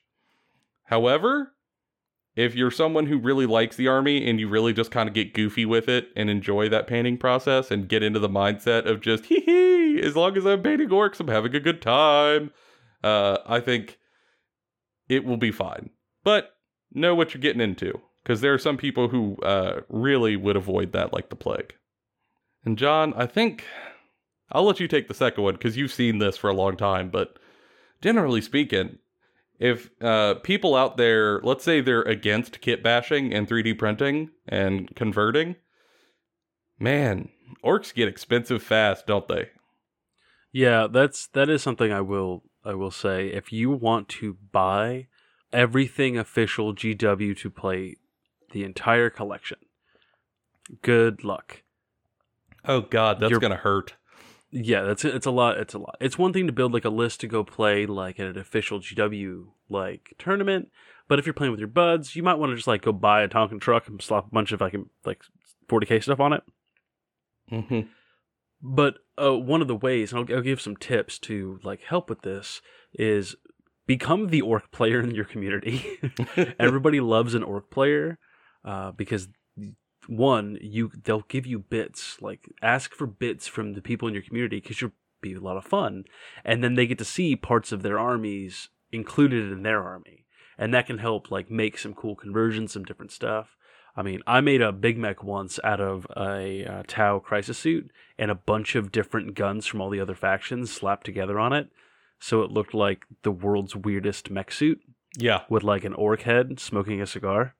However, 0.85 1.53
if 2.35 2.53
you're 2.53 2.71
someone 2.71 3.05
who 3.05 3.17
really 3.17 3.45
likes 3.45 3.75
the 3.77 3.87
army 3.87 4.29
and 4.29 4.39
you 4.39 4.49
really 4.49 4.73
just 4.73 4.91
kind 4.91 5.07
of 5.07 5.15
get 5.15 5.33
goofy 5.33 5.65
with 5.65 5.87
it 5.87 6.09
and 6.15 6.29
enjoy 6.29 6.69
that 6.69 6.87
painting 6.87 7.17
process 7.17 7.71
and 7.71 7.87
get 7.87 8.03
into 8.03 8.19
the 8.19 8.29
mindset 8.29 8.85
of 8.85 9.01
just 9.01 9.25
hee 9.25 9.39
hee, 9.39 10.01
as 10.01 10.15
long 10.15 10.35
as 10.37 10.45
I'm 10.45 10.61
painting 10.61 10.89
orcs, 10.89 11.19
I'm 11.19 11.29
having 11.29 11.55
a 11.55 11.59
good 11.59 11.81
time. 11.81 12.51
Uh, 13.03 13.37
I 13.45 13.59
think 13.59 13.97
it 15.07 15.23
will 15.23 15.37
be 15.37 15.51
fine. 15.51 15.91
But 16.23 16.55
know 16.91 17.15
what 17.15 17.33
you're 17.33 17.41
getting 17.41 17.61
into 17.61 18.01
because 18.23 18.41
there 18.41 18.53
are 18.53 18.59
some 18.59 18.77
people 18.77 19.07
who 19.07 19.37
uh, 19.37 19.81
really 19.89 20.35
would 20.35 20.55
avoid 20.55 20.91
that 20.91 21.13
like 21.13 21.29
the 21.29 21.35
plague. 21.35 21.73
And 22.65 22.77
John, 22.77 23.13
I 23.15 23.27
think 23.27 23.63
I'll 24.51 24.63
let 24.65 24.79
you 24.79 24.87
take 24.87 25.07
the 25.07 25.13
second 25.13 25.43
one 25.43 25.53
because 25.55 25.77
you've 25.77 25.91
seen 25.93 26.19
this 26.19 26.37
for 26.37 26.49
a 26.49 26.53
long 26.53 26.77
time. 26.77 27.09
But 27.09 27.37
generally 28.01 28.41
speaking, 28.41 28.99
if 29.59 29.89
uh, 30.01 30.35
people 30.35 30.75
out 30.75 30.97
there, 30.97 31.39
let's 31.41 31.63
say 31.63 31.81
they're 31.81 32.03
against 32.03 32.61
kit 32.61 32.83
bashing 32.83 33.33
and 33.33 33.47
3D 33.47 33.77
printing 33.77 34.29
and 34.47 34.93
converting, 34.95 35.55
man, 36.79 37.29
orcs 37.63 37.93
get 37.93 38.07
expensive 38.07 38.61
fast, 38.61 39.07
don't 39.07 39.27
they? 39.27 39.49
yeah, 40.51 40.87
that's 40.89 41.27
that 41.27 41.49
is 41.49 41.61
something 41.61 41.91
I 41.91 42.01
will 42.01 42.43
I 42.63 42.73
will 42.75 42.91
say. 42.91 43.27
If 43.27 43.51
you 43.51 43.71
want 43.71 44.07
to 44.09 44.37
buy 44.51 45.07
everything 45.51 46.17
official 46.17 46.73
GW 46.73 47.37
to 47.39 47.49
play 47.49 47.97
the 48.51 48.63
entire 48.63 49.09
collection, 49.09 49.57
good 50.81 51.23
luck. 51.23 51.63
Oh 52.63 52.81
God, 52.81 53.19
that's 53.19 53.31
You're- 53.31 53.41
gonna 53.41 53.55
hurt. 53.57 53.95
Yeah, 54.57 54.83
that's 54.83 55.03
it's 55.03 55.25
a 55.25 55.31
lot. 55.31 55.57
It's 55.57 55.73
a 55.73 55.77
lot. 55.79 55.97
It's 55.99 56.17
one 56.17 56.31
thing 56.31 56.47
to 56.47 56.53
build 56.53 56.73
like 56.73 56.85
a 56.85 56.89
list 56.89 57.19
to 57.19 57.27
go 57.27 57.43
play 57.43 57.85
like 57.85 58.21
at 58.21 58.27
an 58.27 58.37
official 58.37 58.79
GW 58.79 59.47
like 59.69 60.13
tournament, 60.17 60.69
but 61.09 61.19
if 61.19 61.25
you're 61.25 61.33
playing 61.33 61.51
with 61.51 61.59
your 61.59 61.67
buds, 61.67 62.15
you 62.15 62.23
might 62.23 62.35
want 62.35 62.51
to 62.51 62.55
just 62.55 62.67
like 62.67 62.81
go 62.81 62.93
buy 62.93 63.21
a 63.21 63.27
Tonka 63.27 63.59
truck 63.59 63.89
and 63.89 64.01
slap 64.01 64.27
a 64.27 64.29
bunch 64.29 64.53
of 64.53 64.61
like 64.61 64.73
like 65.03 65.23
40k 65.67 66.01
stuff 66.03 66.21
on 66.21 66.31
it. 66.31 66.43
hmm 67.49 67.81
But 68.61 68.99
uh, 69.21 69.37
one 69.37 69.61
of 69.61 69.67
the 69.67 69.75
ways, 69.75 70.13
and 70.13 70.19
I'll, 70.29 70.37
I'll 70.37 70.41
give 70.41 70.61
some 70.61 70.77
tips 70.77 71.19
to 71.19 71.59
like 71.63 71.81
help 71.81 72.09
with 72.09 72.21
this, 72.21 72.61
is 72.93 73.35
become 73.87 74.27
the 74.27 74.41
orc 74.41 74.71
player 74.71 75.01
in 75.01 75.13
your 75.13 75.25
community. 75.25 75.99
Everybody 76.59 77.01
loves 77.01 77.33
an 77.33 77.43
orc 77.43 77.69
player 77.69 78.19
uh, 78.63 78.91
because 78.93 79.27
one, 80.07 80.57
you 80.61 80.91
they'll 81.03 81.25
give 81.27 81.45
you 81.45 81.59
bits. 81.59 82.17
Like 82.21 82.49
ask 82.61 82.93
for 82.93 83.07
bits 83.07 83.47
from 83.47 83.73
the 83.73 83.81
people 83.81 84.07
in 84.07 84.13
your 84.13 84.23
community 84.23 84.59
because 84.59 84.81
you'll 84.81 84.91
be 85.21 85.33
a 85.33 85.39
lot 85.39 85.57
of 85.57 85.65
fun, 85.65 86.05
and 86.43 86.63
then 86.63 86.75
they 86.75 86.87
get 86.87 86.97
to 86.99 87.05
see 87.05 87.35
parts 87.35 87.71
of 87.71 87.81
their 87.81 87.99
armies 87.99 88.69
included 88.91 89.51
in 89.51 89.63
their 89.63 89.83
army, 89.83 90.25
and 90.57 90.73
that 90.73 90.87
can 90.87 90.99
help 90.99 91.31
like 91.31 91.49
make 91.49 91.77
some 91.77 91.93
cool 91.93 92.15
conversions, 92.15 92.73
some 92.73 92.83
different 92.83 93.11
stuff. 93.11 93.55
I 93.97 94.01
mean, 94.01 94.21
I 94.27 94.41
made 94.41 94.61
a 94.61 94.73
Big 94.73 94.97
Mek 94.97 95.23
once 95.23 95.57
out 95.63 95.79
of 95.79 96.05
a 96.17 96.65
uh, 96.65 96.83
Tau 96.85 97.19
crisis 97.19 97.57
suit 97.57 97.89
and 98.17 98.29
a 98.29 98.35
bunch 98.35 98.75
of 98.75 98.91
different 98.91 99.35
guns 99.35 99.65
from 99.65 99.79
all 99.79 99.89
the 99.89 100.01
other 100.01 100.15
factions 100.15 100.71
slapped 100.71 101.05
together 101.05 101.39
on 101.39 101.53
it. 101.53 101.69
So 102.19 102.41
it 102.41 102.51
looked 102.51 102.73
like 102.73 103.05
the 103.23 103.31
world's 103.31 103.75
weirdest 103.75 104.29
mech 104.29 104.51
suit 104.51 104.81
yeah, 105.17 105.41
with 105.49 105.63
like 105.63 105.83
an 105.83 105.93
orc 105.93 106.21
head 106.21 106.59
smoking 106.59 107.01
a 107.01 107.07
cigar. 107.07 107.55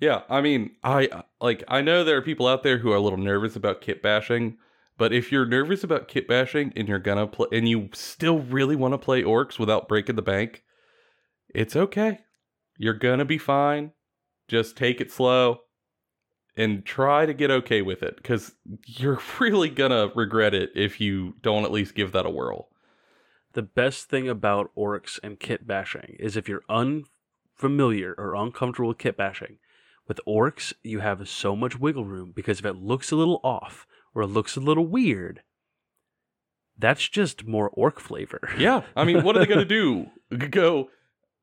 Yeah, 0.00 0.22
I 0.28 0.40
mean, 0.40 0.76
I 0.82 1.06
uh, 1.08 1.22
like 1.40 1.64
I 1.68 1.80
know 1.82 2.04
there 2.04 2.16
are 2.16 2.22
people 2.22 2.46
out 2.46 2.62
there 2.62 2.78
who 2.78 2.92
are 2.92 2.96
a 2.96 3.00
little 3.00 3.18
nervous 3.18 3.56
about 3.56 3.80
kit 3.80 4.02
bashing, 4.02 4.58
But 4.96 5.12
if 5.12 5.32
you're 5.32 5.46
nervous 5.46 5.84
about 5.84 6.08
kit 6.08 6.28
bashing 6.28 6.72
and 6.76 6.88
you're 6.88 6.98
gonna 7.00 7.26
play 7.26 7.48
and 7.52 7.68
you 7.68 7.90
still 7.94 8.40
really 8.40 8.76
want 8.76 8.94
to 8.94 8.98
play 8.98 9.22
orcs 9.22 9.58
without 9.58 9.88
breaking 9.88 10.16
the 10.16 10.22
bank, 10.22 10.64
it's 11.54 11.76
okay. 11.76 12.20
You're 12.78 12.94
gonna 12.94 13.24
be 13.24 13.38
fine. 13.38 13.92
Just 14.48 14.76
take 14.76 15.00
it 15.00 15.12
slow 15.12 15.60
and 16.56 16.84
try 16.84 17.26
to 17.26 17.34
get 17.34 17.50
okay 17.50 17.82
with 17.82 18.02
it 18.02 18.16
because 18.16 18.54
you're 18.86 19.20
really 19.40 19.70
gonna 19.70 20.08
regret 20.14 20.54
it 20.54 20.70
if 20.74 21.00
you 21.00 21.34
don't 21.42 21.64
at 21.64 21.72
least 21.72 21.94
give 21.94 22.12
that 22.12 22.26
a 22.26 22.30
whirl. 22.30 22.68
The 23.52 23.62
best 23.62 24.08
thing 24.08 24.28
about 24.28 24.70
orcs 24.76 25.18
and 25.22 25.38
kit 25.40 25.66
bashing 25.66 26.16
is 26.18 26.36
if 26.36 26.48
you're 26.48 26.64
unfamiliar 26.68 28.14
or 28.18 28.34
uncomfortable 28.34 28.88
with 28.88 28.98
kit 28.98 29.16
bashing, 29.16 29.58
with 30.08 30.20
orcs, 30.26 30.72
you 30.82 31.00
have 31.00 31.28
so 31.28 31.54
much 31.54 31.78
wiggle 31.78 32.04
room 32.04 32.32
because 32.34 32.58
if 32.58 32.64
it 32.64 32.76
looks 32.76 33.12
a 33.12 33.16
little 33.16 33.40
off 33.44 33.86
or 34.14 34.22
it 34.22 34.28
looks 34.28 34.56
a 34.56 34.60
little 34.60 34.86
weird, 34.86 35.42
that's 36.78 37.06
just 37.08 37.46
more 37.46 37.68
orc 37.70 38.00
flavor. 38.00 38.40
Yeah, 38.58 38.82
I 38.96 39.04
mean, 39.04 39.22
what 39.22 39.36
are 39.36 39.40
they 39.40 39.46
gonna 39.46 39.64
do? 39.64 40.06
Go, 40.50 40.88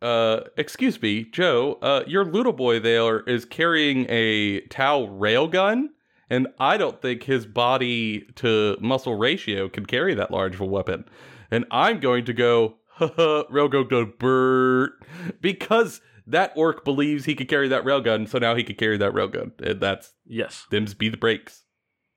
uh, 0.01 0.41
excuse 0.57 1.01
me, 1.01 1.23
Joe, 1.23 1.77
uh, 1.81 2.03
your 2.07 2.25
little 2.25 2.53
boy 2.53 2.79
there 2.79 3.21
is 3.21 3.45
carrying 3.45 4.05
a 4.09 4.61
Tau 4.67 5.05
railgun, 5.07 5.87
and 6.29 6.47
I 6.59 6.77
don't 6.77 7.01
think 7.01 7.23
his 7.23 7.45
body 7.45 8.27
to 8.35 8.77
muscle 8.81 9.15
ratio 9.15 9.69
can 9.69 9.85
carry 9.85 10.15
that 10.15 10.31
large 10.31 10.55
of 10.55 10.61
a 10.61 10.65
weapon. 10.65 11.05
And 11.51 11.65
I'm 11.69 11.99
going 11.99 12.25
to 12.25 12.33
go, 12.33 12.75
railgun 12.99 13.89
to 13.89 14.05
Bert, 14.05 14.93
because 15.41 16.01
that 16.27 16.53
orc 16.55 16.83
believes 16.83 17.25
he 17.25 17.35
could 17.35 17.47
carry 17.47 17.67
that 17.67 17.83
railgun, 17.83 18.27
so 18.27 18.37
now 18.39 18.55
he 18.55 18.63
could 18.63 18.77
carry 18.77 18.97
that 18.97 19.13
railgun. 19.13 19.51
And 19.61 19.79
that's, 19.79 20.13
Yes. 20.25 20.65
them's 20.71 20.93
be 20.93 21.09
the 21.09 21.17
breaks. 21.17 21.63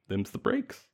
Them's 0.08 0.30
the 0.30 0.38
breaks. 0.38 0.86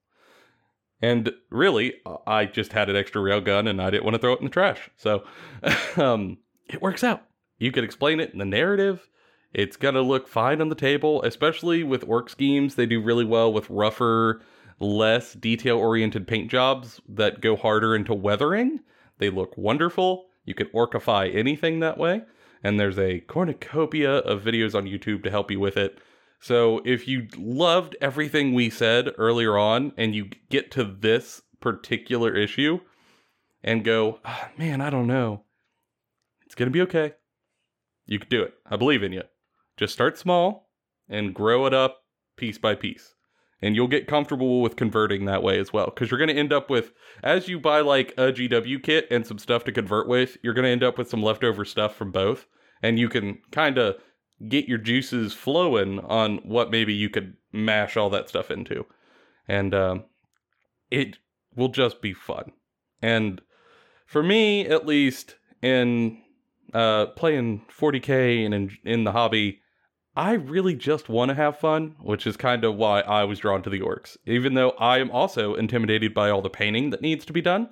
And 1.01 1.33
really, 1.51 1.95
I 2.27 2.47
just 2.47 2.73
had 2.73 2.89
an 2.89 2.97
extra 2.97 3.21
railgun 3.21 3.69
and 3.69 3.81
I 3.81 3.91
didn't 3.91 4.05
want 4.05 4.15
to 4.15 4.19
throw 4.19 4.33
it 4.33 4.39
in 4.39 4.45
the 4.45 4.51
trash. 4.51 4.91
So 4.97 5.25
um, 5.97 6.39
it 6.69 6.81
works 6.81 7.05
out. 7.05 7.23
You 7.59 7.73
could 7.73 7.85
explain 7.85 8.21
it 8.21 8.33
in 8.33 8.39
the 8.39 8.45
narrative. 8.45 9.09
It's 9.53 9.77
going 9.77 9.95
to 9.95 10.03
look 10.03 10.27
fine 10.27 10.61
on 10.61 10.69
the 10.69 10.75
table, 10.75 11.23
especially 11.23 11.85
with 11.85 12.05
orc 12.09 12.29
schemes. 12.29 12.75
They 12.75 12.87
do 12.87 13.01
really 13.01 13.25
well 13.25 13.53
with 13.53 13.71
rougher, 13.71 14.41
less 14.81 15.35
detail 15.35 15.79
oriented 15.79 16.27
paint 16.27 16.51
jobs 16.51 17.01
that 17.09 17.41
go 17.41 17.55
harder 17.55 17.95
into 17.95 18.15
weathering. 18.15 18.81
They 19.19 19.31
look 19.31 19.57
wonderful. 19.57 20.27
You 20.45 20.55
can 20.55 20.69
orcify 20.73 21.29
anything 21.29 21.81
that 21.81 21.99
way. 21.99 22.23
And 22.65 22.81
there's 22.81 22.99
a 22.99 23.21
cornucopia 23.21 24.17
of 24.19 24.43
videos 24.43 24.75
on 24.75 24.87
YouTube 24.87 25.23
to 25.23 25.31
help 25.31 25.51
you 25.51 25.61
with 25.61 25.77
it. 25.77 25.99
So 26.41 26.81
if 26.85 27.07
you 27.07 27.29
loved 27.37 27.97
everything 28.01 28.53
we 28.53 28.71
said 28.71 29.13
earlier 29.17 29.57
on 29.57 29.93
and 29.97 30.15
you 30.15 30.31
get 30.51 30.71
to 30.73 30.85
this 30.85 31.43
particular 31.61 32.35
issue 32.35 32.81
and 33.63 33.85
go, 33.85 34.19
"Ah, 34.25 34.51
man, 34.59 34.81
I 34.81 34.91
don't 34.91 35.07
know, 35.07 35.45
it's 36.45 36.55
going 36.55 36.69
to 36.69 36.73
be 36.73 36.83
okay. 36.83 37.15
You 38.07 38.19
can 38.19 38.29
do 38.29 38.43
it. 38.43 38.55
I 38.67 38.77
believe 38.77 39.03
in 39.03 39.13
you. 39.13 39.23
Just 39.77 39.93
start 39.93 40.19
small 40.19 40.71
and 41.09 41.35
grow 41.35 41.67
it 41.67 41.75
up 41.75 42.05
piece 42.37 42.59
by 42.59 42.75
piece. 42.75 43.15
And 43.63 43.75
you'll 43.75 43.89
get 43.89 44.07
comfortable 44.07 44.61
with 44.61 44.77
converting 44.77 45.25
that 45.25 45.43
way 45.43 45.59
as 45.59 45.73
well. 45.73 45.87
Because 45.87 46.11
you're 46.11 46.19
going 46.19 46.29
to 46.29 46.39
end 46.39 46.53
up 46.53 46.69
with, 46.69 46.93
as 47.23 47.49
you 47.49 47.59
buy 47.59 47.81
like 47.81 48.13
a 48.19 48.31
GW 48.31 48.83
kit 48.83 49.07
and 49.11 49.27
some 49.27 49.39
stuff 49.39 49.65
to 49.65 49.73
convert 49.73 50.07
with, 50.07 50.37
you're 50.43 50.55
going 50.55 50.67
to 50.67 50.71
end 50.71 50.83
up 50.83 50.99
with 50.99 51.09
some 51.09 51.23
leftover 51.23 51.65
stuff 51.65 51.97
from 51.97 52.13
both. 52.13 52.47
And 52.85 52.99
you 52.99 53.09
can 53.09 53.39
kind 53.51 53.79
of 53.79 53.97
get 54.47 54.69
your 54.69 54.77
juices 54.79 55.33
flowing 55.33 56.01
on 56.01 56.37
what 56.45 56.71
maybe 56.71 56.93
you 56.93 57.09
could 57.09 57.35
mash 57.51 57.97
all 57.97 58.11
that 58.11 58.29
stuff 58.29 58.51
into. 58.51 58.85
And 59.49 59.75
um, 59.75 60.05
it 60.91 61.17
will 61.57 61.69
just 61.69 62.03
be 62.03 62.13
fun. 62.13 62.53
And 63.01 63.41
for 64.07 64.23
me, 64.23 64.67
at 64.67 64.87
least, 64.87 65.37
in 65.63 66.21
uh, 66.75 67.07
playing 67.07 67.63
40k 67.75 68.45
and 68.45 68.55
in, 68.55 68.71
in 68.85 69.05
the 69.05 69.13
hobby, 69.13 69.61
I 70.15 70.35
really 70.35 70.75
just 70.75 71.09
want 71.09 71.31
to 71.31 71.35
have 71.35 71.59
fun, 71.59 71.97
which 72.03 72.27
is 72.27 72.37
kind 72.37 72.65
of 72.65 72.77
why 72.77 73.01
I 73.01 73.25
was 73.25 73.39
drawn 73.39 73.63
to 73.63 73.71
the 73.71 73.81
orcs. 73.81 74.19
Even 74.27 74.55
though 74.55 74.71
I 74.73 74.99
am 74.99 75.11
also 75.11 75.55
intimidated 75.55 76.13
by 76.13 76.29
all 76.29 76.43
the 76.43 76.51
painting 76.51 76.91
that 76.91 77.01
needs 77.01 77.25
to 77.25 77.33
be 77.33 77.41
done, 77.41 77.71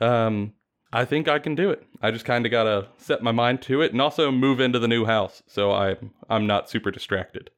um, 0.00 0.54
I 0.92 1.04
think 1.04 1.28
I 1.28 1.38
can 1.38 1.54
do 1.54 1.70
it. 1.70 1.82
I 2.00 2.10
just 2.10 2.24
kind 2.24 2.46
of 2.46 2.52
gotta 2.52 2.88
set 2.98 3.22
my 3.22 3.32
mind 3.32 3.62
to 3.62 3.82
it, 3.82 3.92
and 3.92 4.00
also 4.00 4.30
move 4.30 4.60
into 4.60 4.78
the 4.78 4.88
new 4.88 5.04
house, 5.04 5.42
so 5.46 5.72
I'm 5.72 6.12
I'm 6.28 6.46
not 6.46 6.70
super 6.70 6.90
distracted. 6.90 7.50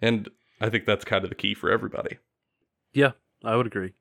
And 0.00 0.28
I 0.60 0.70
think 0.70 0.86
that's 0.86 1.04
kind 1.04 1.24
of 1.24 1.30
the 1.30 1.36
key 1.36 1.54
for 1.54 1.70
everybody. 1.70 2.18
Yeah, 2.92 3.12
I 3.44 3.56
would 3.56 3.66
agree. 3.66 3.92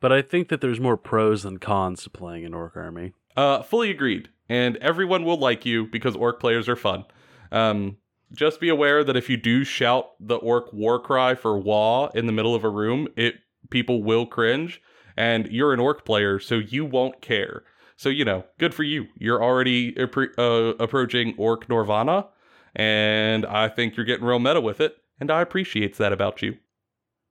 But 0.00 0.12
I 0.12 0.22
think 0.22 0.48
that 0.48 0.60
there's 0.60 0.80
more 0.80 0.96
pros 0.96 1.42
than 1.42 1.58
cons 1.58 2.02
to 2.04 2.10
playing 2.10 2.44
an 2.44 2.54
orc 2.54 2.76
army. 2.76 3.12
Uh, 3.36 3.62
fully 3.62 3.90
agreed. 3.90 4.28
And 4.48 4.76
everyone 4.76 5.24
will 5.24 5.38
like 5.38 5.66
you 5.66 5.86
because 5.86 6.14
orc 6.14 6.38
players 6.38 6.68
are 6.68 6.76
fun. 6.76 7.04
Um, 7.50 7.96
just 8.32 8.60
be 8.60 8.68
aware 8.68 9.04
that 9.04 9.16
if 9.16 9.28
you 9.28 9.36
do 9.36 9.64
shout 9.64 10.10
the 10.20 10.36
orc 10.36 10.72
war 10.72 11.00
cry 11.00 11.34
for 11.34 11.58
Wa 11.58 12.08
in 12.14 12.26
the 12.26 12.32
middle 12.32 12.54
of 12.54 12.64
a 12.64 12.68
room, 12.68 13.08
it 13.16 13.36
people 13.70 14.02
will 14.02 14.26
cringe. 14.26 14.82
And 15.16 15.46
you're 15.46 15.72
an 15.72 15.80
orc 15.80 16.04
player, 16.04 16.38
so 16.38 16.56
you 16.56 16.84
won't 16.84 17.22
care. 17.22 17.64
So 17.96 18.08
you 18.08 18.24
know, 18.24 18.44
good 18.58 18.74
for 18.74 18.82
you. 18.82 19.06
You're 19.16 19.42
already 19.42 19.92
appre- 19.94 20.36
uh, 20.38 20.74
approaching 20.82 21.34
orc 21.38 21.66
Norvana, 21.68 22.26
and 22.74 23.46
I 23.46 23.68
think 23.68 23.96
you're 23.96 24.04
getting 24.06 24.26
real 24.26 24.38
meta 24.38 24.60
with 24.60 24.80
it, 24.80 24.96
and 25.18 25.30
I 25.30 25.40
appreciate 25.40 25.96
that 25.96 26.12
about 26.12 26.42
you. 26.42 26.56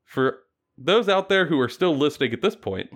For 0.04 0.40
those 0.78 1.08
out 1.08 1.30
there 1.30 1.46
who 1.46 1.60
are 1.60 1.70
still 1.70 1.96
listening 1.96 2.34
at 2.34 2.42
this 2.42 2.56
point, 2.56 2.90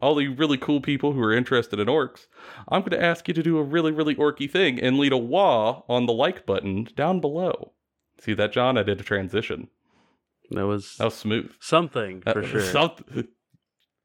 all 0.00 0.20
you 0.20 0.32
really 0.34 0.58
cool 0.58 0.80
people 0.80 1.12
who 1.12 1.22
are 1.22 1.32
interested 1.32 1.78
in 1.78 1.86
orcs, 1.86 2.26
I'm 2.68 2.80
going 2.80 2.90
to 2.90 3.02
ask 3.02 3.28
you 3.28 3.34
to 3.34 3.42
do 3.42 3.58
a 3.58 3.62
really, 3.62 3.92
really 3.92 4.14
orky 4.14 4.50
thing 4.50 4.80
and 4.80 4.98
lead 4.98 5.12
a 5.12 5.16
wah 5.18 5.82
on 5.88 6.06
the 6.06 6.12
like 6.12 6.44
button 6.46 6.88
down 6.96 7.20
below. 7.20 7.72
See 8.20 8.34
that, 8.34 8.52
John? 8.52 8.76
I 8.78 8.82
did 8.82 9.00
a 9.00 9.04
transition. 9.04 9.68
That 10.50 10.66
was 10.66 10.96
That 10.96 11.04
was 11.06 11.14
smooth. 11.14 11.52
something 11.60 12.22
for 12.22 12.42
Uh, 12.42 12.46
sure. 12.46 12.60
some- 12.60 12.94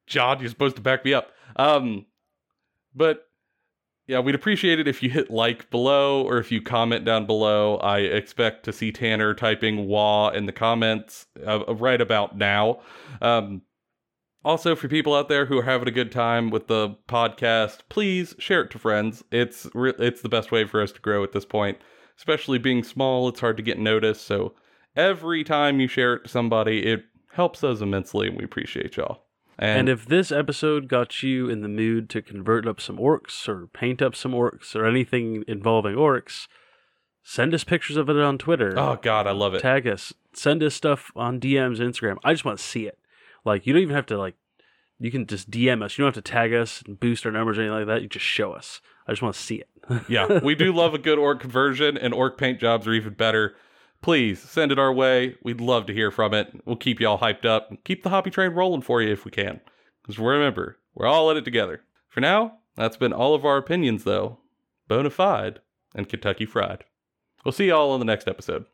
John, 0.08 0.39
you're 0.39 0.50
supposed 0.50 0.76
to 0.78 0.82
back 0.82 1.06
me 1.06 1.14
up. 1.14 1.30
Um, 1.56 2.06
but 2.96 3.28
yeah, 4.08 4.20
we'd 4.20 4.36
appreciate 4.36 4.80
it 4.80 4.88
if 4.88 5.02
you 5.02 5.10
hit 5.10 5.30
like 5.30 5.70
below 5.70 6.24
or 6.24 6.38
if 6.38 6.52
you 6.52 6.62
comment 6.62 7.06
down 7.06 7.26
below. 7.26 7.78
I 7.78 8.00
expect 8.00 8.66
to 8.66 8.74
see 8.74 8.92
Tanner 8.92 9.34
typing 9.34 9.88
"wah" 9.88 10.30
in 10.30 10.48
the 10.48 10.52
comments 10.52 11.28
uh, 11.46 11.74
right 11.76 12.02
about 12.02 12.38
now. 12.38 12.82
Um, 13.22 13.62
also, 14.44 14.76
for 14.76 14.88
people 14.88 15.14
out 15.14 15.30
there 15.30 15.46
who 15.46 15.60
are 15.60 15.64
having 15.64 15.88
a 15.88 15.92
good 15.92 16.12
time 16.12 16.50
with 16.50 16.68
the 16.68 16.96
podcast, 17.08 17.80
please 17.89 18.36
share 18.39 18.62
it 18.64 18.72
to 18.72 18.80
friends. 18.80 19.24
It's 19.32 19.68
re- 19.74 19.94
it's 20.00 20.22
the 20.22 20.30
best 20.30 20.52
way 20.52 20.66
for 20.66 20.82
us 20.82 20.92
to 20.94 21.00
grow 21.00 21.24
at 21.24 21.32
this 21.32 21.46
point. 21.46 21.78
Especially 22.18 22.58
being 22.58 22.84
small, 22.84 23.30
it's 23.30 23.39
hard 23.39 23.58
to 23.58 23.64
get 23.64 23.80
noticed. 23.80 24.26
So 24.26 24.56
every 24.96 25.44
time 25.44 25.80
you 25.80 25.88
share 25.88 26.16
it 26.16 26.24
to 26.24 26.30
somebody, 26.30 26.86
it 26.86 27.06
helps 27.34 27.64
us 27.64 27.82
immensely, 27.82 28.28
and 28.28 28.38
we 28.38 28.44
appreciate 28.44 28.98
y'all. 28.98 29.24
And 29.62 29.88
if 29.88 30.07
this 30.07 30.32
episode 30.32 30.88
got 30.88 31.22
you 31.22 31.47
in 31.49 31.62
the 31.62 31.68
mood 31.68 32.09
to 32.09 32.22
convert 32.22 32.68
up 32.68 32.82
some 32.82 32.97
orcs 32.97 33.47
or 33.47 33.68
paint 33.68 34.01
up 34.01 34.16
some 34.16 34.32
orcs 34.32 34.76
or 34.76 34.86
anything 34.86 35.43
involving 35.47 35.95
orcs, 35.95 36.47
send 37.22 37.53
us 37.53 37.64
pictures 37.64 37.95
of 37.95 38.09
it 38.09 38.18
on 38.18 38.39
Twitter. 38.39 38.74
oh 38.78 38.97
god, 39.01 39.28
I 39.28 39.32
love 39.32 39.53
it. 39.53 39.62
Tag 39.62 39.86
us. 39.88 40.14
Send 40.34 40.64
us 40.64 40.74
stuff 40.74 41.12
on 41.16 41.39
DMs, 41.39 41.78
Instagram. 41.78 42.18
I 42.24 42.34
just 42.34 42.43
want 42.43 42.57
to 42.57 42.64
see 42.64 42.88
it. 42.88 42.97
Like 43.45 43.68
you 43.68 43.74
don't 43.74 43.84
even 43.84 43.95
have 43.95 44.07
to 44.07 44.18
like 44.18 44.36
you 44.99 45.12
can 45.12 45.26
just 45.26 45.49
DM 45.49 45.84
us. 45.84 45.97
You 45.97 46.03
don't 46.03 46.16
have 46.16 46.24
to 46.24 46.32
tag 46.32 46.53
us 46.53 46.84
and 46.86 46.99
boost 46.99 47.26
our 47.26 47.32
numbers 47.32 47.57
or 47.57 47.62
anything 47.62 47.78
like 47.78 47.88
that. 47.88 48.01
You 48.01 48.07
just 48.07 48.26
show 48.26 48.53
us. 48.53 48.82
I 49.07 49.12
just 49.12 49.22
want 49.22 49.36
to 49.36 49.41
see 49.41 49.55
it. 49.55 49.68
yeah, 50.07 50.39
we 50.39 50.55
do 50.55 50.72
love 50.72 50.93
a 50.93 50.99
good 50.99 51.18
orc 51.18 51.39
conversion, 51.39 51.97
and 51.97 52.14
orc 52.14 52.38
paint 52.38 52.59
jobs 52.59 52.88
are 52.88 52.93
even 52.93 53.14
better. 53.14 53.55
Please 54.02 54.41
send 54.41 54.72
it 54.72 54.80
our 54.80 54.91
way. 54.91 55.36
We'd 55.43 55.62
love 55.62 55.86
to 55.86 55.93
hear 55.93 56.10
from 56.10 56.34
it. 56.34 56.52
We'll 56.66 56.76
keep 56.76 56.99
y'all 56.99 57.20
hyped 57.20 57.45
up. 57.45 57.72
Keep 57.84 58.04
the 58.04 58.10
hobby 58.10 58.32
train 58.32 58.52
rolling 58.52 58.82
for 58.82 59.02
you 59.02 59.12
if 59.12 59.26
we 59.26 59.32
can. 59.32 59.62
Because 60.02 60.18
remember, 60.18 60.78
we're 60.95 61.06
all 61.06 61.30
in 61.30 61.38
it 61.38 61.45
together. 61.45 61.82
For 62.10 62.20
now, 62.20 62.58
that's 62.76 62.97
been 62.97 63.14
all 63.14 63.36
of 63.36 63.45
our 63.45 63.58
opinions, 63.58 64.04
though. 64.04 64.39
Bona 64.88 65.12
fide 65.12 65.60
and 65.93 66.10
Kentucky 66.10 66.45
Fried. 66.45 66.84
We'll 67.45 67.52
see 67.52 67.68
y'all 67.68 67.91
on 67.91 67.99
the 67.99 68.06
next 68.06 68.28
episode. 68.28 68.66